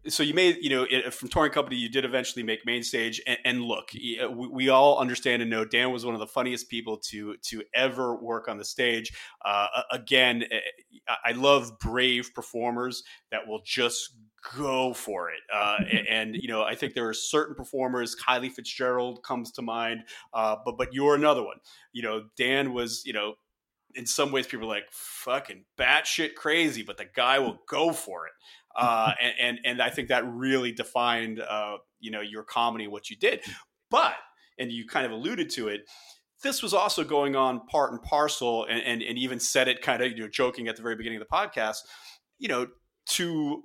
so 0.09 0.23
you 0.23 0.35
made 0.35 0.57
you 0.61 0.71
know 0.71 0.87
it, 0.91 1.13
from 1.13 1.29
touring 1.29 1.53
company 1.53 1.77
you 1.77 1.89
did 1.89 2.05
eventually 2.05 2.43
make 2.43 2.65
main 2.65 2.83
stage 2.83 3.21
and, 3.27 3.39
and 3.45 3.63
look 3.63 3.91
we, 3.93 4.49
we, 4.49 4.69
all 4.69 4.99
understand 4.99 5.43
and 5.43 5.51
know 5.51 5.65
dan 5.65 5.93
was 5.93 6.05
one 6.05 6.15
of 6.15 6.21
the 6.21 6.27
funniest 6.27 6.69
people 6.69 6.97
to 6.97 7.37
to 7.43 7.63
ever 7.75 8.17
work 8.17 8.49
on 8.49 8.57
the 8.57 8.65
stage 8.65 9.13
uh, 9.45 9.67
again 9.91 10.45
eh, 10.51 10.61
i 11.25 11.33
love 11.33 11.79
brave 11.79 12.31
performers 12.35 13.03
that 13.31 13.47
will 13.47 13.61
just 13.65 14.15
go 14.57 14.93
for 14.93 15.31
it. 15.31 15.41
Uh, 15.55 15.79
and 16.09 16.35
you 16.35 16.49
know, 16.49 16.63
I 16.63 16.75
think 16.75 16.95
there 16.95 17.09
are 17.09 17.15
certain 17.15 17.55
performers. 17.55 18.17
Kylie 18.17 18.51
Fitzgerald 18.51 19.23
comes 19.23 19.51
to 19.53 19.63
mind, 19.63 20.05
uh, 20.33 20.57
but 20.65 20.77
but 20.77 20.93
you're 20.93 21.15
another 21.15 21.43
one. 21.43 21.59
You 21.93 22.03
know, 22.03 22.25
Dan 22.37 22.73
was 22.73 23.03
you 23.05 23.13
know. 23.13 23.35
In 23.97 24.07
some 24.07 24.31
ways, 24.31 24.47
people 24.47 24.67
are 24.67 24.69
like 24.69 24.85
fucking 24.93 25.65
batshit 25.77 26.37
crazy, 26.37 26.85
but 26.85 26.97
the 26.97 27.07
guy 27.13 27.41
will 27.41 27.59
go 27.69 27.93
for 27.93 28.29
it. 28.29 28.33
Uh, 28.77 29.13
and, 29.21 29.35
and, 29.41 29.59
and 29.65 29.83
I 29.83 29.91
think 29.91 30.09
that 30.09 30.25
really 30.27 30.73
defined, 30.73 31.41
uh, 31.41 31.79
you 31.99 32.11
know, 32.11 32.21
your 32.21 32.43
comedy, 32.43 32.87
what 32.87 33.11
you 33.11 33.17
did. 33.17 33.41
But 33.91 34.15
and 34.59 34.71
you 34.71 34.87
kind 34.87 35.07
of 35.07 35.13
alluded 35.13 35.51
to 35.51 35.69
it. 35.69 35.89
This 36.43 36.63
was 36.63 36.73
also 36.73 37.03
going 37.03 37.35
on 37.35 37.67
part 37.67 37.93
and 37.93 38.01
parcel, 38.01 38.65
and, 38.65 38.81
and, 38.83 39.03
and 39.03 39.19
even 39.19 39.41
said 39.41 39.69
it 39.69 39.83
kind 39.83 40.03
of 40.03 40.13
you 40.13 40.21
know 40.21 40.29
joking 40.29 40.69
at 40.69 40.77
the 40.77 40.83
very 40.83 40.97
beginning 40.97 41.21
of 41.21 41.27
the 41.29 41.35
podcast. 41.35 41.79
You 42.39 42.49
know, 42.49 42.67
to 43.11 43.63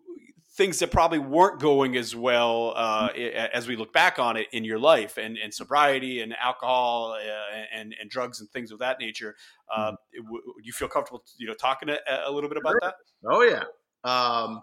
things 0.56 0.80
that 0.80 0.90
probably 0.90 1.20
weren't 1.20 1.60
going 1.60 1.98
as 1.98 2.16
well 2.16 2.74
uh, 2.78 3.10
as 3.54 3.68
we 3.68 3.76
look 3.76 3.92
back 3.92 4.20
on 4.20 4.38
it 4.38 4.48
in 4.54 4.64
your 4.64 4.80
life 4.80 5.18
and, 5.18 5.38
and 5.38 5.54
sobriety 5.54 6.22
and 6.22 6.34
alcohol 6.42 7.12
uh, 7.14 7.78
and, 7.78 7.94
and 8.00 8.10
drugs 8.10 8.40
and 8.40 8.50
things 8.52 8.72
of 8.72 8.80
that 8.80 8.98
nature. 8.98 9.36
Uh, 9.74 9.92
mm-hmm. 9.92 10.36
you 10.64 10.72
feel 10.72 10.88
comfortable, 10.88 11.22
you 11.38 11.46
know, 11.46 11.54
talking 11.54 11.90
a, 11.90 11.98
a 12.26 12.32
little 12.32 12.50
bit 12.50 12.58
about 12.58 12.76
that? 12.82 12.96
Oh 13.30 13.42
yeah. 13.42 13.64
Um, 14.06 14.62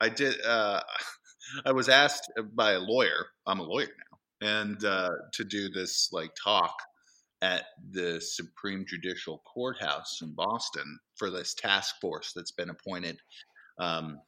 I 0.00 0.08
did. 0.08 0.40
Uh, 0.44 0.80
I 1.64 1.72
was 1.72 1.88
asked 1.88 2.30
by 2.54 2.72
a 2.72 2.78
lawyer. 2.78 3.26
I'm 3.46 3.60
a 3.60 3.64
lawyer 3.64 3.86
now, 3.86 4.46
and 4.46 4.84
uh, 4.84 5.10
to 5.34 5.44
do 5.44 5.68
this 5.70 6.10
like 6.12 6.30
talk 6.42 6.74
at 7.42 7.64
the 7.92 8.20
Supreme 8.20 8.84
Judicial 8.86 9.42
Courthouse 9.52 10.20
in 10.22 10.34
Boston 10.34 10.98
for 11.16 11.30
this 11.30 11.54
task 11.54 11.96
force 12.00 12.32
that's 12.34 12.52
been 12.52 12.70
appointed 12.70 13.18
um, 13.78 14.18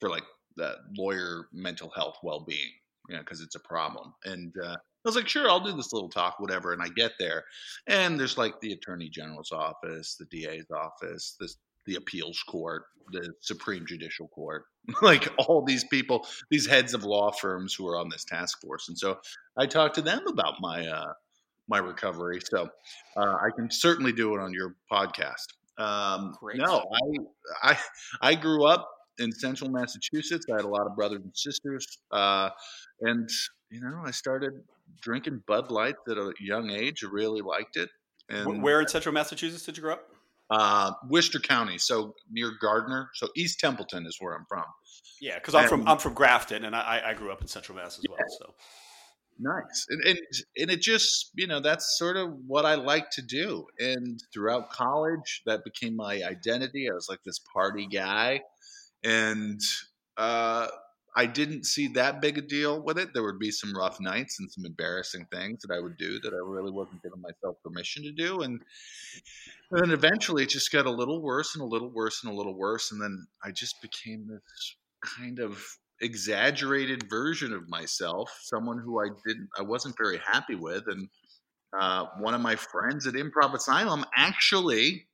for 0.00 0.08
like 0.08 0.22
the 0.56 0.76
lawyer 0.96 1.48
mental 1.52 1.90
health 1.94 2.16
well 2.22 2.44
being, 2.46 2.70
you 3.08 3.16
know, 3.16 3.22
because 3.22 3.40
it's 3.40 3.56
a 3.56 3.60
problem. 3.60 4.14
And 4.24 4.54
uh, 4.64 4.76
I 4.76 5.08
was 5.08 5.16
like, 5.16 5.28
sure, 5.28 5.48
I'll 5.48 5.60
do 5.60 5.76
this 5.76 5.92
little 5.92 6.08
talk, 6.08 6.38
whatever. 6.38 6.72
And 6.72 6.82
I 6.82 6.88
get 6.88 7.12
there, 7.18 7.44
and 7.86 8.18
there's 8.18 8.38
like 8.38 8.60
the 8.60 8.72
Attorney 8.72 9.08
General's 9.08 9.52
office, 9.52 10.16
the 10.18 10.26
DA's 10.26 10.70
office, 10.70 11.36
this 11.40 11.56
the 11.86 11.96
appeals 11.96 12.42
court, 12.42 12.84
the 13.12 13.32
Supreme 13.40 13.86
Judicial 13.86 14.28
Court, 14.28 14.64
like 15.02 15.28
all 15.38 15.64
these 15.64 15.84
people, 15.84 16.26
these 16.50 16.66
heads 16.66 16.94
of 16.94 17.04
law 17.04 17.30
firms 17.30 17.74
who 17.74 17.86
are 17.88 17.98
on 17.98 18.08
this 18.08 18.24
task 18.24 18.60
force. 18.60 18.88
And 18.88 18.98
so 18.98 19.18
I 19.56 19.66
talked 19.66 19.94
to 19.96 20.02
them 20.02 20.26
about 20.26 20.54
my 20.60 20.86
uh, 20.86 21.12
my 21.68 21.78
recovery. 21.78 22.40
So 22.44 22.68
uh, 23.16 23.34
I 23.34 23.48
can 23.56 23.70
certainly 23.70 24.12
do 24.12 24.34
it 24.34 24.40
on 24.40 24.52
your 24.52 24.76
podcast. 24.90 25.46
Um. 25.78 26.34
No, 26.54 26.84
I, 27.62 27.70
I 27.72 27.78
I 28.22 28.34
grew 28.34 28.64
up 28.66 28.88
in 29.18 29.32
central 29.32 29.70
Massachusetts. 29.70 30.46
I 30.50 30.56
had 30.56 30.64
a 30.64 30.68
lot 30.68 30.86
of 30.86 30.96
brothers 30.96 31.20
and 31.22 31.36
sisters, 31.36 31.86
uh, 32.12 32.50
and 33.02 33.28
you 33.70 33.80
know, 33.80 34.02
I 34.04 34.10
started 34.10 34.52
drinking 35.00 35.42
Bud 35.46 35.70
Light 35.70 35.96
at 36.08 36.16
a 36.16 36.32
young 36.40 36.70
age. 36.70 37.04
I 37.04 37.08
really 37.10 37.42
liked 37.42 37.76
it. 37.76 37.90
And 38.28 38.62
where 38.62 38.80
in 38.80 38.88
central 38.88 39.12
Massachusetts 39.12 39.64
did 39.64 39.76
you 39.76 39.82
grow 39.82 39.94
up? 39.94 40.08
Uh, 40.48 40.92
Worcester 41.08 41.40
County, 41.40 41.78
so 41.78 42.14
near 42.30 42.52
Gardner. 42.60 43.10
So 43.14 43.28
East 43.36 43.58
Templeton 43.58 44.06
is 44.06 44.16
where 44.20 44.34
I'm 44.34 44.44
from. 44.48 44.64
Yeah, 45.20 45.38
because 45.38 45.54
I'm 45.54 45.62
and, 45.62 45.68
from 45.68 45.88
I'm 45.88 45.98
from 45.98 46.14
Grafton, 46.14 46.64
and 46.64 46.76
I, 46.76 47.02
I 47.04 47.14
grew 47.14 47.32
up 47.32 47.40
in 47.40 47.48
Central 47.48 47.76
Mass 47.76 47.98
as 47.98 48.04
yeah. 48.04 48.10
well. 48.10 48.28
So 48.38 48.54
nice, 49.38 49.86
and, 49.88 50.02
and 50.04 50.18
and 50.56 50.70
it 50.70 50.80
just 50.80 51.30
you 51.34 51.46
know 51.46 51.60
that's 51.60 51.98
sort 51.98 52.16
of 52.16 52.32
what 52.46 52.64
I 52.64 52.74
like 52.74 53.10
to 53.12 53.22
do. 53.22 53.66
And 53.78 54.22
throughout 54.32 54.70
college, 54.70 55.42
that 55.46 55.64
became 55.64 55.96
my 55.96 56.22
identity. 56.22 56.88
I 56.90 56.94
was 56.94 57.08
like 57.08 57.20
this 57.24 57.40
party 57.52 57.86
guy, 57.86 58.42
and 59.02 59.60
uh, 60.16 60.68
I 61.18 61.24
didn't 61.24 61.64
see 61.64 61.88
that 61.88 62.20
big 62.20 62.36
a 62.36 62.42
deal 62.42 62.82
with 62.82 62.98
it. 62.98 63.08
There 63.14 63.22
would 63.22 63.38
be 63.38 63.50
some 63.50 63.74
rough 63.74 63.98
nights 64.00 64.38
and 64.38 64.52
some 64.52 64.66
embarrassing 64.66 65.26
things 65.32 65.62
that 65.62 65.74
I 65.74 65.80
would 65.80 65.96
do 65.96 66.20
that 66.20 66.34
I 66.34 66.36
really 66.36 66.70
wasn't 66.70 67.02
giving 67.02 67.22
myself 67.22 67.56
permission 67.64 68.02
to 68.02 68.12
do, 68.12 68.42
and, 68.42 68.60
and 69.70 69.80
then 69.80 69.90
eventually 69.92 70.42
it 70.42 70.50
just 70.50 70.70
got 70.70 70.84
a 70.84 70.90
little 70.90 71.22
worse 71.22 71.54
and 71.54 71.62
a 71.62 71.66
little 71.66 71.90
worse 71.90 72.22
and 72.22 72.32
a 72.32 72.36
little 72.36 72.54
worse, 72.54 72.92
and 72.92 73.00
then 73.00 73.26
I 73.42 73.50
just 73.50 73.80
became 73.80 74.28
this 74.28 74.76
kind 75.02 75.38
of 75.38 75.64
exaggerated 76.02 77.08
version 77.08 77.54
of 77.54 77.68
myself, 77.68 78.38
someone 78.42 78.78
who 78.78 79.00
I 79.00 79.08
didn't, 79.26 79.48
I 79.58 79.62
wasn't 79.62 79.96
very 79.96 80.18
happy 80.18 80.54
with, 80.54 80.84
and 80.86 81.08
uh, 81.78 82.06
one 82.18 82.34
of 82.34 82.42
my 82.42 82.56
friends 82.56 83.06
at 83.06 83.14
Improv 83.14 83.54
Asylum 83.54 84.04
actually 84.16 85.06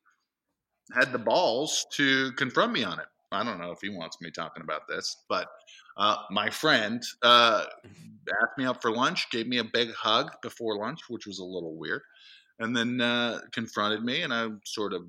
had 0.93 1.13
the 1.13 1.19
balls 1.19 1.87
to 1.93 2.33
confront 2.33 2.73
me 2.73 2.83
on 2.83 2.99
it. 2.99 3.07
I 3.31 3.45
don't 3.45 3.59
know 3.59 3.71
if 3.71 3.79
he 3.81 3.89
wants 3.89 4.19
me 4.21 4.31
talking 4.31 4.63
about 4.63 4.83
this, 4.89 5.17
but 5.29 5.49
uh, 5.97 6.17
my 6.31 6.51
friend 6.51 7.03
uh, 7.23 7.65
asked 8.43 8.59
me 8.59 8.65
out 8.65 8.81
for 8.81 8.93
lunch, 8.93 9.31
gave 9.31 9.47
me 9.47 9.59
a 9.59 9.65
big 9.65 9.93
hug 9.93 10.31
before 10.43 10.79
lunch, 10.79 11.01
which 11.09 11.27
was 11.27 11.39
a 11.39 11.45
little 11.45 11.77
weird, 11.77 12.03
and 12.59 12.77
then 12.77 13.01
uh, 13.01 13.41
confronted 13.53 14.03
me, 14.03 14.23
and 14.23 14.33
I 14.33 14.49
sort 14.65 14.93
of 14.93 15.03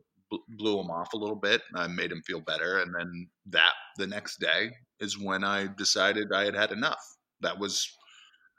blew 0.49 0.79
him 0.79 0.89
off 0.89 1.13
a 1.13 1.17
little 1.17 1.36
bit. 1.36 1.61
I 1.75 1.88
made 1.88 2.11
him 2.11 2.21
feel 2.25 2.41
better, 2.41 2.79
and 2.79 2.93
then 2.97 3.27
that 3.47 3.73
the 3.97 4.07
next 4.07 4.39
day 4.39 4.71
is 4.99 5.19
when 5.19 5.43
I 5.43 5.67
decided 5.77 6.31
I 6.34 6.45
had 6.45 6.55
had 6.55 6.71
enough. 6.71 7.03
That 7.41 7.59
was, 7.59 7.88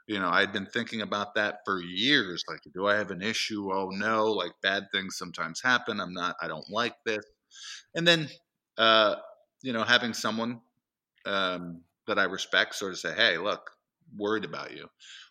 you 0.07 0.19
know, 0.19 0.29
I 0.29 0.39
had 0.41 0.53
been 0.53 0.67
thinking 0.67 1.01
about 1.01 1.35
that 1.35 1.59
for 1.65 1.81
years. 1.81 2.43
Like, 2.47 2.61
do 2.73 2.87
I 2.87 2.95
have 2.95 3.11
an 3.11 3.21
issue? 3.21 3.71
Oh 3.73 3.89
no! 3.89 4.31
Like 4.31 4.51
bad 4.61 4.87
things 4.91 5.17
sometimes 5.17 5.61
happen. 5.61 5.99
I'm 5.99 6.13
not. 6.13 6.35
I 6.41 6.47
don't 6.47 6.69
like 6.69 6.95
this. 7.05 7.25
And 7.95 8.07
then 8.07 8.29
uh, 8.77 9.15
you 9.61 9.73
know, 9.73 9.83
having 9.83 10.13
someone 10.13 10.61
um, 11.25 11.81
that 12.07 12.19
I 12.19 12.23
respect 12.23 12.75
sort 12.75 12.93
of 12.93 12.99
say, 12.99 13.13
"Hey, 13.13 13.37
look, 13.37 13.71
worried 14.15 14.45
about 14.45 14.75
you," 14.75 14.89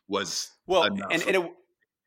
was 0.08 0.50
well, 0.66 0.84
and, 0.84 1.02
and 1.10 1.22
it 1.22 1.52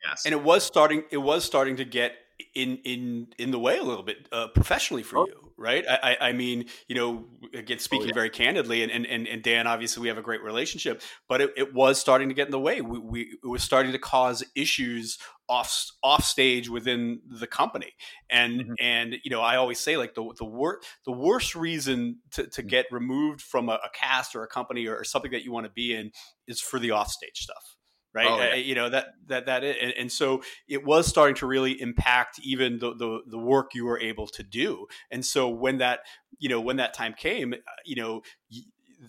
yes. 0.05 0.24
and 0.26 0.34
it 0.34 0.43
was 0.43 0.63
starting. 0.63 1.03
It 1.11 1.18
was 1.18 1.43
starting 1.43 1.78
to 1.78 1.86
get 1.86 2.13
in 2.53 2.77
in 2.83 3.27
in 3.38 3.51
the 3.51 3.59
way 3.59 3.77
a 3.77 3.83
little 3.83 4.03
bit 4.03 4.27
uh, 4.31 4.47
professionally 4.47 5.03
for 5.03 5.19
oh. 5.19 5.25
you, 5.25 5.51
right? 5.57 5.85
I, 5.88 6.17
I 6.19 6.31
mean, 6.33 6.65
you 6.88 6.95
know, 6.95 7.25
again, 7.53 7.79
speaking 7.79 8.05
oh, 8.05 8.09
yeah. 8.09 8.13
very 8.13 8.29
candidly, 8.29 8.83
and, 8.83 8.91
and 8.91 9.27
and 9.27 9.41
Dan, 9.41 9.67
obviously, 9.67 10.01
we 10.01 10.07
have 10.07 10.17
a 10.17 10.21
great 10.21 10.43
relationship, 10.43 11.01
but 11.27 11.41
it, 11.41 11.53
it 11.57 11.73
was 11.73 11.99
starting 11.99 12.29
to 12.29 12.35
get 12.35 12.47
in 12.47 12.51
the 12.51 12.59
way. 12.59 12.81
We, 12.81 12.99
we 12.99 13.21
it 13.43 13.47
was 13.47 13.63
starting 13.63 13.91
to 13.91 13.99
cause 13.99 14.43
issues 14.55 15.17
off 15.49 15.91
off 16.03 16.23
stage 16.23 16.69
within 16.69 17.21
the 17.27 17.47
company, 17.47 17.93
and 18.29 18.61
mm-hmm. 18.61 18.73
and 18.79 19.15
you 19.23 19.31
know, 19.31 19.41
I 19.41 19.55
always 19.55 19.79
say 19.79 19.97
like 19.97 20.13
the 20.13 20.31
the 20.38 20.45
worst 20.45 20.88
the 21.05 21.13
worst 21.13 21.55
reason 21.55 22.19
to, 22.31 22.43
to 22.43 22.61
mm-hmm. 22.61 22.67
get 22.67 22.85
removed 22.91 23.41
from 23.41 23.69
a, 23.69 23.73
a 23.73 23.89
cast 23.93 24.35
or 24.35 24.43
a 24.43 24.47
company 24.47 24.88
or, 24.88 24.97
or 24.97 25.03
something 25.03 25.31
that 25.31 25.43
you 25.43 25.51
want 25.51 25.65
to 25.65 25.71
be 25.71 25.95
in 25.95 26.11
is 26.47 26.61
for 26.61 26.79
the 26.79 26.91
off 26.91 27.09
stage 27.09 27.39
stuff 27.39 27.76
right? 28.18 28.28
Oh, 28.28 28.38
yeah. 28.38 28.55
you 28.55 28.74
know 28.74 28.89
that 28.89 29.13
that 29.28 29.45
that 29.45 29.63
and, 29.63 29.93
and, 29.93 30.11
so 30.11 30.41
it 30.68 30.84
was 30.84 31.05
starting 31.05 31.36
to 31.36 31.45
really 31.45 31.80
impact 31.80 32.39
even 32.43 32.80
the, 32.80 32.95
the, 32.95 33.20
the 33.28 33.38
work 33.38 33.76
you 33.76 33.86
were 33.86 33.99
able 33.99 34.28
to 34.28 34.43
do. 34.43 34.88
And 35.11 35.24
so 35.24 35.47
when 35.49 35.78
that 35.78 35.99
you 36.39 36.49
know 36.49 36.59
when 36.59 36.78
that 36.78 36.95
time 36.95 37.13
came, 37.13 37.53
uh, 37.53 37.57
you 37.86 37.95
know 37.95 38.22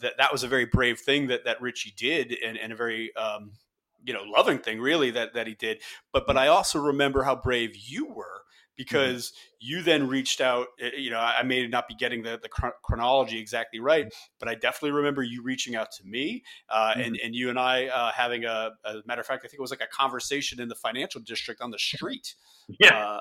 that 0.00 0.18
that 0.18 0.30
was 0.30 0.42
a 0.42 0.48
very 0.48 0.66
brave 0.66 1.00
thing 1.00 1.28
that 1.28 1.44
that 1.44 1.61
Richie 1.62 1.94
did, 1.96 2.36
and, 2.44 2.59
and 2.59 2.72
a 2.72 2.76
very 2.76 3.14
um, 3.16 3.52
you 4.04 4.12
know 4.12 4.22
loving 4.24 4.59
thing 4.59 4.78
really 4.80 5.11
that 5.12 5.34
that 5.34 5.46
he 5.46 5.54
did. 5.54 5.80
But 6.12 6.26
but 6.26 6.36
mm. 6.36 6.40
I 6.40 6.48
also 6.48 6.78
remember 6.78 7.22
how 7.22 7.34
brave 7.34 7.76
you 7.76 8.06
were. 8.06 8.42
Because 8.78 9.26
mm-hmm. 9.26 9.56
you 9.58 9.82
then 9.82 10.08
reached 10.08 10.40
out. 10.40 10.68
Eh, 10.80 10.92
you 10.96 11.10
know, 11.10 11.18
I 11.18 11.42
may 11.42 11.66
not 11.66 11.86
be 11.86 11.94
getting 11.94 12.22
the, 12.22 12.40
the 12.40 12.48
chronology 12.82 13.38
exactly 13.38 13.80
right, 13.80 14.06
mm-hmm. 14.06 14.34
but 14.38 14.48
I 14.48 14.54
definitely 14.54 14.92
remember 14.92 15.22
you 15.22 15.42
reaching 15.42 15.76
out 15.76 15.88
to 15.98 16.06
me 16.06 16.44
uh, 16.70 16.92
mm-hmm. 16.92 17.00
and, 17.00 17.20
and 17.22 17.34
you 17.34 17.50
and 17.50 17.58
I 17.58 17.88
uh, 17.88 18.12
having 18.12 18.44
a, 18.44 18.70
a, 18.84 18.94
matter 19.04 19.20
of 19.20 19.26
fact, 19.26 19.44
I 19.44 19.48
think 19.48 19.58
it 19.58 19.60
was 19.60 19.70
like 19.70 19.82
a 19.82 19.94
conversation 19.94 20.60
in 20.60 20.68
the 20.68 20.76
financial 20.76 21.20
district 21.20 21.60
on 21.60 21.70
the 21.70 21.78
street. 21.78 22.34
Yeah. 22.78 22.94
Uh, 22.94 23.20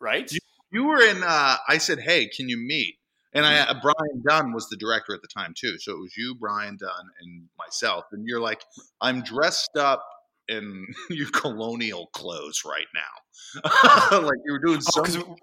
right. 0.00 0.30
You, 0.30 0.38
you, 0.70 0.84
were 0.84 1.02
in, 1.02 1.24
uh, 1.24 1.56
I 1.68 1.78
said, 1.78 1.98
Hey, 1.98 2.28
can 2.28 2.48
you 2.48 2.56
meet? 2.56 2.94
And 3.32 3.44
I, 3.44 3.54
mm-hmm. 3.54 3.78
uh, 3.78 3.80
Brian 3.82 4.22
Dunn 4.24 4.52
was 4.52 4.68
the 4.68 4.76
director 4.76 5.12
at 5.12 5.22
the 5.22 5.28
time 5.28 5.54
too. 5.56 5.76
So 5.78 5.90
it 5.90 5.98
was 5.98 6.16
you, 6.16 6.36
Brian 6.36 6.76
Dunn, 6.76 7.10
and 7.20 7.48
myself. 7.58 8.04
And 8.12 8.28
you're 8.28 8.40
like, 8.40 8.62
I'm 9.00 9.22
dressed 9.22 9.76
up 9.76 10.06
in 10.48 10.86
your 11.10 11.30
colonial 11.30 12.06
clothes 12.12 12.62
right 12.64 12.86
now. 12.94 13.60
like 14.22 14.38
you 14.44 14.52
were 14.52 14.58
doing 14.58 14.80
oh, 14.96 15.04
something. 15.04 15.36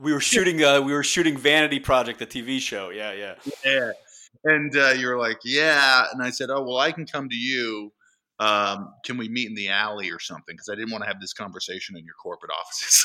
We 0.00 0.12
were 0.12 0.20
shooting. 0.20 0.62
Uh, 0.62 0.80
we 0.80 0.92
were 0.92 1.02
shooting 1.02 1.36
Vanity 1.36 1.78
Project, 1.78 2.18
the 2.18 2.26
TV 2.26 2.60
show. 2.60 2.90
Yeah, 2.90 3.12
yeah, 3.12 3.34
yeah. 3.64 3.92
And 4.44 4.74
uh, 4.74 4.90
you 4.90 5.08
were 5.08 5.18
like, 5.18 5.38
"Yeah," 5.44 6.06
and 6.12 6.22
I 6.22 6.30
said, 6.30 6.48
"Oh, 6.50 6.62
well, 6.62 6.78
I 6.78 6.92
can 6.92 7.06
come 7.06 7.28
to 7.28 7.36
you. 7.36 7.92
Um, 8.38 8.94
can 9.04 9.18
we 9.18 9.28
meet 9.28 9.48
in 9.48 9.54
the 9.54 9.68
alley 9.68 10.10
or 10.10 10.18
something?" 10.18 10.54
Because 10.54 10.70
I 10.70 10.74
didn't 10.74 10.90
want 10.90 11.04
to 11.04 11.08
have 11.08 11.20
this 11.20 11.34
conversation 11.34 11.96
in 11.96 12.04
your 12.04 12.14
corporate 12.14 12.52
offices. 12.58 13.04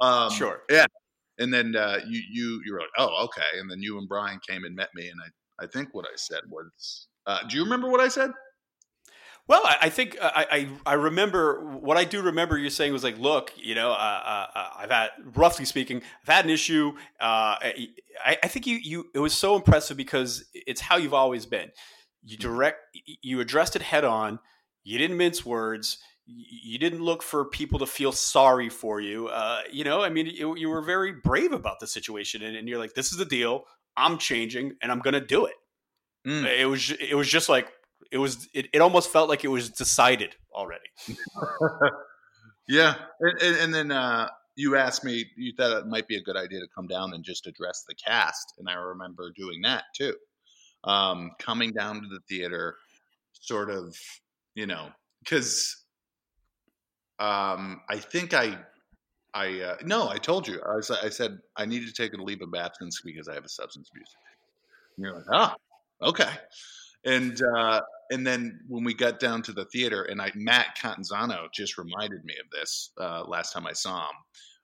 um, 0.00 0.30
sure. 0.30 0.62
Yeah. 0.70 0.86
And 1.38 1.52
then 1.52 1.74
uh, 1.74 1.98
you 2.06 2.22
you 2.30 2.62
you 2.64 2.72
were 2.72 2.80
like, 2.80 2.90
"Oh, 2.96 3.24
okay." 3.24 3.58
And 3.58 3.68
then 3.68 3.82
you 3.82 3.98
and 3.98 4.08
Brian 4.08 4.38
came 4.48 4.64
and 4.64 4.76
met 4.76 4.90
me, 4.94 5.08
and 5.08 5.20
I 5.20 5.64
I 5.64 5.66
think 5.66 5.88
what 5.92 6.04
I 6.04 6.14
said 6.14 6.42
was, 6.48 7.08
uh, 7.26 7.40
"Do 7.48 7.56
you 7.56 7.64
remember 7.64 7.88
what 7.88 8.00
I 8.00 8.08
said?" 8.08 8.30
Well, 9.48 9.62
I, 9.64 9.76
I 9.82 9.88
think 9.90 10.16
uh, 10.20 10.30
I, 10.34 10.46
I, 10.50 10.68
I 10.86 10.94
remember 10.94 11.64
what 11.78 11.96
I 11.96 12.04
do 12.04 12.22
remember 12.22 12.58
you 12.58 12.68
saying 12.68 12.92
was 12.92 13.04
like, 13.04 13.18
look, 13.18 13.52
you 13.56 13.74
know, 13.74 13.90
uh, 13.92 13.94
uh, 13.94 14.46
uh, 14.54 14.68
I've 14.76 14.90
had 14.90 15.10
roughly 15.34 15.64
speaking, 15.64 16.02
I've 16.22 16.34
had 16.34 16.44
an 16.44 16.50
issue. 16.50 16.92
Uh, 17.20 17.56
I, 17.60 18.38
I 18.42 18.48
think 18.48 18.66
you 18.66 18.78
you 18.82 19.06
it 19.14 19.20
was 19.20 19.34
so 19.34 19.54
impressive 19.54 19.96
because 19.96 20.44
it's 20.52 20.80
how 20.80 20.96
you've 20.96 21.14
always 21.14 21.46
been. 21.46 21.70
You 22.24 22.36
mm-hmm. 22.36 22.48
direct, 22.48 22.78
you 23.22 23.40
addressed 23.40 23.76
it 23.76 23.82
head 23.82 24.04
on. 24.04 24.40
You 24.82 24.98
didn't 24.98 25.16
mince 25.16 25.44
words. 25.44 25.98
You 26.26 26.78
didn't 26.78 27.02
look 27.02 27.22
for 27.22 27.44
people 27.44 27.78
to 27.78 27.86
feel 27.86 28.10
sorry 28.10 28.68
for 28.68 29.00
you. 29.00 29.28
Uh, 29.28 29.60
you 29.70 29.84
know, 29.84 30.02
I 30.02 30.08
mean, 30.08 30.26
you, 30.26 30.56
you, 30.56 30.68
were 30.68 30.82
very 30.82 31.12
brave 31.12 31.52
about 31.52 31.78
the 31.78 31.86
situation, 31.86 32.42
and, 32.42 32.56
and, 32.56 32.68
you're 32.68 32.80
like, 32.80 32.94
"This 32.94 33.12
is 33.12 33.18
the 33.18 33.24
deal. 33.24 33.64
I'm 33.96 34.18
changing, 34.18 34.72
and 34.82 34.90
I'm 34.90 34.98
going 34.98 35.14
to 35.14 35.20
do 35.20 35.46
it." 35.46 35.54
Mm. 36.26 36.44
It 36.58 36.66
was 36.66 36.90
it 36.90 37.14
was 37.14 37.28
just 37.28 37.48
like 37.48 37.68
it 38.12 38.18
was 38.18 38.48
it, 38.54 38.66
it 38.72 38.80
almost 38.80 39.10
felt 39.10 39.28
like 39.28 39.44
it 39.44 39.48
was 39.48 39.70
decided 39.70 40.34
already. 40.52 40.90
yeah, 42.68 42.94
and, 43.20 43.56
and 43.58 43.74
then 43.74 43.92
uh, 43.92 44.28
you 44.56 44.76
asked 44.76 45.04
me, 45.04 45.26
you 45.36 45.52
thought 45.56 45.78
it 45.78 45.86
might 45.86 46.08
be 46.08 46.16
a 46.16 46.22
good 46.22 46.36
idea 46.36 46.60
to 46.60 46.68
come 46.74 46.86
down 46.86 47.14
and 47.14 47.24
just 47.24 47.46
address 47.46 47.84
the 47.88 47.94
cast, 47.94 48.54
and 48.58 48.68
I 48.68 48.74
remember 48.74 49.32
doing 49.36 49.62
that 49.62 49.84
too. 49.96 50.14
um, 50.84 51.32
coming 51.38 51.72
down 51.72 52.00
to 52.02 52.08
the 52.08 52.20
theater, 52.28 52.76
sort 53.32 53.70
of, 53.70 53.96
you 54.54 54.66
know, 54.66 54.88
because 55.22 55.76
um, 57.18 57.82
I 57.88 57.98
think 57.98 58.34
I, 58.34 58.58
I 59.34 59.60
uh, 59.60 59.76
no, 59.84 60.08
I 60.08 60.18
told 60.18 60.48
you, 60.48 60.60
I, 60.66 60.76
was, 60.76 60.90
I 60.90 61.08
said 61.10 61.38
I 61.56 61.66
needed 61.66 61.88
to 61.88 61.94
take 61.94 62.14
a 62.14 62.22
leave 62.22 62.42
of 62.42 62.54
absence 62.56 63.00
because 63.04 63.28
I 63.28 63.34
have 63.34 63.44
a 63.44 63.48
substance 63.48 63.90
abuse. 63.92 64.14
And 64.96 65.04
you're 65.04 65.14
like, 65.16 65.24
oh, 65.32 65.52
okay. 66.08 66.30
And 67.06 67.40
uh, 67.56 67.80
and 68.10 68.26
then 68.26 68.60
when 68.68 68.84
we 68.84 68.92
got 68.92 69.20
down 69.20 69.42
to 69.42 69.52
the 69.52 69.64
theater, 69.66 70.02
and 70.02 70.20
I 70.20 70.32
Matt 70.34 70.76
Catanzano 70.76 71.46
just 71.54 71.78
reminded 71.78 72.24
me 72.24 72.34
of 72.40 72.50
this 72.50 72.90
uh, 73.00 73.24
last 73.26 73.52
time 73.52 73.66
I 73.66 73.72
saw 73.72 74.00
him. 74.00 74.16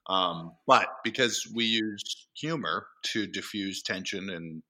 Um, 0.09 0.53
but 0.67 0.89
because 1.05 1.47
we 1.55 1.65
use 1.65 2.03
humor 2.35 2.87
to 3.13 3.27
diffuse 3.27 3.83
tension 3.83 4.31
and 4.31 4.63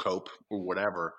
cope 0.00 0.28
or 0.50 0.60
whatever, 0.60 1.14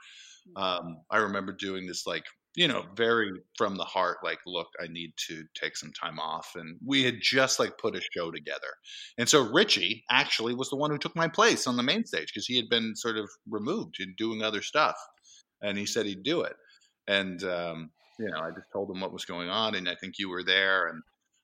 um, 0.58 0.98
I 1.10 1.18
remember 1.18 1.54
doing 1.54 1.88
this 1.88 2.06
like 2.06 2.26
you 2.56 2.68
know 2.68 2.84
very 2.98 3.32
from 3.58 3.78
the 3.78 3.86
heart 3.86 4.18
like 4.26 4.40
look 4.46 4.68
i 4.82 4.86
need 4.86 5.14
to 5.16 5.46
take 5.56 5.78
some 5.78 5.94
time 5.94 6.20
off. 6.20 6.52
And 6.56 6.78
we 6.86 7.04
had 7.04 7.16
just 7.22 7.60
like 7.60 7.78
put 7.78 7.96
a 7.96 8.02
show 8.14 8.32
together. 8.32 8.68
And 9.18 9.30
so 9.30 9.42
richie 9.42 10.04
actually 10.12 10.54
was 10.56 10.70
the 10.70 10.76
one 10.76 10.92
who 10.92 10.98
took 10.98 11.16
my 11.16 11.30
place 11.30 11.68
on 11.68 11.78
the 11.78 11.84
main 11.84 12.06
stage 12.06 12.28
because 12.34 12.46
he 12.48 12.58
had 12.58 12.68
been 12.70 12.96
sort 12.98 13.18
of 13.18 13.30
removed 13.50 13.96
and 14.00 14.16
doing 14.18 14.44
other 14.44 14.62
stuff 14.62 14.98
and 15.62 15.78
he 15.78 15.86
said 15.86 16.06
he'd 16.06 16.24
do 16.24 16.42
it 16.42 16.56
and 17.08 17.44
um, 17.44 17.92
you 18.20 18.30
know 18.30 18.40
i 18.40 18.50
just 18.50 18.72
told 18.72 18.90
him 18.90 19.02
what 19.02 19.14
was 19.14 19.26
going 19.26 19.50
on 19.50 19.76
and 19.76 19.88
i 19.90 19.96
think 19.96 20.16
you 20.18 20.30
were 20.30 20.44
there 20.44 20.88
and 20.88 21.02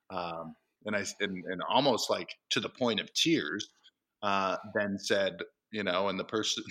um, 0.09 0.55
and 0.85 0.95
i 0.95 1.05
and, 1.19 1.43
and 1.45 1.61
almost 1.69 2.09
like 2.09 2.29
to 2.49 2.59
the 2.59 2.69
point 2.69 2.99
of 2.99 3.13
tears 3.13 3.67
uh, 4.23 4.57
then 4.75 4.97
said 4.97 5.37
you 5.71 5.83
know 5.83 6.07
and 6.07 6.19
the 6.19 6.23
person 6.23 6.63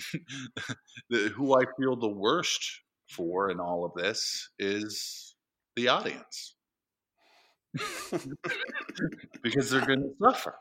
who 1.09 1.55
i 1.55 1.63
feel 1.79 1.95
the 1.95 2.07
worst 2.07 2.81
for 3.09 3.49
in 3.49 3.59
all 3.59 3.85
of 3.85 3.91
this 3.95 4.49
is 4.59 5.35
the 5.75 5.87
audience 5.87 6.55
because 9.43 9.69
they're 9.69 9.85
going 9.85 10.01
to 10.01 10.13
suffer. 10.21 10.55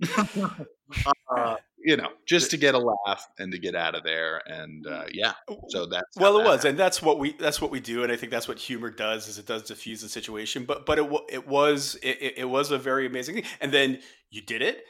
uh, 1.36 1.56
you 1.84 1.96
know, 1.96 2.08
just 2.26 2.50
to 2.50 2.56
get 2.56 2.74
a 2.74 2.78
laugh 2.78 3.26
and 3.38 3.52
to 3.52 3.58
get 3.58 3.74
out 3.74 3.94
of 3.94 4.04
there, 4.04 4.42
and 4.46 4.86
uh, 4.86 5.04
yeah. 5.12 5.32
So 5.68 5.86
that's 5.86 6.16
well, 6.16 6.36
it 6.36 6.42
that 6.42 6.48
was, 6.48 6.56
happened. 6.58 6.70
and 6.70 6.78
that's 6.78 7.02
what 7.02 7.18
we 7.18 7.32
that's 7.32 7.60
what 7.60 7.70
we 7.70 7.80
do, 7.80 8.02
and 8.02 8.12
I 8.12 8.16
think 8.16 8.30
that's 8.30 8.48
what 8.48 8.58
humor 8.58 8.90
does 8.90 9.28
is 9.28 9.38
it 9.38 9.46
does 9.46 9.62
diffuse 9.62 10.00
the 10.02 10.08
situation. 10.08 10.64
But 10.64 10.86
but 10.86 10.98
it 10.98 11.10
it 11.28 11.48
was 11.48 11.96
it, 12.02 12.34
it 12.36 12.48
was 12.48 12.70
a 12.70 12.78
very 12.78 13.06
amazing 13.06 13.36
thing, 13.36 13.44
and 13.60 13.72
then 13.72 14.00
you 14.30 14.42
did 14.42 14.62
it, 14.62 14.84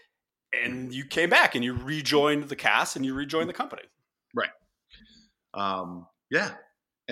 and 0.53 0.93
you 0.93 1.05
came 1.05 1.31
back 1.31 1.55
and 1.55 1.65
you 1.65 1.75
rejoined 1.75 2.49
the 2.49 2.57
cast 2.57 2.97
and 2.97 3.05
you 3.05 3.15
rejoined 3.15 3.49
the 3.49 3.55
company. 3.55 3.83
Right. 4.35 4.51
Um, 5.55 6.07
yeah, 6.31 6.53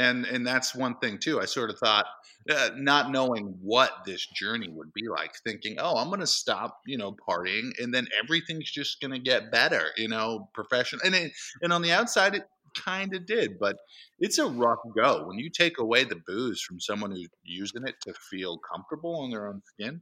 and 0.01 0.24
and 0.26 0.46
that's 0.46 0.74
one 0.74 0.96
thing 0.96 1.18
too 1.18 1.40
i 1.40 1.44
sort 1.44 1.70
of 1.70 1.78
thought 1.78 2.07
uh, 2.51 2.70
not 2.74 3.11
knowing 3.11 3.55
what 3.61 3.92
this 4.07 4.26
journey 4.34 4.68
would 4.70 4.92
be 4.94 5.09
like 5.09 5.32
thinking 5.44 5.76
oh 5.78 5.96
i'm 5.96 6.09
going 6.09 6.20
to 6.20 6.26
stop 6.26 6.80
you 6.86 6.96
know 6.96 7.14
partying 7.28 7.70
and 7.78 7.92
then 7.92 8.07
everything's 8.22 8.70
just 8.70 9.01
going 9.01 9.11
to 9.12 9.18
get 9.18 9.53
better 9.53 9.88
you 9.96 10.09
know 10.09 10.48
professional 10.55 11.01
and 11.05 11.14
it, 11.14 11.32
and 11.62 11.72
on 11.72 11.82
the 11.82 11.92
outside 11.92 12.34
it 12.34 12.44
kind 12.74 13.14
of 13.14 13.26
did 13.26 13.59
but 13.59 13.76
it's 14.20 14.38
a 14.38 14.46
rough 14.46 14.78
go. 14.94 15.24
When 15.26 15.38
you 15.38 15.51
take 15.51 15.78
away 15.78 16.05
the 16.05 16.20
booze 16.26 16.61
from 16.61 16.78
someone 16.78 17.11
who's 17.11 17.26
using 17.42 17.86
it 17.86 17.96
to 18.03 18.14
feel 18.30 18.59
comfortable 18.59 19.20
on 19.20 19.30
their 19.30 19.48
own 19.48 19.61
skin 19.74 20.01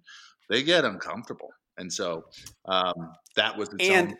they 0.50 0.62
get 0.62 0.84
uncomfortable 0.84 1.48
and 1.78 1.92
so 1.92 2.24
um, 2.66 3.12
that 3.36 3.56
was 3.56 3.70
and 3.80 4.08
own- 4.08 4.16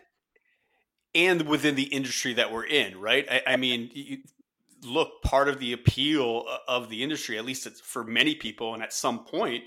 and 1.15 1.47
within 1.47 1.75
the 1.75 1.83
industry 1.83 2.33
that 2.33 2.51
we're 2.51 2.65
in 2.65 2.99
right? 2.99 3.25
I, 3.29 3.53
I 3.53 3.55
mean 3.57 3.91
you, 3.93 4.17
look, 4.83 5.21
part 5.23 5.49
of 5.49 5.59
the 5.59 5.73
appeal 5.73 6.45
of 6.67 6.89
the 6.89 7.03
industry, 7.03 7.37
at 7.37 7.45
least 7.45 7.67
for 7.83 8.03
many 8.03 8.35
people, 8.35 8.73
and 8.73 8.83
at 8.83 8.93
some 8.93 9.25
point, 9.25 9.63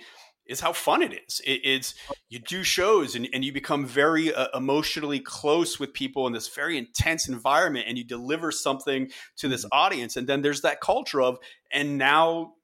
is 0.46 0.60
how 0.60 0.72
fun 0.72 1.02
it 1.02 1.12
is. 1.26 1.40
It, 1.44 1.60
it's 1.64 1.94
you 2.28 2.38
do 2.38 2.62
shows 2.62 3.14
and, 3.14 3.28
and 3.32 3.44
you 3.44 3.52
become 3.52 3.86
very 3.86 4.34
uh, 4.34 4.48
emotionally 4.54 5.20
close 5.20 5.78
with 5.78 5.94
people 5.94 6.26
in 6.26 6.32
this 6.32 6.48
very 6.48 6.76
intense 6.76 7.28
environment, 7.28 7.86
and 7.88 7.96
you 7.96 8.04
deliver 8.04 8.50
something 8.50 9.10
to 9.36 9.48
this 9.48 9.64
mm-hmm. 9.64 9.78
audience, 9.78 10.16
and 10.16 10.26
then 10.26 10.42
there's 10.42 10.62
that 10.62 10.80
culture 10.80 11.20
of, 11.22 11.38
and 11.72 11.98
now 11.98 12.54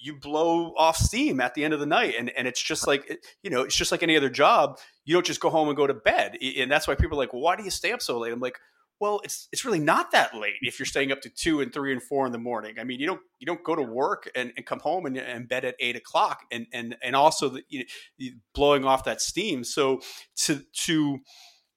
you 0.00 0.14
blow 0.14 0.74
off 0.76 0.96
steam 0.96 1.40
at 1.40 1.54
the 1.54 1.64
end 1.64 1.74
of 1.74 1.80
the 1.80 1.86
night 1.86 2.14
and, 2.18 2.30
and 2.30 2.46
it's 2.46 2.62
just 2.62 2.86
like 2.86 3.20
you 3.42 3.50
know 3.50 3.62
it's 3.62 3.76
just 3.76 3.90
like 3.90 4.02
any 4.02 4.16
other 4.16 4.30
job 4.30 4.78
you 5.04 5.12
don't 5.12 5.26
just 5.26 5.40
go 5.40 5.50
home 5.50 5.68
and 5.68 5.76
go 5.76 5.86
to 5.86 5.94
bed 5.94 6.36
and 6.56 6.70
that's 6.70 6.86
why 6.86 6.94
people 6.94 7.18
are 7.18 7.22
like 7.22 7.32
why 7.32 7.56
do 7.56 7.64
you 7.64 7.70
stay 7.70 7.92
up 7.92 8.00
so 8.00 8.18
late 8.18 8.32
i'm 8.32 8.40
like 8.40 8.58
well, 9.00 9.20
it's 9.22 9.48
it's 9.52 9.64
really 9.64 9.78
not 9.78 10.10
that 10.12 10.34
late 10.34 10.56
if 10.60 10.78
you're 10.78 10.86
staying 10.86 11.12
up 11.12 11.20
to 11.22 11.28
two 11.28 11.60
and 11.60 11.72
three 11.72 11.92
and 11.92 12.02
four 12.02 12.26
in 12.26 12.32
the 12.32 12.38
morning. 12.38 12.76
I 12.80 12.84
mean, 12.84 12.98
you 12.98 13.06
don't 13.06 13.20
you 13.38 13.46
don't 13.46 13.62
go 13.62 13.76
to 13.76 13.82
work 13.82 14.28
and, 14.34 14.52
and 14.56 14.66
come 14.66 14.80
home 14.80 15.06
and, 15.06 15.16
and 15.16 15.48
bed 15.48 15.64
at 15.64 15.76
eight 15.78 15.96
o'clock, 15.96 16.40
and 16.50 16.66
and 16.72 16.96
and 17.02 17.14
also 17.14 17.48
the, 17.48 17.62
you 17.68 17.84
know, 18.18 18.26
blowing 18.54 18.84
off 18.84 19.04
that 19.04 19.20
steam. 19.20 19.62
So 19.64 20.00
to 20.38 20.62
to 20.84 21.18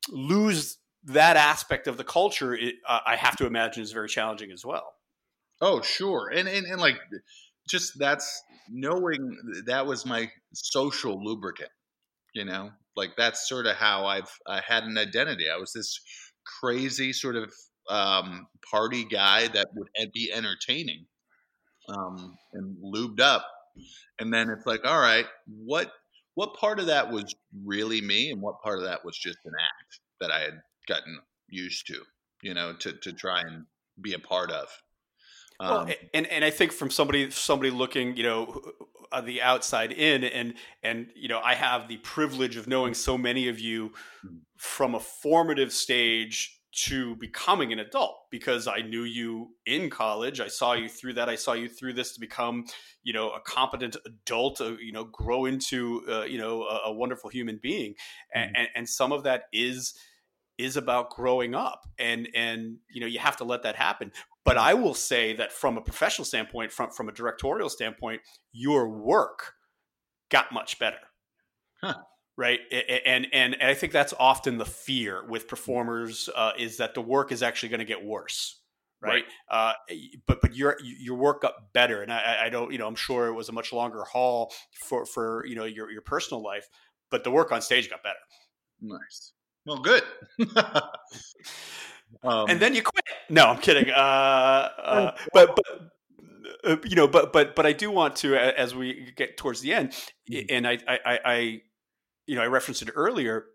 lose 0.09 0.77
that 1.03 1.37
aspect 1.37 1.87
of 1.87 1.97
the 1.97 2.03
culture, 2.03 2.53
it, 2.53 2.75
uh, 2.87 2.99
I 3.05 3.15
have 3.15 3.37
to 3.37 3.45
imagine 3.45 3.83
is 3.83 3.91
very 3.91 4.09
challenging 4.09 4.51
as 4.51 4.65
well. 4.65 4.93
Oh, 5.61 5.81
sure, 5.81 6.29
and 6.29 6.47
and 6.47 6.65
and 6.65 6.81
like 6.81 6.97
just 7.69 7.99
that's 7.99 8.41
knowing 8.69 9.37
that 9.67 9.85
was 9.85 10.05
my 10.05 10.29
social 10.53 11.23
lubricant. 11.23 11.69
You 12.33 12.45
know, 12.45 12.71
like 12.95 13.11
that's 13.15 13.47
sort 13.47 13.67
of 13.67 13.75
how 13.75 14.05
I've 14.05 14.31
I 14.47 14.61
had 14.65 14.85
an 14.85 14.97
identity. 14.97 15.45
I 15.53 15.57
was 15.57 15.73
this 15.73 15.99
crazy 16.59 17.13
sort 17.13 17.35
of 17.35 17.53
um, 17.89 18.47
party 18.69 19.03
guy 19.03 19.47
that 19.49 19.67
would 19.75 19.89
be 20.13 20.31
entertaining 20.31 21.05
um, 21.89 22.37
and 22.53 22.77
lubed 22.83 23.19
up. 23.19 23.45
And 24.19 24.33
then 24.33 24.49
it's 24.49 24.65
like, 24.65 24.85
all 24.85 24.99
right, 24.99 25.25
what 25.47 25.91
what 26.35 26.55
part 26.55 26.79
of 26.79 26.85
that 26.87 27.11
was 27.11 27.35
really 27.65 28.01
me, 28.01 28.31
and 28.31 28.41
what 28.41 28.61
part 28.61 28.77
of 28.77 28.85
that 28.85 29.03
was 29.03 29.17
just 29.17 29.37
an 29.45 29.53
act 29.59 29.99
that 30.19 30.31
I 30.31 30.39
had 30.39 30.61
gotten 30.87 31.19
used 31.49 31.87
to, 31.87 32.01
you 32.41 32.53
know, 32.53 32.73
to 32.79 32.93
to 32.93 33.13
try 33.13 33.41
and 33.41 33.65
be 34.01 34.13
a 34.13 34.19
part 34.19 34.51
of. 34.51 34.67
Um, 35.61 35.85
well, 35.85 35.95
and 36.13 36.27
and 36.27 36.43
I 36.43 36.49
think 36.49 36.71
from 36.71 36.89
somebody 36.89 37.29
somebody 37.29 37.69
looking, 37.69 38.17
you 38.17 38.23
know, 38.23 38.61
on 39.11 39.25
the 39.25 39.41
outside 39.41 39.91
in, 39.91 40.23
and 40.23 40.55
and 40.81 41.07
you 41.15 41.27
know, 41.27 41.39
I 41.39 41.53
have 41.53 41.87
the 41.87 41.97
privilege 41.97 42.57
of 42.57 42.67
knowing 42.67 42.93
so 42.93 43.17
many 43.17 43.47
of 43.47 43.59
you 43.59 43.91
mm. 44.25 44.39
from 44.57 44.95
a 44.95 44.99
formative 44.99 45.71
stage 45.71 46.57
to 46.73 47.17
becoming 47.17 47.73
an 47.73 47.79
adult 47.79 48.15
because 48.31 48.65
I 48.65 48.79
knew 48.79 49.03
you 49.03 49.49
in 49.65 49.89
college. 49.89 50.39
I 50.39 50.47
saw 50.47 50.73
you 50.73 50.87
through 50.87 51.13
that. 51.13 51.27
I 51.27 51.35
saw 51.35 51.51
you 51.51 51.67
through 51.67 51.93
this 51.93 52.13
to 52.13 52.19
become, 52.19 52.65
you 53.03 53.11
know, 53.11 53.29
a 53.31 53.41
competent 53.41 53.97
adult. 54.05 54.61
Uh, 54.61 54.77
you 54.79 54.93
know, 54.93 55.03
grow 55.03 55.45
into, 55.45 56.01
uh, 56.09 56.23
you 56.23 56.39
know, 56.39 56.63
a, 56.63 56.89
a, 56.89 56.93
wonderful 56.93 57.29
human 57.29 57.59
being, 57.61 57.91
mm. 58.35 58.51
and, 58.55 58.67
and 58.73 58.89
some 58.89 59.11
of 59.11 59.23
that 59.23 59.43
is 59.53 59.93
is 60.57 60.77
about 60.77 61.09
growing 61.09 61.55
up 61.55 61.87
and 61.97 62.27
and 62.35 62.77
you 62.89 63.01
know 63.01 63.07
you 63.07 63.17
have 63.17 63.35
to 63.37 63.43
let 63.43 63.63
that 63.63 63.75
happen 63.75 64.11
but 64.45 64.57
i 64.57 64.73
will 64.73 64.93
say 64.93 65.33
that 65.35 65.51
from 65.51 65.77
a 65.77 65.81
professional 65.81 66.25
standpoint 66.25 66.71
from 66.71 66.89
from 66.91 67.09
a 67.09 67.11
directorial 67.11 67.69
standpoint 67.69 68.21
your 68.51 68.89
work 68.89 69.53
got 70.29 70.51
much 70.51 70.79
better. 70.79 70.97
Huh. 71.83 71.95
right? 72.37 72.59
And, 72.71 73.27
and 73.33 73.53
and 73.53 73.63
i 73.63 73.73
think 73.73 73.91
that's 73.91 74.13
often 74.19 74.57
the 74.57 74.65
fear 74.65 75.23
with 75.27 75.47
performers 75.47 76.29
uh, 76.35 76.51
is 76.57 76.77
that 76.77 76.93
the 76.93 77.01
work 77.01 77.31
is 77.31 77.43
actually 77.43 77.69
going 77.69 77.79
to 77.79 77.85
get 77.85 78.03
worse. 78.03 78.57
Right. 79.03 79.23
Uh, 79.49 79.73
but 80.27 80.41
but 80.41 80.55
your 80.55 80.77
your 80.83 81.15
work 81.15 81.41
got 81.41 81.73
better. 81.73 82.03
And 82.03 82.13
I, 82.13 82.43
I 82.45 82.49
don't 82.49 82.71
you 82.71 82.77
know 82.77 82.85
i'm 82.85 82.95
sure 82.95 83.27
it 83.27 83.33
was 83.33 83.49
a 83.49 83.51
much 83.51 83.73
longer 83.73 84.03
haul 84.03 84.53
for 84.87 85.07
for 85.07 85.43
you 85.47 85.55
know 85.55 85.65
your 85.65 85.89
your 85.89 86.03
personal 86.03 86.43
life 86.43 86.67
but 87.11 87.23
the 87.23 87.31
work 87.31 87.51
on 87.51 87.61
stage 87.61 87.89
got 87.89 88.01
better. 88.01 88.15
Nice. 88.81 89.33
Well, 89.65 89.77
good. 89.77 90.03
um, 92.23 92.49
and 92.49 92.59
then 92.59 92.75
you 92.75 92.81
quit. 92.81 93.03
No, 93.29 93.45
I'm 93.45 93.57
kidding. 93.57 93.89
Uh, 93.89 93.93
uh, 93.93 95.15
but 95.33 95.55
but 95.55 95.91
uh, 96.63 96.77
you 96.83 96.95
know, 96.95 97.07
but 97.07 97.33
but 97.33 97.55
but 97.55 97.65
I 97.65 97.73
do 97.73 97.89
want 97.89 98.15
to, 98.17 98.35
as 98.35 98.75
we 98.75 99.11
get 99.15 99.37
towards 99.37 99.61
the 99.61 99.73
end, 99.73 99.91
mm-hmm. 100.29 100.45
and 100.49 100.67
I, 100.67 100.77
I 100.87 101.19
I 101.25 101.61
you 102.27 102.35
know 102.35 102.41
I 102.41 102.47
referenced 102.47 102.81
it 102.81 102.89
earlier. 102.95 103.45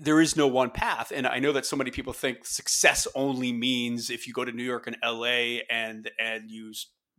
There 0.00 0.20
is 0.20 0.36
no 0.36 0.48
one 0.48 0.70
path, 0.70 1.12
and 1.14 1.26
I 1.26 1.38
know 1.38 1.52
that 1.52 1.64
so 1.64 1.76
many 1.76 1.90
people 1.90 2.12
think 2.12 2.44
success 2.44 3.06
only 3.14 3.52
means 3.52 4.10
if 4.10 4.26
you 4.26 4.32
go 4.32 4.44
to 4.44 4.52
New 4.52 4.64
York 4.64 4.86
and 4.86 4.96
L.A. 5.02 5.62
and 5.70 6.10
and 6.18 6.50
you 6.50 6.72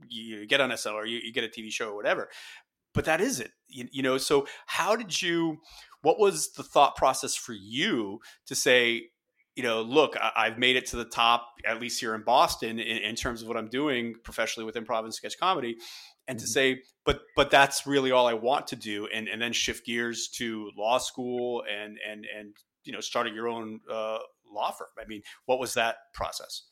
you 0.09 0.45
get 0.45 0.59
on 0.59 0.75
SL 0.75 0.89
or 0.89 1.05
you, 1.05 1.19
you 1.23 1.31
get 1.31 1.45
a 1.45 1.47
TV 1.47 1.71
show 1.71 1.89
or 1.89 1.95
whatever. 1.95 2.29
But 2.93 3.05
that 3.05 3.21
isn't, 3.21 3.49
you, 3.69 3.87
you 3.91 4.03
know. 4.03 4.17
So 4.17 4.45
how 4.67 4.95
did 4.95 5.21
you? 5.21 5.59
what 6.03 6.19
was 6.19 6.51
the 6.51 6.63
thought 6.63 6.95
process 6.95 7.33
for 7.33 7.53
you 7.53 8.19
to 8.45 8.53
say 8.53 9.09
you 9.55 9.63
know 9.63 9.81
look 9.81 10.15
I, 10.19 10.49
have 10.49 10.57
made 10.57 10.75
it 10.75 10.87
to 10.87 10.97
the 10.97 11.05
top 11.05 11.47
at 11.65 11.79
least 11.79 11.99
here 11.99 12.15
in 12.15 12.23
boston 12.23 12.79
in, 12.79 12.97
in, 12.97 13.15
terms 13.15 13.41
of 13.41 13.47
what 13.47 13.57
i'm 13.57 13.69
doing 13.69 14.15
professionally 14.23 14.65
with 14.65 14.75
improv 14.75 15.03
and 15.03 15.13
sketch 15.13 15.37
comedy 15.39 15.77
and 16.27 16.39
to 16.39 16.45
mm-hmm. 16.45 16.51
say 16.51 16.81
but 17.05 17.21
but 17.35 17.51
that's 17.51 17.85
really 17.85 18.11
all 18.11 18.27
i 18.27 18.33
want 18.33 18.67
to 18.67 18.75
do 18.75 19.07
and 19.13 19.27
and 19.27 19.41
then 19.41 19.53
shift 19.53 19.85
gears 19.85 20.27
to 20.29 20.71
law 20.77 20.97
school 20.97 21.63
and 21.71 21.97
and 22.09 22.25
and 22.37 22.55
you 22.83 22.93
know 22.93 22.99
starting 22.99 23.33
your 23.33 23.47
own 23.47 23.79
uh, 23.89 24.19
law 24.51 24.71
firm 24.71 24.87
i 24.99 25.05
mean 25.07 25.21
what 25.45 25.59
was 25.59 25.73
that 25.73 25.97
process 26.13 26.63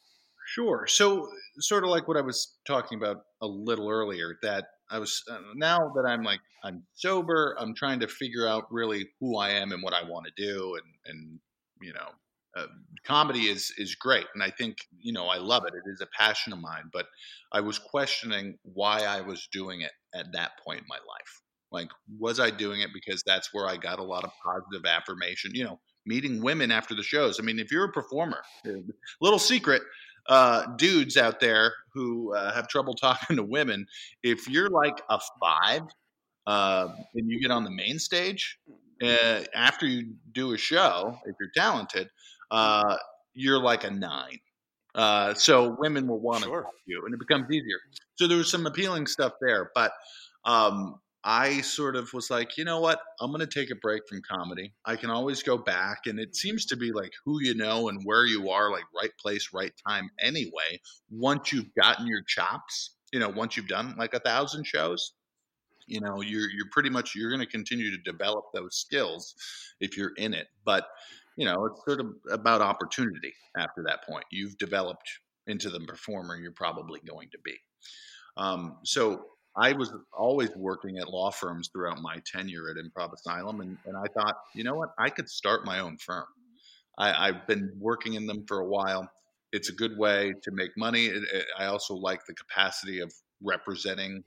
Sure. 0.47 0.85
So, 0.87 1.29
sort 1.59 1.83
of 1.83 1.89
like 1.91 2.07
what 2.07 2.17
I 2.17 2.21
was 2.21 2.57
talking 2.65 2.97
about 2.97 3.23
a 3.41 3.47
little 3.47 3.89
earlier, 3.89 4.37
that 4.41 4.65
I 4.89 4.99
was 4.99 5.23
uh, 5.29 5.37
now 5.55 5.93
that 5.95 6.05
I'm 6.05 6.23
like 6.23 6.41
I'm 6.63 6.83
sober, 6.93 7.55
I'm 7.57 7.73
trying 7.73 7.99
to 8.01 8.07
figure 8.07 8.47
out 8.47 8.65
really 8.69 9.09
who 9.19 9.37
I 9.37 9.51
am 9.51 9.71
and 9.71 9.81
what 9.81 9.93
I 9.93 10.03
want 10.03 10.25
to 10.25 10.43
do, 10.43 10.75
and 10.75 10.93
and 11.05 11.39
you 11.81 11.93
know, 11.93 12.09
uh, 12.55 12.67
comedy 13.03 13.47
is 13.47 13.73
is 13.77 13.95
great, 13.95 14.25
and 14.33 14.43
I 14.43 14.49
think 14.49 14.77
you 14.99 15.13
know 15.13 15.27
I 15.27 15.37
love 15.37 15.63
it. 15.65 15.73
It 15.73 15.89
is 15.89 16.01
a 16.01 16.07
passion 16.17 16.53
of 16.53 16.59
mine, 16.59 16.89
but 16.91 17.07
I 17.51 17.61
was 17.61 17.79
questioning 17.79 18.57
why 18.63 19.03
I 19.03 19.21
was 19.21 19.47
doing 19.51 19.81
it 19.81 19.91
at 20.13 20.33
that 20.33 20.51
point 20.65 20.79
in 20.79 20.85
my 20.87 20.97
life. 20.97 21.41
Like, 21.71 21.89
was 22.19 22.39
I 22.39 22.49
doing 22.49 22.81
it 22.81 22.89
because 22.93 23.23
that's 23.25 23.53
where 23.53 23.67
I 23.67 23.77
got 23.77 23.99
a 23.99 24.03
lot 24.03 24.25
of 24.25 24.31
positive 24.43 24.85
affirmation? 24.85 25.51
You 25.53 25.63
know, 25.63 25.79
meeting 26.05 26.41
women 26.41 26.71
after 26.71 26.95
the 26.95 27.03
shows. 27.03 27.39
I 27.39 27.43
mean, 27.43 27.59
if 27.59 27.71
you're 27.71 27.85
a 27.85 27.91
performer, 27.91 28.41
little 29.21 29.39
secret, 29.39 29.81
uh, 30.27 30.65
dudes 30.75 31.17
out 31.17 31.39
there 31.39 31.73
who 31.93 32.33
uh, 32.35 32.53
have 32.53 32.67
trouble 32.67 32.93
talking 33.01 33.37
to 33.37 33.43
women, 33.43 33.85
if 34.23 34.49
you're 34.49 34.69
like 34.69 35.01
a 35.09 35.19
five 35.39 35.83
uh, 36.47 36.89
and 37.15 37.29
you 37.29 37.39
get 37.39 37.51
on 37.51 37.63
the 37.63 37.71
main 37.71 37.99
stage 37.99 38.57
uh, 39.01 39.41
after 39.55 39.85
you 39.85 40.13
do 40.31 40.53
a 40.53 40.57
show, 40.57 41.17
if 41.25 41.35
you're 41.39 41.51
talented, 41.55 42.09
uh, 42.51 42.97
you're 43.33 43.59
like 43.59 43.83
a 43.83 43.89
nine. 43.91 44.39
Uh, 44.93 45.33
so 45.33 45.75
women 45.79 46.05
will 46.07 46.19
want 46.19 46.43
to 46.43 46.49
sure. 46.49 46.63
to 46.63 46.67
you, 46.85 47.03
and 47.05 47.13
it 47.13 47.19
becomes 47.19 47.49
easier. 47.49 47.77
So 48.15 48.27
there 48.27 48.37
was 48.37 48.51
some 48.51 48.65
appealing 48.67 49.07
stuff 49.07 49.33
there, 49.41 49.71
but 49.73 49.93
um, 50.43 50.99
I 51.23 51.61
sort 51.61 51.95
of 51.95 52.11
was 52.13 52.29
like, 52.29 52.57
you 52.57 52.65
know 52.65 52.79
what? 52.79 52.99
I'm 53.19 53.31
going 53.31 53.39
to 53.41 53.47
take 53.47 53.69
a 53.71 53.75
break 53.75 54.07
from 54.09 54.21
comedy. 54.29 54.73
I 54.85 54.95
can 54.95 55.09
always 55.09 55.43
go 55.43 55.57
back. 55.57 55.99
And 56.07 56.19
it 56.19 56.35
seems 56.35 56.65
to 56.67 56.75
be 56.75 56.91
like 56.91 57.13
who 57.23 57.41
you 57.41 57.53
know 57.53 57.89
and 57.89 58.01
where 58.03 58.25
you 58.25 58.49
are, 58.49 58.71
like 58.71 58.85
right 58.99 59.11
place, 59.19 59.49
right 59.53 59.71
time 59.87 60.09
anyway. 60.19 60.81
Once 61.11 61.53
you've 61.53 61.73
gotten 61.75 62.07
your 62.07 62.23
chops, 62.27 62.95
you 63.13 63.19
know, 63.19 63.29
once 63.29 63.55
you've 63.55 63.67
done 63.67 63.95
like 63.97 64.13
a 64.15 64.19
thousand 64.19 64.65
shows, 64.65 65.13
you 65.85 66.01
know, 66.01 66.21
you're, 66.21 66.49
you're 66.49 66.69
pretty 66.71 66.89
much, 66.89 67.15
you're 67.15 67.29
going 67.29 67.41
to 67.41 67.51
continue 67.51 67.91
to 67.91 68.11
develop 68.11 68.45
those 68.53 68.75
skills 68.75 69.35
if 69.79 69.97
you're 69.97 70.13
in 70.17 70.33
it. 70.33 70.47
But, 70.65 70.85
you 71.37 71.45
know, 71.45 71.65
it's 71.65 71.83
sort 71.85 71.99
of 71.99 72.07
about 72.31 72.61
opportunity 72.61 73.33
after 73.57 73.83
that 73.83 74.05
point. 74.05 74.25
You've 74.31 74.57
developed 74.57 75.09
into 75.47 75.69
the 75.69 75.79
performer 75.81 76.35
you're 76.35 76.51
probably 76.51 76.99
going 77.07 77.29
to 77.31 77.37
be. 77.43 77.55
Um, 78.37 78.77
so 78.83 79.25
I 79.55 79.73
was 79.73 79.93
always 80.17 80.49
working 80.55 80.97
at 80.97 81.09
law 81.09 81.31
firms 81.31 81.69
throughout 81.73 82.01
my 82.01 82.21
tenure 82.25 82.69
at 82.69 82.77
Improv 82.77 83.13
Asylum, 83.13 83.61
and, 83.61 83.77
and 83.85 83.97
I 83.97 84.05
thought, 84.17 84.35
you 84.55 84.63
know 84.63 84.75
what, 84.75 84.89
I 84.97 85.09
could 85.09 85.29
start 85.29 85.65
my 85.65 85.79
own 85.79 85.97
firm. 85.97 86.25
I, 86.97 87.27
have 87.27 87.47
been 87.47 87.71
working 87.79 88.13
in 88.13 88.27
them 88.27 88.45
for 88.47 88.59
a 88.59 88.65
while. 88.65 89.09
It's 89.51 89.69
a 89.69 89.73
good 89.73 89.97
way 89.97 90.33
to 90.43 90.51
make 90.51 90.71
money. 90.77 91.05
It, 91.05 91.23
it, 91.33 91.45
I 91.57 91.65
also 91.65 91.95
like 91.95 92.25
the 92.25 92.33
capacity 92.33 92.99
of 92.99 93.11
representing 93.41 94.23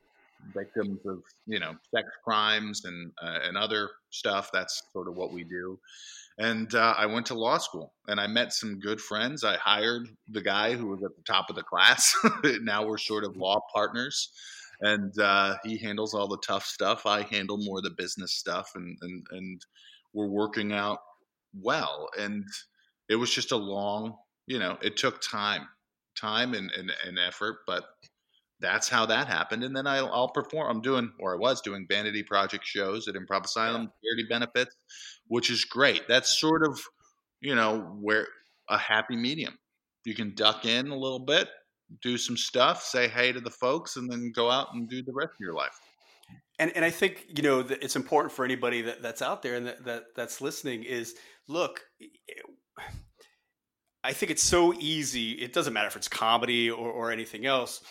victims 0.52 0.98
of 1.07 1.22
you 1.46 1.59
know 1.59 1.74
sex 1.94 2.09
crimes 2.22 2.84
and 2.84 3.12
uh, 3.22 3.38
and 3.44 3.57
other 3.57 3.90
stuff. 4.11 4.50
That's 4.52 4.82
sort 4.92 5.09
of 5.09 5.16
what 5.16 5.32
we 5.32 5.44
do. 5.44 5.78
And 6.37 6.74
uh, 6.74 6.95
I 6.99 7.07
went 7.07 7.26
to 7.26 7.35
law 7.35 7.59
school 7.59 7.93
and 8.09 8.18
I 8.18 8.26
met 8.26 8.53
some 8.53 8.80
good 8.80 9.01
friends. 9.01 9.45
I 9.45 9.57
hired 9.57 10.09
the 10.28 10.43
guy 10.43 10.74
who 10.74 10.89
was 10.89 11.03
at 11.05 11.14
the 11.16 11.22
top 11.22 11.49
of 11.49 11.55
the 11.55 11.62
class. 11.62 12.12
now 12.62 12.85
we're 12.85 12.99
sort 12.99 13.24
of 13.24 13.37
law 13.37 13.61
partners 13.72 14.30
and 14.80 15.18
uh, 15.18 15.57
he 15.64 15.78
handles 15.78 16.14
all 16.14 16.28
the 16.28 16.39
tough 16.47 16.64
stuff. 16.64 17.07
I 17.07 17.22
handle 17.22 17.59
more 17.59 17.80
the 17.80 17.95
business 17.97 18.32
stuff, 18.32 18.72
and 18.74 18.97
and 19.01 19.26
and 19.30 19.61
we're 20.12 20.28
working 20.28 20.72
out 20.72 20.99
well. 21.59 22.09
And 22.18 22.45
it 23.09 23.16
was 23.16 23.30
just 23.30 23.53
a 23.53 23.57
long, 23.57 24.16
you 24.47 24.59
know, 24.59 24.78
it 24.82 24.97
took 24.97 25.20
time, 25.22 25.68
time 26.20 26.55
and 26.55 26.70
and, 26.72 26.93
and 27.07 27.18
effort, 27.18 27.59
but 27.66 27.85
that's 28.65 28.89
how 28.89 29.05
that 29.05 29.29
happened. 29.29 29.62
And 29.62 29.77
then 29.77 29.87
I'll, 29.87 30.11
I'll, 30.11 30.31
perform. 30.31 30.71
I'm 30.71 30.81
doing, 30.81 31.12
or 31.21 31.35
I 31.35 31.39
was 31.39 31.61
doing, 31.61 31.87
vanity 31.87 32.23
project 32.23 32.65
shows 32.65 33.07
at 33.07 33.15
Improv 33.15 33.45
Asylum, 33.45 33.93
charity 34.03 34.27
benefits, 34.29 34.75
which 35.27 35.51
is 35.51 35.67
great. 35.67 36.09
That's 36.09 36.41
sort 36.41 36.67
of, 36.67 36.81
you 37.43 37.55
know, 37.55 37.99
where 38.01 38.27
a 38.71 38.79
happy 38.79 39.17
medium. 39.17 39.59
You 40.07 40.15
can 40.15 40.35
duck 40.35 40.65
in 40.65 40.89
a 40.89 40.97
little 40.97 41.19
bit, 41.19 41.49
do 42.01 42.17
some 42.17 42.39
stuff, 42.39 42.83
say 42.83 43.07
hey 43.07 43.33
to 43.33 43.41
the 43.41 43.51
folks, 43.51 43.97
and 43.97 44.11
then 44.11 44.33
go 44.35 44.51
out 44.51 44.69
and 44.73 44.89
do 44.89 45.03
the 45.03 45.12
rest 45.12 45.33
of 45.33 45.41
your 45.41 45.55
life. 45.55 45.79
And 46.59 46.75
and 46.75 46.85
I 46.85 46.91
think 46.91 47.27
you 47.37 47.43
know 47.43 47.61
it's 47.61 47.97
important 47.97 48.33
for 48.33 48.45
anybody 48.45 48.81
that, 48.83 49.03
that's 49.03 49.21
out 49.21 49.43
there 49.43 49.57
and 49.57 49.67
that, 49.67 49.85
that 49.85 50.05
that's 50.17 50.41
listening 50.41 50.85
is 50.85 51.17
look. 51.49 51.83
I 54.03 54.12
think 54.12 54.31
it's 54.31 54.43
so 54.43 54.75
easy. 54.75 55.33
It 55.33 55.53
doesn't 55.53 55.73
matter 55.73 55.89
if 55.89 55.97
it's 55.97 56.09
comedy 56.09 56.71
or, 56.71 56.91
or 56.91 57.11
anything 57.11 57.47
else 57.47 57.83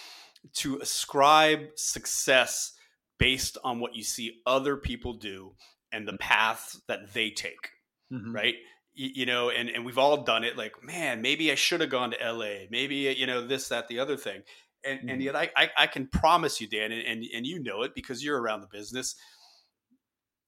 to 0.55 0.79
ascribe 0.79 1.69
success 1.75 2.73
based 3.19 3.57
on 3.63 3.79
what 3.79 3.95
you 3.95 4.03
see 4.03 4.41
other 4.45 4.75
people 4.77 5.13
do 5.13 5.53
and 5.91 6.07
the 6.07 6.11
mm-hmm. 6.13 6.17
path 6.17 6.75
that 6.87 7.13
they 7.13 7.29
take. 7.29 7.69
Mm-hmm. 8.11 8.35
Right 8.35 8.55
you 8.95 9.25
know, 9.25 9.49
and, 9.49 9.69
and 9.69 9.85
we've 9.85 9.97
all 9.97 10.23
done 10.23 10.43
it 10.43 10.55
like, 10.55 10.83
man, 10.83 11.21
maybe 11.21 11.51
I 11.51 11.55
should 11.55 11.81
have 11.81 11.89
gone 11.89 12.11
to 12.11 12.17
LA. 12.31 12.65
Maybe, 12.69 12.95
you 13.17 13.25
know, 13.25 13.45
this, 13.45 13.69
that, 13.69 13.87
the 13.87 13.99
other 13.99 14.17
thing. 14.17 14.43
And, 14.85 14.99
mm-hmm. 14.99 15.09
and 15.09 15.23
yet 15.23 15.35
I, 15.35 15.49
I, 15.55 15.69
I, 15.77 15.87
can 15.87 16.07
promise 16.07 16.61
you, 16.61 16.67
Dan, 16.67 16.91
and, 16.91 17.01
and, 17.01 17.25
and 17.33 17.47
you 17.47 17.63
know 17.63 17.81
it 17.83 17.95
because 17.95 18.23
you're 18.23 18.39
around 18.39 18.61
the 18.61 18.67
business. 18.67 19.15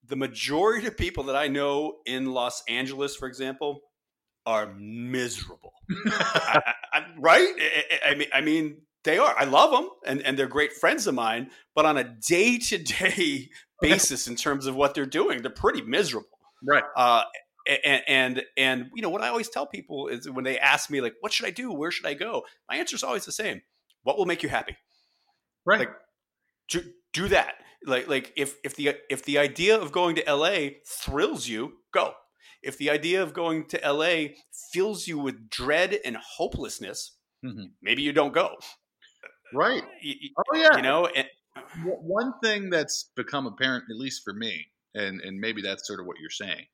The 0.08 0.16
majority 0.16 0.86
of 0.86 0.96
people 0.96 1.24
that 1.26 1.36
I 1.36 1.48
know 1.48 1.96
in 2.06 2.28
Los 2.28 2.62
Angeles, 2.68 3.16
for 3.16 3.28
example, 3.28 3.82
are 4.46 4.72
miserable. 4.76 5.74
I, 6.06 6.62
I, 6.94 7.06
right? 7.18 7.50
I, 8.06 8.14
mean, 8.14 8.28
I 8.32 8.42
mean, 8.42 8.82
they 9.06 9.18
are. 9.18 9.34
I 9.38 9.46
love 9.46 9.72
them, 9.72 9.90
and, 10.06 10.22
and 10.24 10.38
they're 10.38 10.48
great 10.48 10.74
friends 10.74 11.08
of 11.08 11.16
mine. 11.16 11.52
But 11.74 11.86
on 11.86 11.98
a 11.98 12.04
day 12.04 12.58
to 12.58 12.78
day 12.78 13.50
basis, 13.82 14.28
in 14.28 14.36
terms 14.36 14.66
of 14.66 14.76
what 14.76 14.94
they're 14.94 15.06
doing, 15.06 15.42
they're 15.42 15.52
pretty 15.52 15.82
miserable. 15.82 16.28
Right. 16.68 16.84
Uh, 16.96 17.24
and, 17.68 18.04
and 18.08 18.44
and 18.58 18.92
you 18.96 19.02
know 19.02 19.10
what 19.10 19.22
I 19.22 19.30
always 19.30 19.50
tell 19.50 19.66
people 19.66 20.08
is 20.08 20.30
when 20.30 20.44
they 20.44 20.60
ask 20.60 20.90
me 20.90 21.02
like, 21.02 21.16
"What 21.22 21.34
should 21.34 21.46
I 21.46 21.52
do? 21.52 21.72
Where 21.72 21.92
should 21.92 22.06
I 22.06 22.14
go?" 22.14 22.44
My 22.70 22.78
answer 22.78 22.96
is 22.96 23.04
always 23.04 23.26
the 23.26 23.32
same: 23.32 23.62
What 24.04 24.18
will 24.18 24.26
make 24.26 24.44
you 24.44 24.50
happy? 24.50 24.76
Right. 25.66 25.80
Like, 25.80 25.92
do, 26.70 26.84
do 27.14 27.28
that. 27.30 27.56
Like 27.86 28.08
like 28.08 28.34
if 28.36 28.56
if 28.64 28.76
the 28.76 28.96
if 29.10 29.24
the 29.24 29.38
idea 29.40 29.80
of 29.80 29.92
going 29.92 30.16
to 30.16 30.34
LA 30.34 30.70
thrills 30.88 31.48
you, 31.48 31.74
go. 31.94 32.14
If 32.62 32.78
the 32.78 32.90
idea 32.90 33.22
of 33.22 33.34
going 33.34 33.68
to 33.68 33.80
LA 33.84 34.34
fills 34.74 35.08
you 35.08 35.20
with 35.20 35.50
dread 35.50 36.00
and 36.04 36.18
hopelessness, 36.18 37.18
mm-hmm. 37.46 37.66
maybe 37.82 38.02
you 38.02 38.12
don't 38.12 38.34
go. 38.34 38.56
Right. 39.54 39.84
oh 39.84 40.56
yeah. 40.56 40.76
You 40.76 40.82
know. 40.82 41.08
And, 41.08 41.28
one 41.84 42.34
thing 42.44 42.70
that's 42.70 43.12
become 43.16 43.48
apparent, 43.48 43.86
at 43.90 43.98
least 43.98 44.24
for 44.24 44.34
me, 44.34 44.66
and 44.94 45.22
and 45.22 45.40
maybe 45.40 45.62
that's 45.62 45.88
sort 45.88 46.00
of 46.00 46.06
what 46.06 46.18
you're 46.20 46.30
saying, 46.30 46.66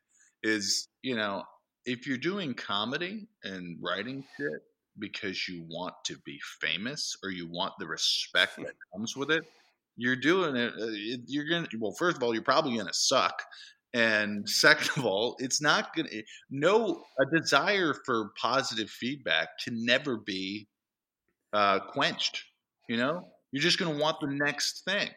is 0.44 0.88
you 1.02 1.16
know 1.16 1.44
if 1.86 2.06
you're 2.08 2.18
doing 2.18 2.54
comedy 2.54 3.28
and 3.44 3.78
writing 3.82 4.24
shit 4.38 4.62
because 5.00 5.48
you 5.48 5.66
want 5.70 5.94
to 6.06 6.18
be 6.26 6.40
famous 6.60 7.16
or 7.24 7.30
you 7.30 7.48
want 7.50 7.74
the 7.80 7.88
respect 7.88 8.58
that 8.58 8.74
comes 8.94 9.16
with 9.16 9.32
it 9.32 9.44
you're 9.98 10.16
doing 10.16 10.56
it 10.56 10.74
uh, 10.80 10.88
you're 11.28 11.48
gonna 11.50 11.68
well 11.80 11.94
first 11.98 12.18
of 12.18 12.24
all 12.24 12.34
you're 12.34 12.44
probably 12.44 12.78
gonna 12.78 12.94
suck 12.94 13.42
and 13.94 14.48
second 14.50 14.90
of 14.98 15.06
all 15.06 15.36
it's 15.40 15.62
not 15.62 15.96
gonna 15.96 16.10
no 16.50 17.04
a 17.20 17.40
desire 17.40 17.94
for 18.06 18.32
positive 18.40 18.90
feedback 18.90 19.50
can 19.64 19.86
never 19.86 20.18
be 20.18 20.68
uh, 21.54 21.80
quenched 21.80 22.44
you 22.92 22.98
know 22.98 23.28
you're 23.52 23.64
just 23.64 23.80
gonna 23.80 23.98
want 23.98 24.18
the 24.20 24.28
next 24.28 24.84
thing 24.86 25.10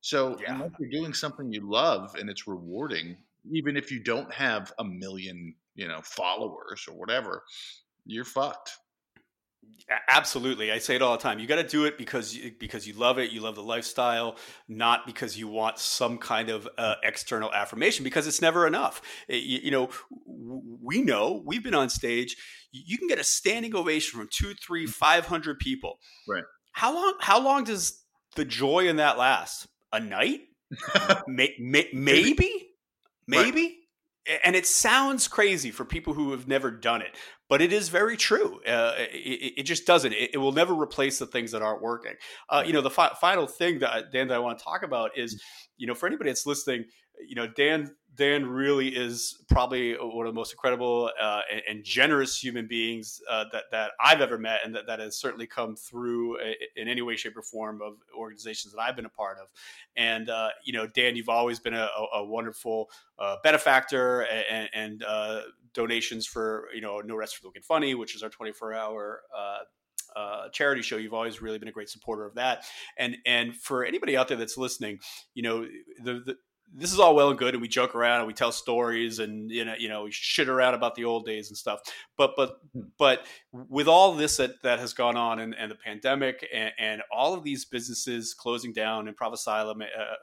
so 0.00 0.36
yeah. 0.40 0.54
unless 0.54 0.70
you're 0.78 0.90
doing 0.90 1.12
something 1.12 1.52
you 1.52 1.68
love 1.68 2.14
and 2.18 2.30
it's 2.30 2.46
rewarding 2.46 3.16
even 3.52 3.76
if 3.76 3.90
you 3.90 4.00
don't 4.00 4.32
have 4.32 4.72
a 4.78 4.84
million, 4.84 5.54
you 5.74 5.88
know, 5.88 6.00
followers 6.02 6.86
or 6.88 6.94
whatever, 6.94 7.44
you're 8.04 8.24
fucked. 8.24 8.72
Absolutely, 10.08 10.72
I 10.72 10.78
say 10.78 10.96
it 10.96 11.02
all 11.02 11.16
the 11.16 11.22
time. 11.22 11.38
You 11.38 11.46
got 11.46 11.56
to 11.56 11.66
do 11.66 11.84
it 11.84 11.98
because 11.98 12.34
you, 12.34 12.52
because 12.58 12.86
you 12.86 12.94
love 12.94 13.18
it, 13.18 13.30
you 13.30 13.40
love 13.40 13.54
the 13.54 13.62
lifestyle, 13.62 14.36
not 14.66 15.06
because 15.06 15.36
you 15.36 15.46
want 15.46 15.78
some 15.78 16.18
kind 16.18 16.48
of 16.48 16.68
uh, 16.78 16.94
external 17.02 17.52
affirmation. 17.52 18.02
Because 18.02 18.26
it's 18.26 18.40
never 18.40 18.66
enough. 18.66 19.02
It, 19.28 19.34
eh, 19.34 19.36
you, 19.36 19.58
you, 19.64 19.70
know, 19.70 19.90
we 20.26 21.02
know 21.02 21.42
we've 21.44 21.62
been 21.62 21.74
on 21.74 21.90
stage. 21.90 22.36
You 22.72 22.98
can 22.98 23.08
get 23.08 23.18
a 23.18 23.24
standing 23.24 23.74
ovation 23.74 24.18
from 24.18 24.28
two, 24.32 24.54
three, 24.54 24.86
mm. 24.86 24.90
five 24.90 25.26
hundred 25.26 25.58
people. 25.58 25.98
Right. 26.26 26.44
How 26.78 26.94
long? 26.94 27.14
How 27.18 27.40
long 27.40 27.64
does 27.64 28.04
the 28.36 28.44
joy 28.44 28.86
in 28.86 28.96
that 28.96 29.18
last? 29.18 29.66
A 29.92 29.98
night? 29.98 30.42
may, 31.26 31.52
may, 31.58 31.88
maybe. 31.92 32.68
Maybe. 33.26 33.80
Right. 34.28 34.40
And 34.44 34.54
it 34.54 34.64
sounds 34.64 35.26
crazy 35.26 35.72
for 35.72 35.84
people 35.84 36.14
who 36.14 36.30
have 36.30 36.46
never 36.46 36.70
done 36.70 37.02
it, 37.02 37.16
but 37.48 37.60
it 37.60 37.72
is 37.72 37.88
very 37.88 38.16
true. 38.16 38.60
Uh, 38.64 38.92
it, 38.96 39.54
it, 39.56 39.62
just 39.64 39.88
doesn't. 39.88 40.12
It, 40.12 40.34
it, 40.34 40.38
will 40.38 40.52
never 40.52 40.72
replace 40.72 41.18
the 41.18 41.26
things 41.26 41.50
that 41.50 41.62
aren't 41.62 41.82
working. 41.82 42.12
Uh, 42.48 42.62
you 42.64 42.72
know, 42.72 42.82
the 42.82 42.90
fi- 42.90 43.14
final 43.20 43.48
thing 43.48 43.80
that 43.80 44.12
Dan 44.12 44.28
that 44.28 44.34
I 44.34 44.38
want 44.38 44.58
to 44.58 44.64
talk 44.64 44.84
about 44.84 45.10
is, 45.16 45.34
mm. 45.34 45.38
you 45.78 45.88
know, 45.88 45.94
for 45.94 46.06
anybody 46.06 46.30
that's 46.30 46.46
listening, 46.46 46.84
you 47.26 47.34
know, 47.34 47.46
Dan 47.46 47.94
Dan 48.18 48.46
really 48.46 48.88
is 48.88 49.44
probably 49.48 49.94
one 49.94 50.26
of 50.26 50.34
the 50.34 50.36
most 50.36 50.52
incredible 50.52 51.08
uh, 51.20 51.40
and, 51.50 51.62
and, 51.68 51.84
generous 51.84 52.36
human 52.36 52.66
beings 52.66 53.22
uh, 53.30 53.44
that, 53.52 53.64
that 53.70 53.92
I've 54.04 54.20
ever 54.20 54.36
met, 54.36 54.60
and 54.64 54.74
that, 54.74 54.88
that 54.88 54.98
has 54.98 55.16
certainly 55.16 55.46
come 55.46 55.76
through 55.76 56.36
a, 56.40 56.56
in 56.74 56.88
any 56.88 57.00
way, 57.00 57.14
shape, 57.14 57.36
or 57.36 57.42
form 57.42 57.80
of 57.80 57.94
organizations 58.16 58.74
that 58.74 58.80
I've 58.80 58.96
been 58.96 59.06
a 59.06 59.10
part 59.10 59.38
of. 59.38 59.46
And 59.96 60.28
uh, 60.28 60.48
you 60.64 60.72
know, 60.72 60.88
Dan, 60.88 61.14
you've 61.14 61.28
always 61.28 61.60
been 61.60 61.74
a, 61.74 61.88
a 62.12 62.24
wonderful 62.24 62.90
uh, 63.20 63.36
benefactor 63.44 64.22
and, 64.22 64.68
and 64.74 65.04
uh, 65.04 65.42
donations 65.72 66.26
for 66.26 66.66
you 66.74 66.80
know 66.80 66.98
No 66.98 67.14
Rest 67.14 67.36
for 67.36 67.42
the 67.42 67.60
Funny, 67.60 67.94
which 67.94 68.16
is 68.16 68.24
our 68.24 68.30
24 68.30 68.74
hour 68.74 69.20
uh, 69.36 69.58
uh, 70.18 70.48
charity 70.48 70.82
show. 70.82 70.96
You've 70.96 71.14
always 71.14 71.40
really 71.40 71.58
been 71.58 71.68
a 71.68 71.72
great 71.72 71.88
supporter 71.88 72.26
of 72.26 72.34
that. 72.34 72.64
And 72.96 73.16
and 73.26 73.54
for 73.54 73.84
anybody 73.84 74.16
out 74.16 74.28
there 74.28 74.36
that's 74.36 74.58
listening, 74.58 74.98
you 75.34 75.42
know 75.42 75.66
the, 76.02 76.14
the 76.24 76.36
this 76.74 76.92
is 76.92 76.98
all 76.98 77.14
well 77.14 77.30
and 77.30 77.38
good 77.38 77.54
and 77.54 77.62
we 77.62 77.68
joke 77.68 77.94
around 77.94 78.20
and 78.20 78.26
we 78.26 78.34
tell 78.34 78.52
stories 78.52 79.18
and 79.18 79.50
you 79.50 79.64
know 79.64 79.74
you 79.78 79.88
know 79.88 80.04
we 80.04 80.10
shit 80.10 80.48
around 80.48 80.74
about 80.74 80.94
the 80.94 81.04
old 81.04 81.24
days 81.24 81.48
and 81.48 81.56
stuff. 81.56 81.80
But 82.16 82.34
but 82.36 82.58
hmm. 82.72 82.82
but 82.98 83.26
with 83.52 83.88
all 83.88 84.14
this 84.14 84.36
that 84.36 84.62
that 84.62 84.78
has 84.78 84.92
gone 84.92 85.16
on 85.16 85.38
and, 85.38 85.54
and 85.54 85.70
the 85.70 85.76
pandemic 85.76 86.46
and, 86.52 86.72
and, 86.78 87.02
all 87.10 87.34
of 87.34 87.42
these 87.42 87.64
businesses 87.64 88.34
closing 88.34 88.72
down 88.72 89.06
improv 89.06 89.32
asylum 89.32 89.82
uh, 89.82 90.14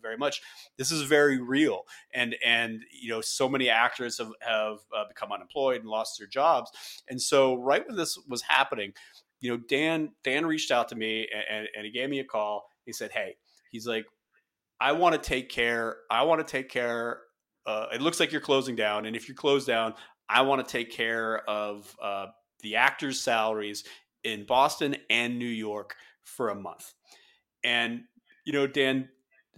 very 0.00 0.16
much 0.16 0.40
this 0.78 0.90
is 0.90 1.02
very 1.02 1.40
real. 1.40 1.82
And 2.14 2.34
and 2.44 2.82
you 2.90 3.10
know 3.10 3.20
so 3.20 3.48
many 3.48 3.68
actors 3.68 4.18
have 4.18 4.32
have 4.40 4.78
uh, 4.96 5.04
become 5.08 5.32
unemployed 5.32 5.80
and 5.80 5.88
lost 5.88 6.18
their 6.18 6.28
jobs. 6.28 6.70
And 7.08 7.20
so 7.20 7.56
right 7.56 7.86
when 7.86 7.96
this 7.96 8.18
was 8.28 8.42
happening 8.42 8.92
you 9.40 9.50
know 9.50 9.62
dan 9.68 10.10
dan 10.22 10.46
reached 10.46 10.70
out 10.70 10.88
to 10.88 10.96
me 10.96 11.28
and, 11.50 11.66
and 11.76 11.84
he 11.84 11.90
gave 11.90 12.08
me 12.08 12.20
a 12.20 12.24
call. 12.24 12.68
He 12.86 12.92
said 12.92 13.10
hey 13.12 13.36
he's 13.70 13.86
like 13.86 14.06
I 14.80 14.92
want 14.92 15.20
to 15.20 15.20
take 15.20 15.48
care. 15.48 15.98
I 16.10 16.22
want 16.22 16.46
to 16.46 16.50
take 16.50 16.68
care. 16.68 17.20
Uh, 17.66 17.86
it 17.92 18.00
looks 18.00 18.18
like 18.18 18.32
you're 18.32 18.40
closing 18.40 18.74
down, 18.74 19.06
and 19.06 19.14
if 19.14 19.28
you 19.28 19.34
close 19.34 19.66
down, 19.66 19.94
I 20.28 20.42
want 20.42 20.66
to 20.66 20.70
take 20.70 20.90
care 20.90 21.38
of 21.48 21.94
uh, 22.02 22.26
the 22.62 22.76
actors' 22.76 23.20
salaries 23.20 23.84
in 24.24 24.46
Boston 24.46 24.96
and 25.10 25.38
New 25.38 25.44
York 25.44 25.96
for 26.24 26.48
a 26.48 26.54
month. 26.54 26.94
And 27.62 28.02
you 28.44 28.52
know, 28.52 28.66
Dan, 28.66 29.08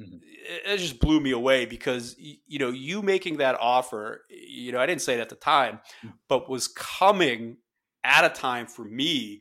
mm-hmm. 0.00 0.16
it 0.22 0.78
just 0.78 0.98
blew 0.98 1.20
me 1.20 1.30
away 1.30 1.66
because 1.66 2.16
you 2.18 2.58
know 2.58 2.70
you 2.70 3.02
making 3.02 3.36
that 3.36 3.56
offer. 3.60 4.24
You 4.28 4.72
know, 4.72 4.80
I 4.80 4.86
didn't 4.86 5.02
say 5.02 5.14
it 5.14 5.20
at 5.20 5.28
the 5.28 5.36
time, 5.36 5.80
mm. 6.04 6.12
but 6.28 6.50
was 6.50 6.68
coming 6.68 7.58
at 8.04 8.24
a 8.24 8.28
time 8.28 8.66
for 8.66 8.84
me 8.84 9.40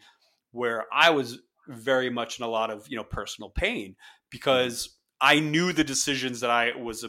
where 0.51 0.85
I 0.93 1.09
was 1.09 1.39
very 1.67 2.09
much 2.09 2.39
in 2.39 2.45
a 2.45 2.49
lot 2.49 2.69
of 2.69 2.87
you 2.87 2.97
know 2.97 3.03
personal 3.03 3.49
pain 3.49 3.95
because 4.29 4.97
I 5.21 5.39
knew 5.39 5.71
the 5.71 5.83
decisions 5.83 6.39
that 6.39 6.49
I 6.49 6.75
was 6.75 7.05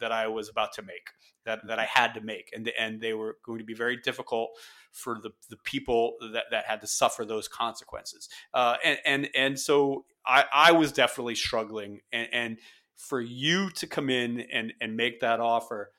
that 0.00 0.12
I 0.12 0.28
was 0.28 0.48
about 0.48 0.72
to 0.74 0.82
make 0.82 1.10
that, 1.44 1.60
that 1.66 1.78
I 1.78 1.84
had 1.84 2.14
to 2.14 2.22
make 2.22 2.50
and 2.54 2.70
and 2.78 3.00
they 3.00 3.12
were 3.12 3.36
going 3.44 3.58
to 3.58 3.64
be 3.64 3.74
very 3.74 3.98
difficult 3.98 4.50
for 4.92 5.18
the, 5.22 5.30
the 5.50 5.58
people 5.58 6.14
that, 6.32 6.44
that 6.50 6.64
had 6.64 6.80
to 6.80 6.86
suffer 6.86 7.26
those 7.26 7.46
consequences. 7.46 8.28
Uh, 8.54 8.76
and 8.82 8.98
and 9.04 9.28
and 9.34 9.60
so 9.60 10.06
I, 10.26 10.44
I 10.52 10.72
was 10.72 10.90
definitely 10.90 11.34
struggling 11.34 12.00
and, 12.12 12.28
and 12.32 12.58
for 12.96 13.20
you 13.20 13.70
to 13.70 13.86
come 13.86 14.08
in 14.08 14.40
and 14.52 14.72
and 14.80 14.96
make 14.96 15.20
that 15.20 15.38
offer 15.38 15.90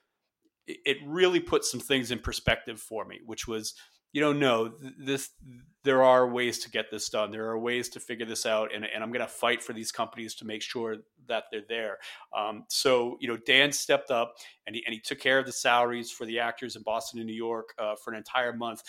it 0.67 0.97
really 1.03 1.39
put 1.39 1.63
some 1.63 1.79
things 1.79 2.11
in 2.11 2.19
perspective 2.19 2.79
for 2.79 3.05
me 3.05 3.19
which 3.25 3.47
was 3.47 3.73
you 4.11 4.21
know, 4.21 4.33
no, 4.33 4.73
this 4.97 5.29
there 5.83 6.03
are 6.03 6.27
ways 6.27 6.59
to 6.59 6.69
get 6.69 6.91
this 6.91 7.09
done. 7.09 7.31
There 7.31 7.49
are 7.49 7.57
ways 7.57 7.89
to 7.89 7.99
figure 7.99 8.25
this 8.25 8.45
out, 8.45 8.73
and, 8.73 8.85
and 8.85 9.01
I'm 9.01 9.11
going 9.11 9.25
to 9.25 9.31
fight 9.31 9.63
for 9.63 9.73
these 9.73 9.91
companies 9.91 10.35
to 10.35 10.45
make 10.45 10.61
sure 10.61 10.97
that 11.27 11.45
they're 11.51 11.61
there. 11.69 11.97
Um, 12.37 12.65
so, 12.67 13.17
you 13.21 13.27
know, 13.27 13.37
Dan 13.37 13.71
stepped 13.71 14.11
up 14.11 14.35
and 14.67 14.75
he, 14.75 14.83
and 14.85 14.93
he 14.93 14.99
took 14.99 15.19
care 15.19 15.39
of 15.39 15.45
the 15.45 15.53
salaries 15.53 16.11
for 16.11 16.25
the 16.25 16.39
actors 16.39 16.75
in 16.75 16.83
Boston 16.83 17.19
and 17.19 17.27
New 17.27 17.33
York 17.33 17.69
uh, 17.77 17.95
for 18.03 18.11
an 18.11 18.17
entire 18.17 18.51
month. 18.51 18.81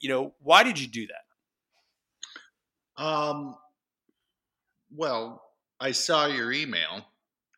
You 0.00 0.10
know, 0.10 0.34
why 0.40 0.62
did 0.64 0.78
you 0.78 0.86
do 0.86 1.06
that? 1.06 3.02
Um, 3.02 3.56
well, 4.94 5.42
I 5.80 5.92
saw 5.92 6.26
your 6.26 6.52
email 6.52 7.06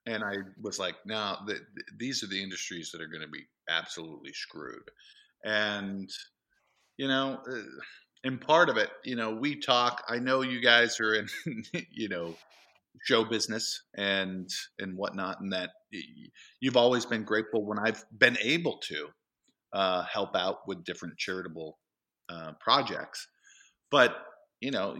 and 0.06 0.22
I 0.22 0.36
was 0.62 0.78
like, 0.78 0.94
now 1.04 1.38
th- 1.46 1.58
th- 1.58 1.98
these 1.98 2.22
are 2.22 2.28
the 2.28 2.42
industries 2.42 2.90
that 2.92 3.00
are 3.00 3.08
going 3.08 3.22
to 3.22 3.28
be 3.28 3.46
absolutely 3.68 4.32
screwed. 4.32 4.90
And 5.44 6.10
you 6.96 7.08
know, 7.08 7.40
uh, 7.50 7.60
and 8.24 8.40
part 8.40 8.68
of 8.68 8.76
it, 8.76 8.90
you 9.04 9.16
know, 9.16 9.30
we 9.32 9.56
talk. 9.56 10.02
I 10.08 10.18
know 10.18 10.42
you 10.42 10.60
guys 10.60 10.98
are 11.00 11.14
in, 11.14 11.28
you 11.90 12.08
know, 12.08 12.34
show 13.04 13.24
business 13.24 13.82
and 13.96 14.50
and 14.78 14.96
whatnot, 14.96 15.40
and 15.40 15.52
that 15.52 15.70
you've 16.60 16.76
always 16.76 17.06
been 17.06 17.24
grateful 17.24 17.64
when 17.64 17.78
I've 17.78 18.04
been 18.16 18.36
able 18.42 18.78
to 18.88 19.08
uh, 19.72 20.02
help 20.04 20.34
out 20.34 20.66
with 20.66 20.84
different 20.84 21.16
charitable 21.18 21.78
uh, 22.28 22.52
projects. 22.60 23.28
But 23.90 24.16
you 24.60 24.70
know, 24.70 24.96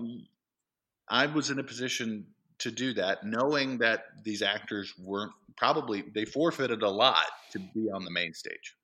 I 1.08 1.26
was 1.26 1.50
in 1.50 1.58
a 1.58 1.64
position 1.64 2.26
to 2.58 2.70
do 2.70 2.94
that, 2.94 3.24
knowing 3.24 3.78
that 3.78 4.04
these 4.24 4.42
actors 4.42 4.92
weren't 4.98 5.32
probably 5.56 6.04
they 6.14 6.24
forfeited 6.24 6.82
a 6.82 6.90
lot 6.90 7.26
to 7.52 7.58
be 7.58 7.90
on 7.92 8.04
the 8.04 8.10
main 8.10 8.34
stage, 8.34 8.76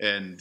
and 0.00 0.38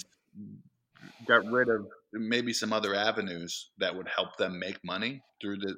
got 1.25 1.45
rid 1.45 1.69
of 1.69 1.87
maybe 2.13 2.53
some 2.53 2.73
other 2.73 2.95
avenues 2.95 3.71
that 3.77 3.95
would 3.95 4.07
help 4.07 4.37
them 4.37 4.59
make 4.59 4.79
money 4.83 5.21
through 5.41 5.57
the, 5.57 5.75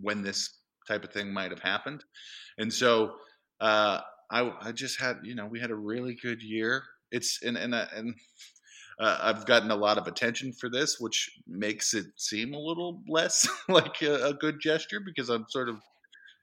when 0.00 0.22
this 0.22 0.58
type 0.86 1.04
of 1.04 1.12
thing 1.12 1.32
might 1.32 1.50
have 1.50 1.60
happened. 1.60 2.04
And 2.58 2.72
so 2.72 3.14
uh, 3.60 4.00
I, 4.30 4.52
I 4.60 4.72
just 4.72 5.00
had, 5.00 5.18
you 5.22 5.34
know, 5.34 5.46
we 5.46 5.60
had 5.60 5.70
a 5.70 5.76
really 5.76 6.16
good 6.22 6.42
year. 6.42 6.82
It's 7.10 7.42
and 7.42 7.56
and 7.56 7.74
uh, 7.74 7.86
and 7.94 8.14
uh, 9.00 9.18
I've 9.20 9.46
gotten 9.46 9.70
a 9.70 9.76
lot 9.76 9.98
of 9.98 10.06
attention 10.06 10.52
for 10.52 10.68
this, 10.68 11.00
which 11.00 11.30
makes 11.48 11.94
it 11.94 12.06
seem 12.16 12.54
a 12.54 12.58
little 12.58 13.02
less 13.08 13.48
like 13.68 14.02
a, 14.02 14.26
a 14.26 14.34
good 14.34 14.60
gesture 14.60 15.00
because 15.04 15.28
I'm 15.28 15.46
sort 15.48 15.68
of 15.68 15.76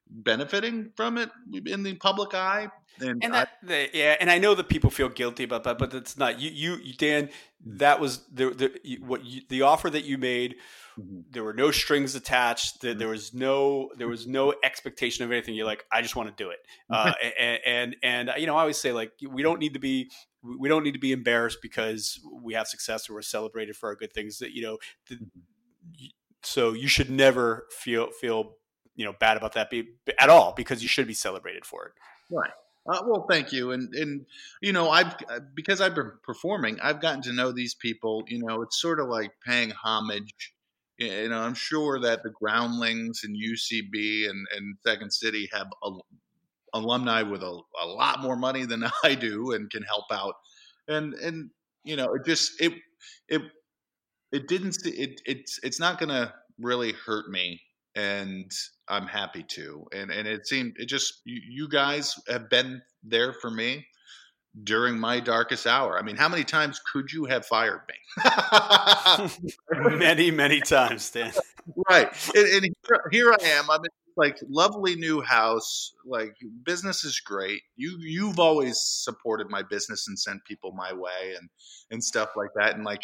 benefiting 0.09 0.91
from 0.95 1.17
it 1.17 1.29
in 1.65 1.83
the 1.83 1.95
public 1.95 2.33
eye. 2.33 2.69
And, 2.99 3.23
and 3.23 3.33
that, 3.33 3.49
I, 3.63 3.65
the, 3.65 3.89
yeah, 3.93 4.15
and 4.19 4.29
I 4.31 4.39
know 4.39 4.55
that 4.55 4.69
people 4.69 4.89
feel 4.89 5.09
guilty 5.09 5.43
about 5.43 5.63
that, 5.65 5.77
but 5.77 5.93
it's 5.93 6.17
not 6.17 6.39
you. 6.39 6.75
You, 6.81 6.93
Dan, 6.93 7.29
that 7.65 7.99
was 7.99 8.25
the, 8.33 8.49
the 8.49 8.99
what 9.01 9.23
you, 9.23 9.41
the 9.49 9.61
offer 9.61 9.89
that 9.89 10.03
you 10.03 10.17
made. 10.17 10.55
Mm-hmm. 10.99 11.19
There 11.29 11.43
were 11.43 11.53
no 11.53 11.69
strings 11.69 12.15
attached. 12.15 12.81
There, 12.81 12.95
there, 12.95 13.09
was 13.09 13.33
no 13.33 13.89
there 13.97 14.07
was 14.07 14.25
no 14.25 14.53
expectation 14.63 15.23
of 15.25 15.31
anything. 15.31 15.53
You're 15.53 15.67
like, 15.67 15.85
I 15.91 16.01
just 16.01 16.15
want 16.15 16.35
to 16.35 16.43
do 16.43 16.49
it. 16.49 16.59
Uh, 16.89 17.11
and, 17.37 17.59
and 17.65 17.95
and 18.01 18.31
you 18.37 18.47
know, 18.47 18.55
I 18.55 18.61
always 18.61 18.77
say 18.77 18.93
like 18.93 19.11
we 19.29 19.43
don't 19.43 19.59
need 19.59 19.73
to 19.73 19.79
be 19.79 20.09
we 20.41 20.69
don't 20.69 20.83
need 20.83 20.93
to 20.93 20.99
be 20.99 21.11
embarrassed 21.11 21.59
because 21.61 22.19
we 22.41 22.53
have 22.53 22.67
success 22.67 23.09
or 23.09 23.13
we're 23.13 23.21
celebrated 23.21 23.75
for 23.75 23.89
our 23.89 23.95
good 23.95 24.13
things. 24.13 24.39
That 24.39 24.51
you 24.51 24.63
know, 24.63 24.77
the, 25.09 25.15
mm-hmm. 25.15 26.05
so 26.43 26.73
you 26.73 26.87
should 26.87 27.09
never 27.09 27.65
feel 27.71 28.09
feel 28.11 28.53
you 28.97 29.05
know 29.05 29.13
bad 29.17 29.37
about 29.37 29.53
that 29.53 29.69
be, 29.69 29.87
at 30.19 30.29
all 30.29 30.53
because 30.57 30.81
you 30.81 30.89
should 30.89 31.07
be 31.07 31.13
celebrated 31.13 31.65
for 31.65 31.85
it. 31.85 31.93
Right. 32.29 32.51
Uh, 32.89 33.03
well, 33.05 33.25
thank 33.29 33.51
you, 33.51 33.71
and 33.71 33.93
and 33.95 34.25
you 34.61 34.73
know 34.73 34.89
I've 34.89 35.13
uh, 35.29 35.39
because 35.53 35.79
I've 35.79 35.95
been 35.95 36.11
performing, 36.23 36.79
I've 36.81 37.01
gotten 37.01 37.21
to 37.23 37.33
know 37.33 37.51
these 37.51 37.75
people. 37.75 38.23
You 38.27 38.43
know, 38.43 38.61
it's 38.61 38.81
sort 38.81 38.99
of 38.99 39.07
like 39.07 39.31
paying 39.45 39.71
homage. 39.71 40.53
You 40.97 41.29
know, 41.29 41.39
I'm 41.39 41.53
sure 41.53 41.99
that 41.99 42.23
the 42.23 42.31
Groundlings 42.31 43.21
and 43.23 43.35
UCB 43.35 44.29
and 44.29 44.47
and 44.55 44.77
Second 44.85 45.11
City 45.11 45.49
have 45.53 45.67
a, 45.83 45.91
alumni 46.73 47.21
with 47.21 47.43
a, 47.43 47.59
a 47.81 47.85
lot 47.85 48.21
more 48.21 48.35
money 48.35 48.65
than 48.65 48.85
I 49.03 49.15
do 49.15 49.51
and 49.51 49.69
can 49.69 49.83
help 49.83 50.05
out. 50.11 50.35
And 50.87 51.13
and 51.13 51.49
you 51.83 51.97
know, 51.97 52.13
it 52.13 52.25
just 52.25 52.59
it 52.61 52.73
it 53.27 53.41
it 54.31 54.47
didn't 54.47 54.77
it 54.85 55.21
it's 55.25 55.59
it's 55.61 55.79
not 55.79 55.99
going 55.99 56.09
to 56.09 56.33
really 56.59 56.93
hurt 56.93 57.29
me 57.29 57.61
and 57.97 58.51
I'm 58.87 59.07
happy 59.07 59.43
to. 59.49 59.85
And 59.93 60.11
and 60.11 60.27
it 60.27 60.47
seemed 60.47 60.75
it 60.77 60.85
just 60.85 61.21
you, 61.25 61.41
you 61.49 61.67
guys 61.67 62.15
have 62.29 62.49
been 62.49 62.81
there 63.03 63.33
for 63.33 63.49
me 63.49 63.85
during 64.63 64.97
my 64.97 65.19
darkest 65.19 65.67
hour. 65.67 65.97
I 65.97 66.03
mean, 66.03 66.15
how 66.15 66.29
many 66.29 66.43
times 66.43 66.79
could 66.91 67.11
you 67.11 67.25
have 67.25 67.45
fired 67.45 67.81
me? 67.89 69.29
many, 69.97 70.31
many 70.31 70.61
times, 70.61 71.09
Dan. 71.11 71.33
Right, 71.89 72.07
and, 72.35 72.47
and 72.47 72.63
here, 72.63 73.03
here, 73.11 73.31
I 73.33 73.45
am. 73.45 73.69
I'm 73.69 73.83
in 73.83 73.91
like 74.15 74.37
lovely 74.47 74.95
new 74.95 75.21
house. 75.21 75.93
Like 76.05 76.35
business 76.63 77.03
is 77.03 77.19
great. 77.19 77.61
You 77.75 77.97
you've 77.99 78.39
always 78.39 78.79
supported 78.79 79.49
my 79.49 79.63
business 79.63 80.07
and 80.07 80.17
sent 80.17 80.45
people 80.45 80.71
my 80.71 80.93
way 80.93 81.35
and 81.37 81.49
and 81.91 82.03
stuff 82.03 82.29
like 82.35 82.49
that. 82.55 82.75
And 82.75 82.85
like 82.85 83.01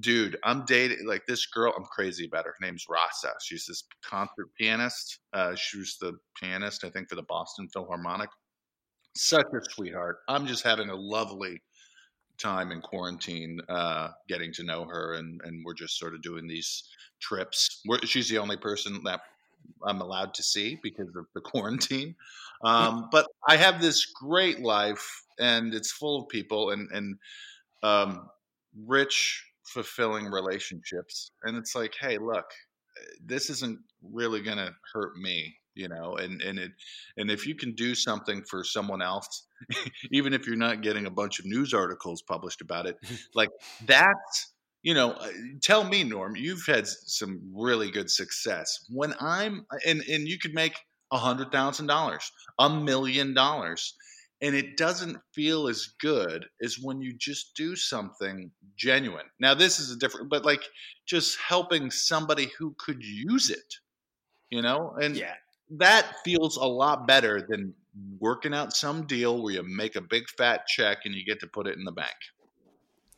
dude, 0.00 0.36
I'm 0.44 0.64
dating 0.66 1.06
like 1.06 1.26
this 1.26 1.46
girl. 1.46 1.72
I'm 1.76 1.84
crazy 1.84 2.26
about 2.26 2.44
her. 2.44 2.54
Her 2.58 2.66
name's 2.66 2.86
Rasa. 2.88 3.32
She's 3.42 3.66
this 3.66 3.84
concert 4.04 4.48
pianist. 4.58 5.20
Uh, 5.32 5.54
she 5.54 5.78
was 5.78 5.96
the 6.00 6.18
pianist, 6.40 6.84
I 6.84 6.90
think, 6.90 7.08
for 7.08 7.14
the 7.16 7.22
Boston 7.22 7.68
Philharmonic. 7.72 8.28
Such 9.16 9.46
a 9.46 9.70
sweetheart. 9.70 10.18
I'm 10.28 10.46
just 10.46 10.62
having 10.62 10.90
a 10.90 10.94
lovely 10.94 11.60
time 12.38 12.70
in 12.70 12.80
quarantine, 12.80 13.60
uh, 13.68 14.10
getting 14.28 14.52
to 14.54 14.62
know 14.62 14.84
her, 14.84 15.14
and 15.14 15.40
and 15.44 15.64
we're 15.64 15.74
just 15.74 15.98
sort 15.98 16.14
of 16.14 16.22
doing 16.22 16.46
these 16.46 16.84
trips. 17.20 17.80
We're, 17.86 18.00
she's 18.00 18.28
the 18.28 18.38
only 18.38 18.56
person 18.56 19.02
that 19.04 19.20
I'm 19.84 20.00
allowed 20.00 20.34
to 20.34 20.42
see 20.42 20.78
because 20.82 21.08
of 21.16 21.26
the 21.34 21.40
quarantine. 21.44 22.14
Um, 22.62 23.08
but 23.12 23.26
I 23.48 23.56
have 23.56 23.80
this 23.80 24.06
great 24.06 24.60
life, 24.60 25.22
and 25.38 25.74
it's 25.74 25.92
full 25.92 26.22
of 26.22 26.28
people 26.28 26.70
and 26.70 26.88
and 26.92 27.16
um, 27.82 28.28
rich, 28.86 29.44
fulfilling 29.72 30.26
relationships. 30.26 31.30
And 31.42 31.56
it's 31.56 31.74
like, 31.74 31.94
hey, 32.00 32.18
look, 32.18 32.46
this 33.24 33.50
isn't 33.50 33.78
really 34.02 34.42
going 34.42 34.58
to 34.58 34.72
hurt 34.92 35.16
me 35.16 35.56
you 35.78 35.88
know 35.88 36.16
and 36.16 36.42
and 36.42 36.58
it 36.58 36.72
and 37.16 37.30
if 37.30 37.46
you 37.46 37.54
can 37.54 37.72
do 37.74 37.94
something 37.94 38.42
for 38.42 38.64
someone 38.64 39.00
else 39.00 39.46
even 40.12 40.34
if 40.34 40.46
you're 40.46 40.56
not 40.56 40.82
getting 40.82 41.06
a 41.06 41.10
bunch 41.10 41.38
of 41.38 41.46
news 41.46 41.72
articles 41.72 42.20
published 42.20 42.60
about 42.60 42.86
it 42.86 42.96
like 43.34 43.50
that's 43.86 44.52
you 44.82 44.92
know 44.92 45.12
uh, 45.12 45.28
tell 45.62 45.84
me 45.84 46.02
norm 46.02 46.34
you've 46.36 46.66
had 46.66 46.86
some 46.86 47.40
really 47.54 47.90
good 47.90 48.10
success 48.10 48.86
when 48.90 49.14
i'm 49.20 49.64
and 49.86 50.02
and 50.02 50.26
you 50.26 50.38
could 50.38 50.52
make 50.52 50.74
a 51.12 51.16
hundred 51.16 51.52
thousand 51.52 51.86
dollars 51.86 52.30
a 52.58 52.68
million 52.68 53.32
dollars 53.32 53.94
and 54.40 54.54
it 54.54 54.76
doesn't 54.76 55.18
feel 55.34 55.68
as 55.68 55.88
good 56.00 56.46
as 56.62 56.78
when 56.78 57.00
you 57.00 57.12
just 57.12 57.54
do 57.56 57.74
something 57.74 58.50
genuine 58.76 59.26
now 59.40 59.54
this 59.54 59.80
is 59.80 59.90
a 59.90 59.96
different 59.96 60.28
but 60.28 60.44
like 60.44 60.62
just 61.06 61.36
helping 61.38 61.90
somebody 61.90 62.50
who 62.58 62.74
could 62.78 63.02
use 63.02 63.50
it 63.50 63.74
you 64.50 64.62
know 64.62 64.94
and 65.00 65.16
yeah 65.16 65.34
that 65.70 66.06
feels 66.24 66.56
a 66.56 66.64
lot 66.64 67.06
better 67.06 67.42
than 67.46 67.74
working 68.18 68.54
out 68.54 68.72
some 68.72 69.06
deal 69.06 69.42
where 69.42 69.54
you 69.54 69.62
make 69.62 69.96
a 69.96 70.00
big 70.00 70.28
fat 70.30 70.66
check 70.66 70.98
and 71.04 71.14
you 71.14 71.24
get 71.24 71.40
to 71.40 71.46
put 71.46 71.66
it 71.66 71.76
in 71.76 71.84
the 71.84 71.92
bank. 71.92 72.14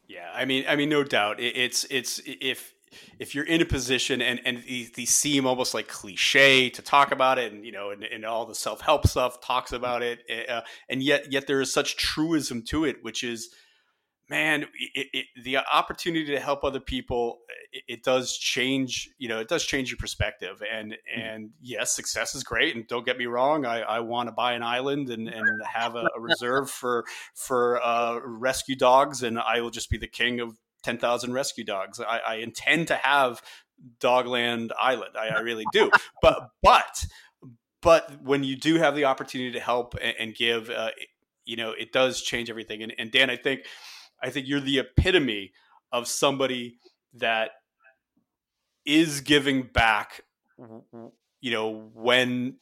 Yeah, 0.09 0.31
I 0.35 0.45
mean, 0.45 0.64
I 0.68 0.75
mean, 0.75 0.89
no 0.89 1.05
doubt, 1.05 1.37
it's 1.39 1.85
it's 1.89 2.21
if 2.25 2.75
if 3.18 3.34
you're 3.34 3.45
in 3.45 3.61
a 3.61 3.64
position 3.64 4.20
and 4.20 4.41
and 4.45 4.62
these, 4.64 4.93
these 4.93 5.11
seem 5.11 5.47
almost 5.47 5.74
like 5.74 5.88
cliche 5.88 6.70
to 6.70 6.82
talk 6.82 7.12
about 7.12 7.38
it, 7.38 7.53
and 7.53 7.64
you 7.64 7.72
know, 7.72 7.91
and, 7.91 8.05
and 8.05 8.24
all 8.24 8.47
the 8.47 8.55
self 8.55 8.80
help 8.80 9.07
stuff 9.07 9.41
talks 9.41 9.72
about 9.72 10.03
it, 10.03 10.20
eh, 10.28 10.45
uh, 10.49 10.62
and 10.88 11.03
yet 11.03 11.32
yet 11.32 11.47
there 11.47 11.61
is 11.61 11.72
such 11.72 11.97
truism 11.97 12.62
to 12.62 12.84
it, 12.84 12.97
which 13.03 13.24
is 13.24 13.55
man, 14.30 14.64
it, 14.95 15.09
it, 15.12 15.26
the 15.43 15.59
opportunity 15.59 16.24
to 16.26 16.38
help 16.38 16.62
other 16.62 16.78
people, 16.78 17.41
it, 17.72 17.82
it, 17.88 18.05
does 18.05 18.38
change. 18.38 19.11
You 19.18 19.28
know, 19.28 19.41
it 19.41 19.49
does 19.49 19.64
change 19.64 19.91
your 19.91 19.99
perspective. 19.99 20.62
And 20.72 20.93
mm-hmm. 20.93 21.20
and 21.20 21.51
yes, 21.61 21.93
success 21.93 22.34
is 22.34 22.45
great. 22.45 22.76
And 22.76 22.86
don't 22.86 23.05
get 23.05 23.18
me 23.18 23.26
wrong, 23.26 23.66
I, 23.66 23.80
I 23.80 24.01
want 24.01 24.28
to 24.28 24.32
buy 24.32 24.53
an 24.53 24.62
island 24.62 25.11
and, 25.11 25.28
and 25.28 25.49
have 25.66 25.97
a, 25.97 26.09
a 26.16 26.20
reserve 26.20 26.70
for 26.70 27.05
for 27.34 27.84
uh, 27.84 28.20
rescue 28.24 28.76
dogs, 28.76 29.22
and 29.22 29.38
I 29.38 29.61
will 29.61 29.70
just 29.70 29.91
be 29.91 29.99
the 29.99 30.09
king 30.09 30.41
of 30.41 30.57
ten 30.83 30.99
thousand 30.99 31.33
rescue 31.33 31.64
dogs. 31.64 32.01
I, 32.01 32.20
I, 32.26 32.35
intend 32.37 32.89
to 32.89 32.95
have 32.95 33.43
Dogland 34.01 34.70
Island. 34.81 35.16
I, 35.18 35.28
I 35.28 35.41
really 35.41 35.64
do. 35.72 35.91
but 36.22 36.51
but 36.62 37.07
but 37.83 38.22
when 38.22 38.45
you 38.45 38.57
do 38.57 38.76
have 38.76 38.95
the 38.95 39.05
opportunity 39.07 39.53
to 39.53 39.61
help 39.61 39.95
and, 40.01 40.14
and 40.18 40.35
give. 40.35 40.70
Uh, 40.70 40.91
you 41.47 41.57
know, 41.57 41.72
it 41.72 41.91
does 41.91 42.22
change 42.22 42.49
everything. 42.49 42.83
And, 42.83 42.93
and 42.97 43.11
Dan, 43.11 43.28
I 43.28 43.35
think 43.35 43.62
I 44.22 44.31
think 44.31 44.47
you're 44.47 44.61
the 44.61 44.78
epitome 44.78 45.53
of 45.91 46.07
somebody 46.07 46.78
that 47.14 47.53
is 48.85 49.20
giving 49.20 49.62
back 49.62 50.22
you 51.41 51.51
know 51.51 51.91
when 51.95 52.57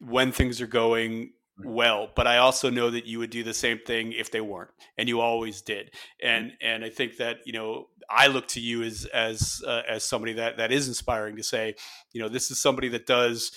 when 0.00 0.32
things 0.32 0.60
are 0.60 0.66
going 0.66 1.32
well 1.64 2.10
but 2.14 2.26
i 2.26 2.36
also 2.36 2.68
know 2.68 2.90
that 2.90 3.06
you 3.06 3.18
would 3.18 3.30
do 3.30 3.42
the 3.42 3.54
same 3.54 3.78
thing 3.78 4.12
if 4.12 4.30
they 4.30 4.40
weren't 4.40 4.70
and 4.98 5.08
you 5.08 5.20
always 5.20 5.62
did. 5.62 5.90
And 6.22 6.52
and 6.60 6.84
i 6.84 6.90
think 6.90 7.16
that 7.16 7.38
you 7.46 7.52
know 7.52 7.86
i 8.10 8.26
look 8.26 8.46
to 8.48 8.60
you 8.60 8.82
as 8.82 9.06
as 9.06 9.62
uh, 9.66 9.82
as 9.88 10.04
somebody 10.04 10.34
that 10.34 10.58
that 10.58 10.72
is 10.72 10.88
inspiring 10.88 11.36
to 11.36 11.42
say 11.42 11.74
you 12.12 12.20
know 12.20 12.28
this 12.28 12.50
is 12.50 12.60
somebody 12.60 12.88
that 12.88 13.06
does 13.06 13.52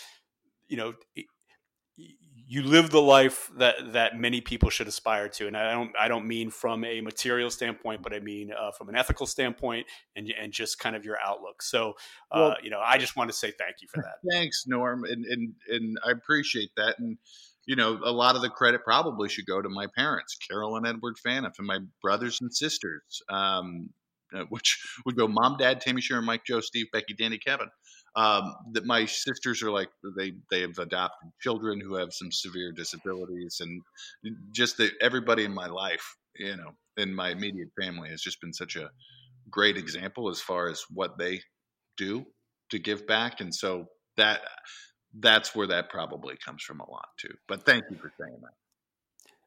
you 0.67 0.77
know 0.77 0.93
you 2.51 2.63
live 2.63 2.89
the 2.89 3.01
life 3.01 3.51
that 3.57 3.93
that 3.93 4.17
many 4.17 4.41
people 4.41 4.71
should 4.71 4.87
aspire 4.87 5.29
to. 5.29 5.45
And 5.45 5.55
i 5.55 5.71
don't 5.71 5.91
i 5.99 6.07
don't 6.07 6.27
mean 6.27 6.49
from 6.49 6.83
a 6.83 6.99
material 6.99 7.51
standpoint 7.51 8.01
but 8.01 8.11
i 8.11 8.19
mean 8.19 8.51
uh, 8.51 8.71
from 8.71 8.89
an 8.89 8.95
ethical 8.95 9.27
standpoint 9.27 9.85
and 10.15 10.33
and 10.41 10.51
just 10.51 10.79
kind 10.79 10.95
of 10.95 11.05
your 11.05 11.17
outlook. 11.23 11.61
So 11.61 11.91
uh, 12.31 12.53
well, 12.53 12.55
you 12.63 12.71
know 12.71 12.81
i 12.83 12.97
just 12.97 13.15
want 13.15 13.29
to 13.29 13.35
say 13.35 13.53
thank 13.57 13.77
you 13.81 13.87
for 13.87 14.03
that. 14.03 14.31
Thanks 14.31 14.65
norm 14.65 15.03
and 15.03 15.25
and 15.25 15.53
and 15.69 15.99
i 16.05 16.11
appreciate 16.11 16.71
that. 16.75 16.97
And 16.97 17.17
you 17.69 17.75
know 17.75 17.99
a 18.03 18.11
lot 18.11 18.35
of 18.35 18.41
the 18.41 18.49
credit 18.49 18.83
probably 18.83 19.29
should 19.29 19.45
go 19.45 19.61
to 19.61 19.69
my 19.69 19.85
parents 19.95 20.35
carol 20.49 20.75
and 20.75 20.87
edward 20.87 21.15
Phaneuf 21.25 21.53
and 21.59 21.67
my 21.67 21.77
brothers 22.01 22.39
and 22.41 22.53
sisters 22.53 23.21
um, 23.29 23.89
uh, 24.35 24.43
which 24.49 24.77
would 25.05 25.15
go 25.15 25.27
mom 25.27 25.55
dad 25.57 25.79
tammy 25.79 26.01
sharon 26.01 26.25
mike 26.25 26.41
joe 26.45 26.59
steve 26.59 26.87
becky 26.91 27.13
danny 27.13 27.37
kevin. 27.37 27.69
Um, 28.15 28.55
that 28.73 28.87
my 28.87 29.05
sisters 29.05 29.61
are 29.61 29.69
like 29.69 29.89
they 30.17 30.33
they 30.49 30.61
have 30.61 30.79
adopted 30.79 31.29
children 31.41 31.79
who 31.79 31.93
have 31.93 32.11
some 32.11 32.31
severe 32.31 32.71
disabilities 32.71 33.57
and 33.61 33.81
just 34.51 34.77
that 34.77 34.91
everybody 34.99 35.45
in 35.45 35.53
my 35.53 35.67
life 35.67 36.15
you 36.35 36.57
know 36.57 36.71
in 36.97 37.13
my 37.13 37.29
immediate 37.29 37.69
family 37.79 38.09
has 38.09 38.21
just 38.21 38.41
been 38.41 38.51
such 38.51 38.75
a 38.77 38.89
great 39.51 39.77
example 39.77 40.27
as 40.27 40.41
far 40.41 40.69
as 40.69 40.83
what 40.91 41.19
they 41.19 41.39
do 41.97 42.25
to 42.71 42.79
give 42.79 43.05
back 43.05 43.41
and 43.41 43.53
so 43.53 43.85
that 44.17 44.41
that's 45.19 45.55
where 45.55 45.67
that 45.67 45.89
probably 45.89 46.35
comes 46.37 46.61
from 46.61 46.79
a 46.79 46.89
lot 46.89 47.09
too 47.17 47.33
but 47.47 47.65
thank 47.65 47.83
you 47.89 47.97
for 47.97 48.11
saying 48.17 48.37
that 48.41 48.53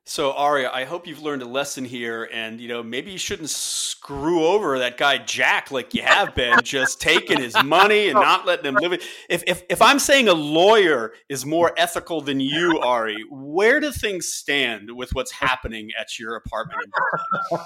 so 0.05 0.33
Aria, 0.33 0.69
I 0.73 0.83
hope 0.83 1.07
you've 1.07 1.23
learned 1.23 1.43
a 1.43 1.49
lesson 1.49 1.85
here, 1.85 2.29
and 2.33 2.61
you 2.61 2.67
know 2.67 2.83
maybe 2.83 3.13
you 3.13 3.19
shouldn't 3.19 3.51
screw 3.51 4.45
over 4.45 4.81
that 4.81 4.97
guy 4.97 5.19
Jack 5.19 5.71
like 5.71 5.95
you 5.95 6.03
have 6.03 6.35
been, 6.35 6.59
just 6.65 7.01
taking 7.01 7.41
his 7.41 7.55
money 7.63 8.09
and 8.09 8.15
not 8.15 8.45
letting 8.45 8.67
him 8.67 8.75
live 8.75 8.93
it. 8.93 9.05
If, 9.29 9.45
if 9.47 9.63
if 9.71 9.81
I'm 9.81 10.01
saying 10.01 10.29
a 10.29 10.35
lawyer 10.35 11.13
is 11.29 11.47
more 11.47 11.73
ethical 11.77 12.21
than 12.21 12.41
you, 12.41 12.81
Ari, 12.81 13.17
where 13.31 13.79
do 13.79 13.93
things 13.93 14.27
stand 14.27 14.91
with 14.91 15.15
what's 15.15 15.31
happening 15.31 15.91
at 15.99 16.19
your 16.19 16.35
apartment? 16.35 16.93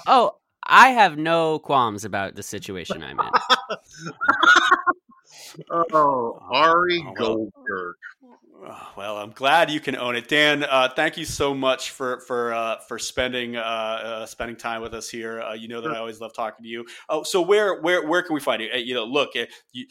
oh, 0.05 0.35
I 0.63 0.89
have 0.89 1.17
no 1.17 1.57
qualms 1.57 2.05
about 2.05 2.35
the 2.35 2.43
situation 2.43 3.01
I'm 3.01 3.19
in. 3.19 3.31
oh, 5.69 6.39
Ari 6.51 7.05
oh, 7.07 7.13
Goldberg. 7.13 7.95
Oh, 8.65 8.87
well, 8.97 9.17
I'm 9.17 9.31
glad 9.31 9.69
you 9.69 9.79
can 9.79 9.95
own 9.95 10.15
it, 10.15 10.27
Dan. 10.27 10.63
Uh, 10.63 10.89
thank 10.89 11.17
you 11.17 11.25
so 11.25 11.53
much 11.53 11.91
for 11.91 12.21
for 12.21 12.53
uh, 12.53 12.77
for 12.87 12.97
spending 12.97 13.55
uh, 13.55 13.59
uh 13.59 14.25
spending 14.25 14.55
time 14.55 14.81
with 14.81 14.93
us 14.93 15.09
here. 15.09 15.41
Uh, 15.41 15.53
you 15.53 15.67
know 15.67 15.81
that 15.81 15.91
I 15.91 15.99
always 15.99 16.19
love 16.19 16.33
talking 16.33 16.63
to 16.63 16.69
you. 16.69 16.85
Oh, 17.07 17.23
so 17.23 17.41
where 17.41 17.81
where 17.81 18.07
where 18.07 18.23
can 18.23 18.33
we 18.33 18.39
find 18.39 18.61
you? 18.61 18.69
You 18.73 18.95
know, 18.95 19.05
look, 19.05 19.35
if 19.35 19.49
you, 19.73 19.85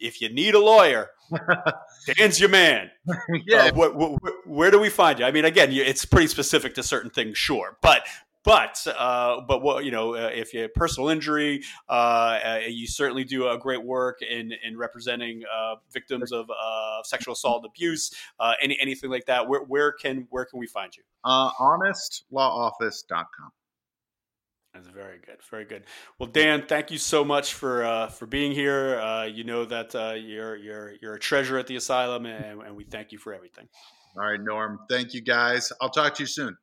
if 0.00 0.20
you 0.20 0.28
need 0.28 0.54
a 0.54 0.60
lawyer, 0.60 1.10
Dan's 2.16 2.38
your 2.38 2.50
man. 2.50 2.90
yeah. 3.46 3.70
Uh, 3.74 3.90
wh- 3.90 4.16
wh- 4.22 4.48
where 4.48 4.70
do 4.70 4.78
we 4.78 4.90
find 4.90 5.18
you? 5.18 5.24
I 5.24 5.30
mean, 5.30 5.44
again, 5.44 5.72
it's 5.72 6.04
pretty 6.04 6.26
specific 6.26 6.74
to 6.74 6.82
certain 6.82 7.10
things, 7.10 7.38
sure, 7.38 7.78
but 7.80 8.06
but 8.44 8.86
uh, 8.98 9.40
but 9.48 9.62
what 9.62 9.84
you 9.84 9.90
know, 9.90 10.14
uh, 10.14 10.30
if 10.32 10.54
you 10.54 10.62
have 10.62 10.72
personal 10.74 11.08
injury, 11.08 11.64
uh, 11.88 11.92
uh, 11.92 12.60
you 12.68 12.86
certainly 12.86 13.24
do 13.24 13.48
a 13.48 13.58
great 13.58 13.84
work 13.84 14.22
in 14.22 14.52
in 14.62 14.76
representing 14.76 15.42
uh, 15.52 15.74
victims 15.92 16.30
of 16.32 16.48
uh, 16.50 17.02
sexual 17.02 17.32
assault 17.32 17.64
and 17.64 17.70
abuse. 17.70 18.12
any 18.62 18.78
anything 18.80 19.10
like 19.10 19.26
that, 19.26 19.48
where 19.48 19.62
where 19.62 19.92
can 19.92 20.26
where 20.30 20.44
can 20.44 20.58
we 20.58 20.66
find 20.66 20.96
you? 20.96 21.04
honestlawoffice.com. 21.24 23.52
That's 24.74 24.88
very 24.88 25.18
good, 25.24 25.36
very 25.50 25.64
good. 25.64 25.84
Well, 26.18 26.28
Dan, 26.28 26.64
thank 26.66 26.90
you 26.90 26.98
so 26.98 27.24
much 27.24 27.54
for 27.54 27.84
uh, 27.84 28.08
for 28.08 28.26
being 28.26 28.50
here. 28.50 28.98
Uh, 28.98 29.24
you 29.24 29.44
know 29.44 29.64
that 29.64 29.94
uh, 29.94 30.14
you're 30.14 30.56
you're 30.56 30.94
you're 31.00 31.14
a 31.14 31.18
treasure 31.18 31.56
at 31.58 31.68
the 31.68 31.76
asylum, 31.76 32.26
and, 32.26 32.60
and 32.60 32.74
we 32.74 32.82
thank 32.82 33.12
you 33.12 33.18
for 33.18 33.32
everything. 33.32 33.68
All 34.16 34.28
right, 34.28 34.40
Norm. 34.40 34.80
Thank 34.90 35.14
you, 35.14 35.22
guys. 35.22 35.72
I'll 35.80 35.90
talk 35.90 36.14
to 36.16 36.24
you 36.24 36.26
soon. 36.26 36.56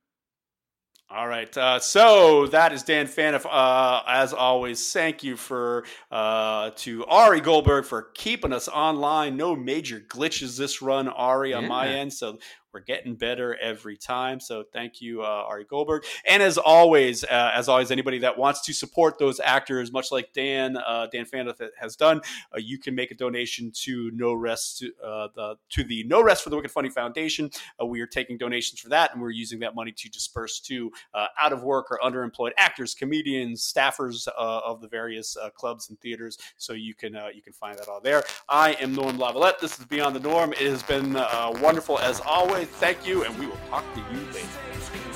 All 1.13 1.27
right. 1.27 1.55
Uh, 1.57 1.77
so 1.77 2.47
that 2.47 2.71
is 2.71 2.83
Dan 2.83 3.05
Phaneuf. 3.05 3.45
Uh, 3.45 4.01
as 4.07 4.31
always, 4.31 4.93
thank 4.93 5.23
you 5.23 5.35
for 5.35 5.83
uh, 6.09 6.71
to 6.77 7.05
Ari 7.05 7.41
Goldberg 7.41 7.83
for 7.83 8.03
keeping 8.13 8.53
us 8.53 8.69
online. 8.69 9.35
No 9.35 9.53
major 9.53 9.99
glitches 9.99 10.57
this 10.57 10.81
run, 10.81 11.09
Ari, 11.09 11.53
on 11.53 11.63
yeah. 11.63 11.67
my 11.67 11.87
end. 11.89 12.13
So 12.13 12.39
we're 12.73 12.79
getting 12.79 13.15
better 13.15 13.55
every 13.59 13.97
time. 13.97 14.39
So 14.39 14.63
thank 14.71 15.01
you, 15.01 15.21
uh, 15.21 15.25
Ari 15.25 15.65
Goldberg. 15.65 16.03
And 16.25 16.41
as 16.41 16.57
always, 16.57 17.23
uh, 17.23 17.51
as 17.53 17.67
always, 17.67 17.91
anybody 17.91 18.19
that 18.19 18.37
wants 18.37 18.61
to 18.61 18.73
support 18.73 19.19
those 19.19 19.39
actors, 19.39 19.91
much 19.91 20.11
like 20.11 20.31
Dan, 20.33 20.77
uh, 20.77 21.07
Dan 21.11 21.25
Phaneuf 21.25 21.61
has 21.79 21.95
done, 21.95 22.21
uh, 22.53 22.59
you 22.59 22.77
can 22.77 22.95
make 22.95 23.11
a 23.11 23.15
donation 23.15 23.71
to 23.83 24.11
No 24.13 24.33
Rest 24.33 24.85
uh, 25.03 25.27
the, 25.35 25.55
to 25.69 25.83
the 25.83 26.03
No 26.03 26.23
Rest 26.23 26.43
for 26.43 26.49
the 26.49 26.55
Wicked 26.55 26.71
Funny 26.71 26.89
Foundation. 26.89 27.51
Uh, 27.81 27.85
we 27.85 27.99
are 28.01 28.07
taking 28.07 28.37
donations 28.37 28.79
for 28.79 28.89
that, 28.89 29.13
and 29.13 29.21
we're 29.21 29.31
using 29.31 29.59
that 29.59 29.75
money 29.75 29.91
to 29.91 30.09
disperse 30.09 30.59
to 30.61 30.91
out 31.13 31.53
of 31.53 31.63
work 31.63 31.91
or 31.91 31.99
underemployed 32.03 32.51
actors, 32.57 32.93
comedians, 32.93 33.61
staffers 33.61 34.27
of 34.37 34.81
the 34.81 34.87
various 34.87 35.37
clubs 35.55 35.89
and 35.89 35.99
theaters. 35.99 36.37
So 36.57 36.73
you 36.73 36.93
can 36.93 37.13
you 37.33 37.41
can 37.41 37.53
find 37.53 37.77
that 37.77 37.87
all 37.87 38.01
there. 38.01 38.23
I 38.47 38.73
am 38.73 38.93
Norm 38.93 39.17
Laviolette. 39.17 39.59
This 39.59 39.77
is 39.79 39.85
Beyond 39.85 40.15
the 40.15 40.19
Norm. 40.19 40.53
It 40.53 40.59
has 40.59 40.83
been 40.83 41.13
wonderful 41.61 41.99
as 41.99 42.21
thank 42.65 43.05
you, 43.05 43.23
and 43.23 43.37
we 43.39 43.45
will 43.47 43.59
talk 43.69 43.85
to 43.93 43.99
you 43.99 44.19
later. 44.33 45.10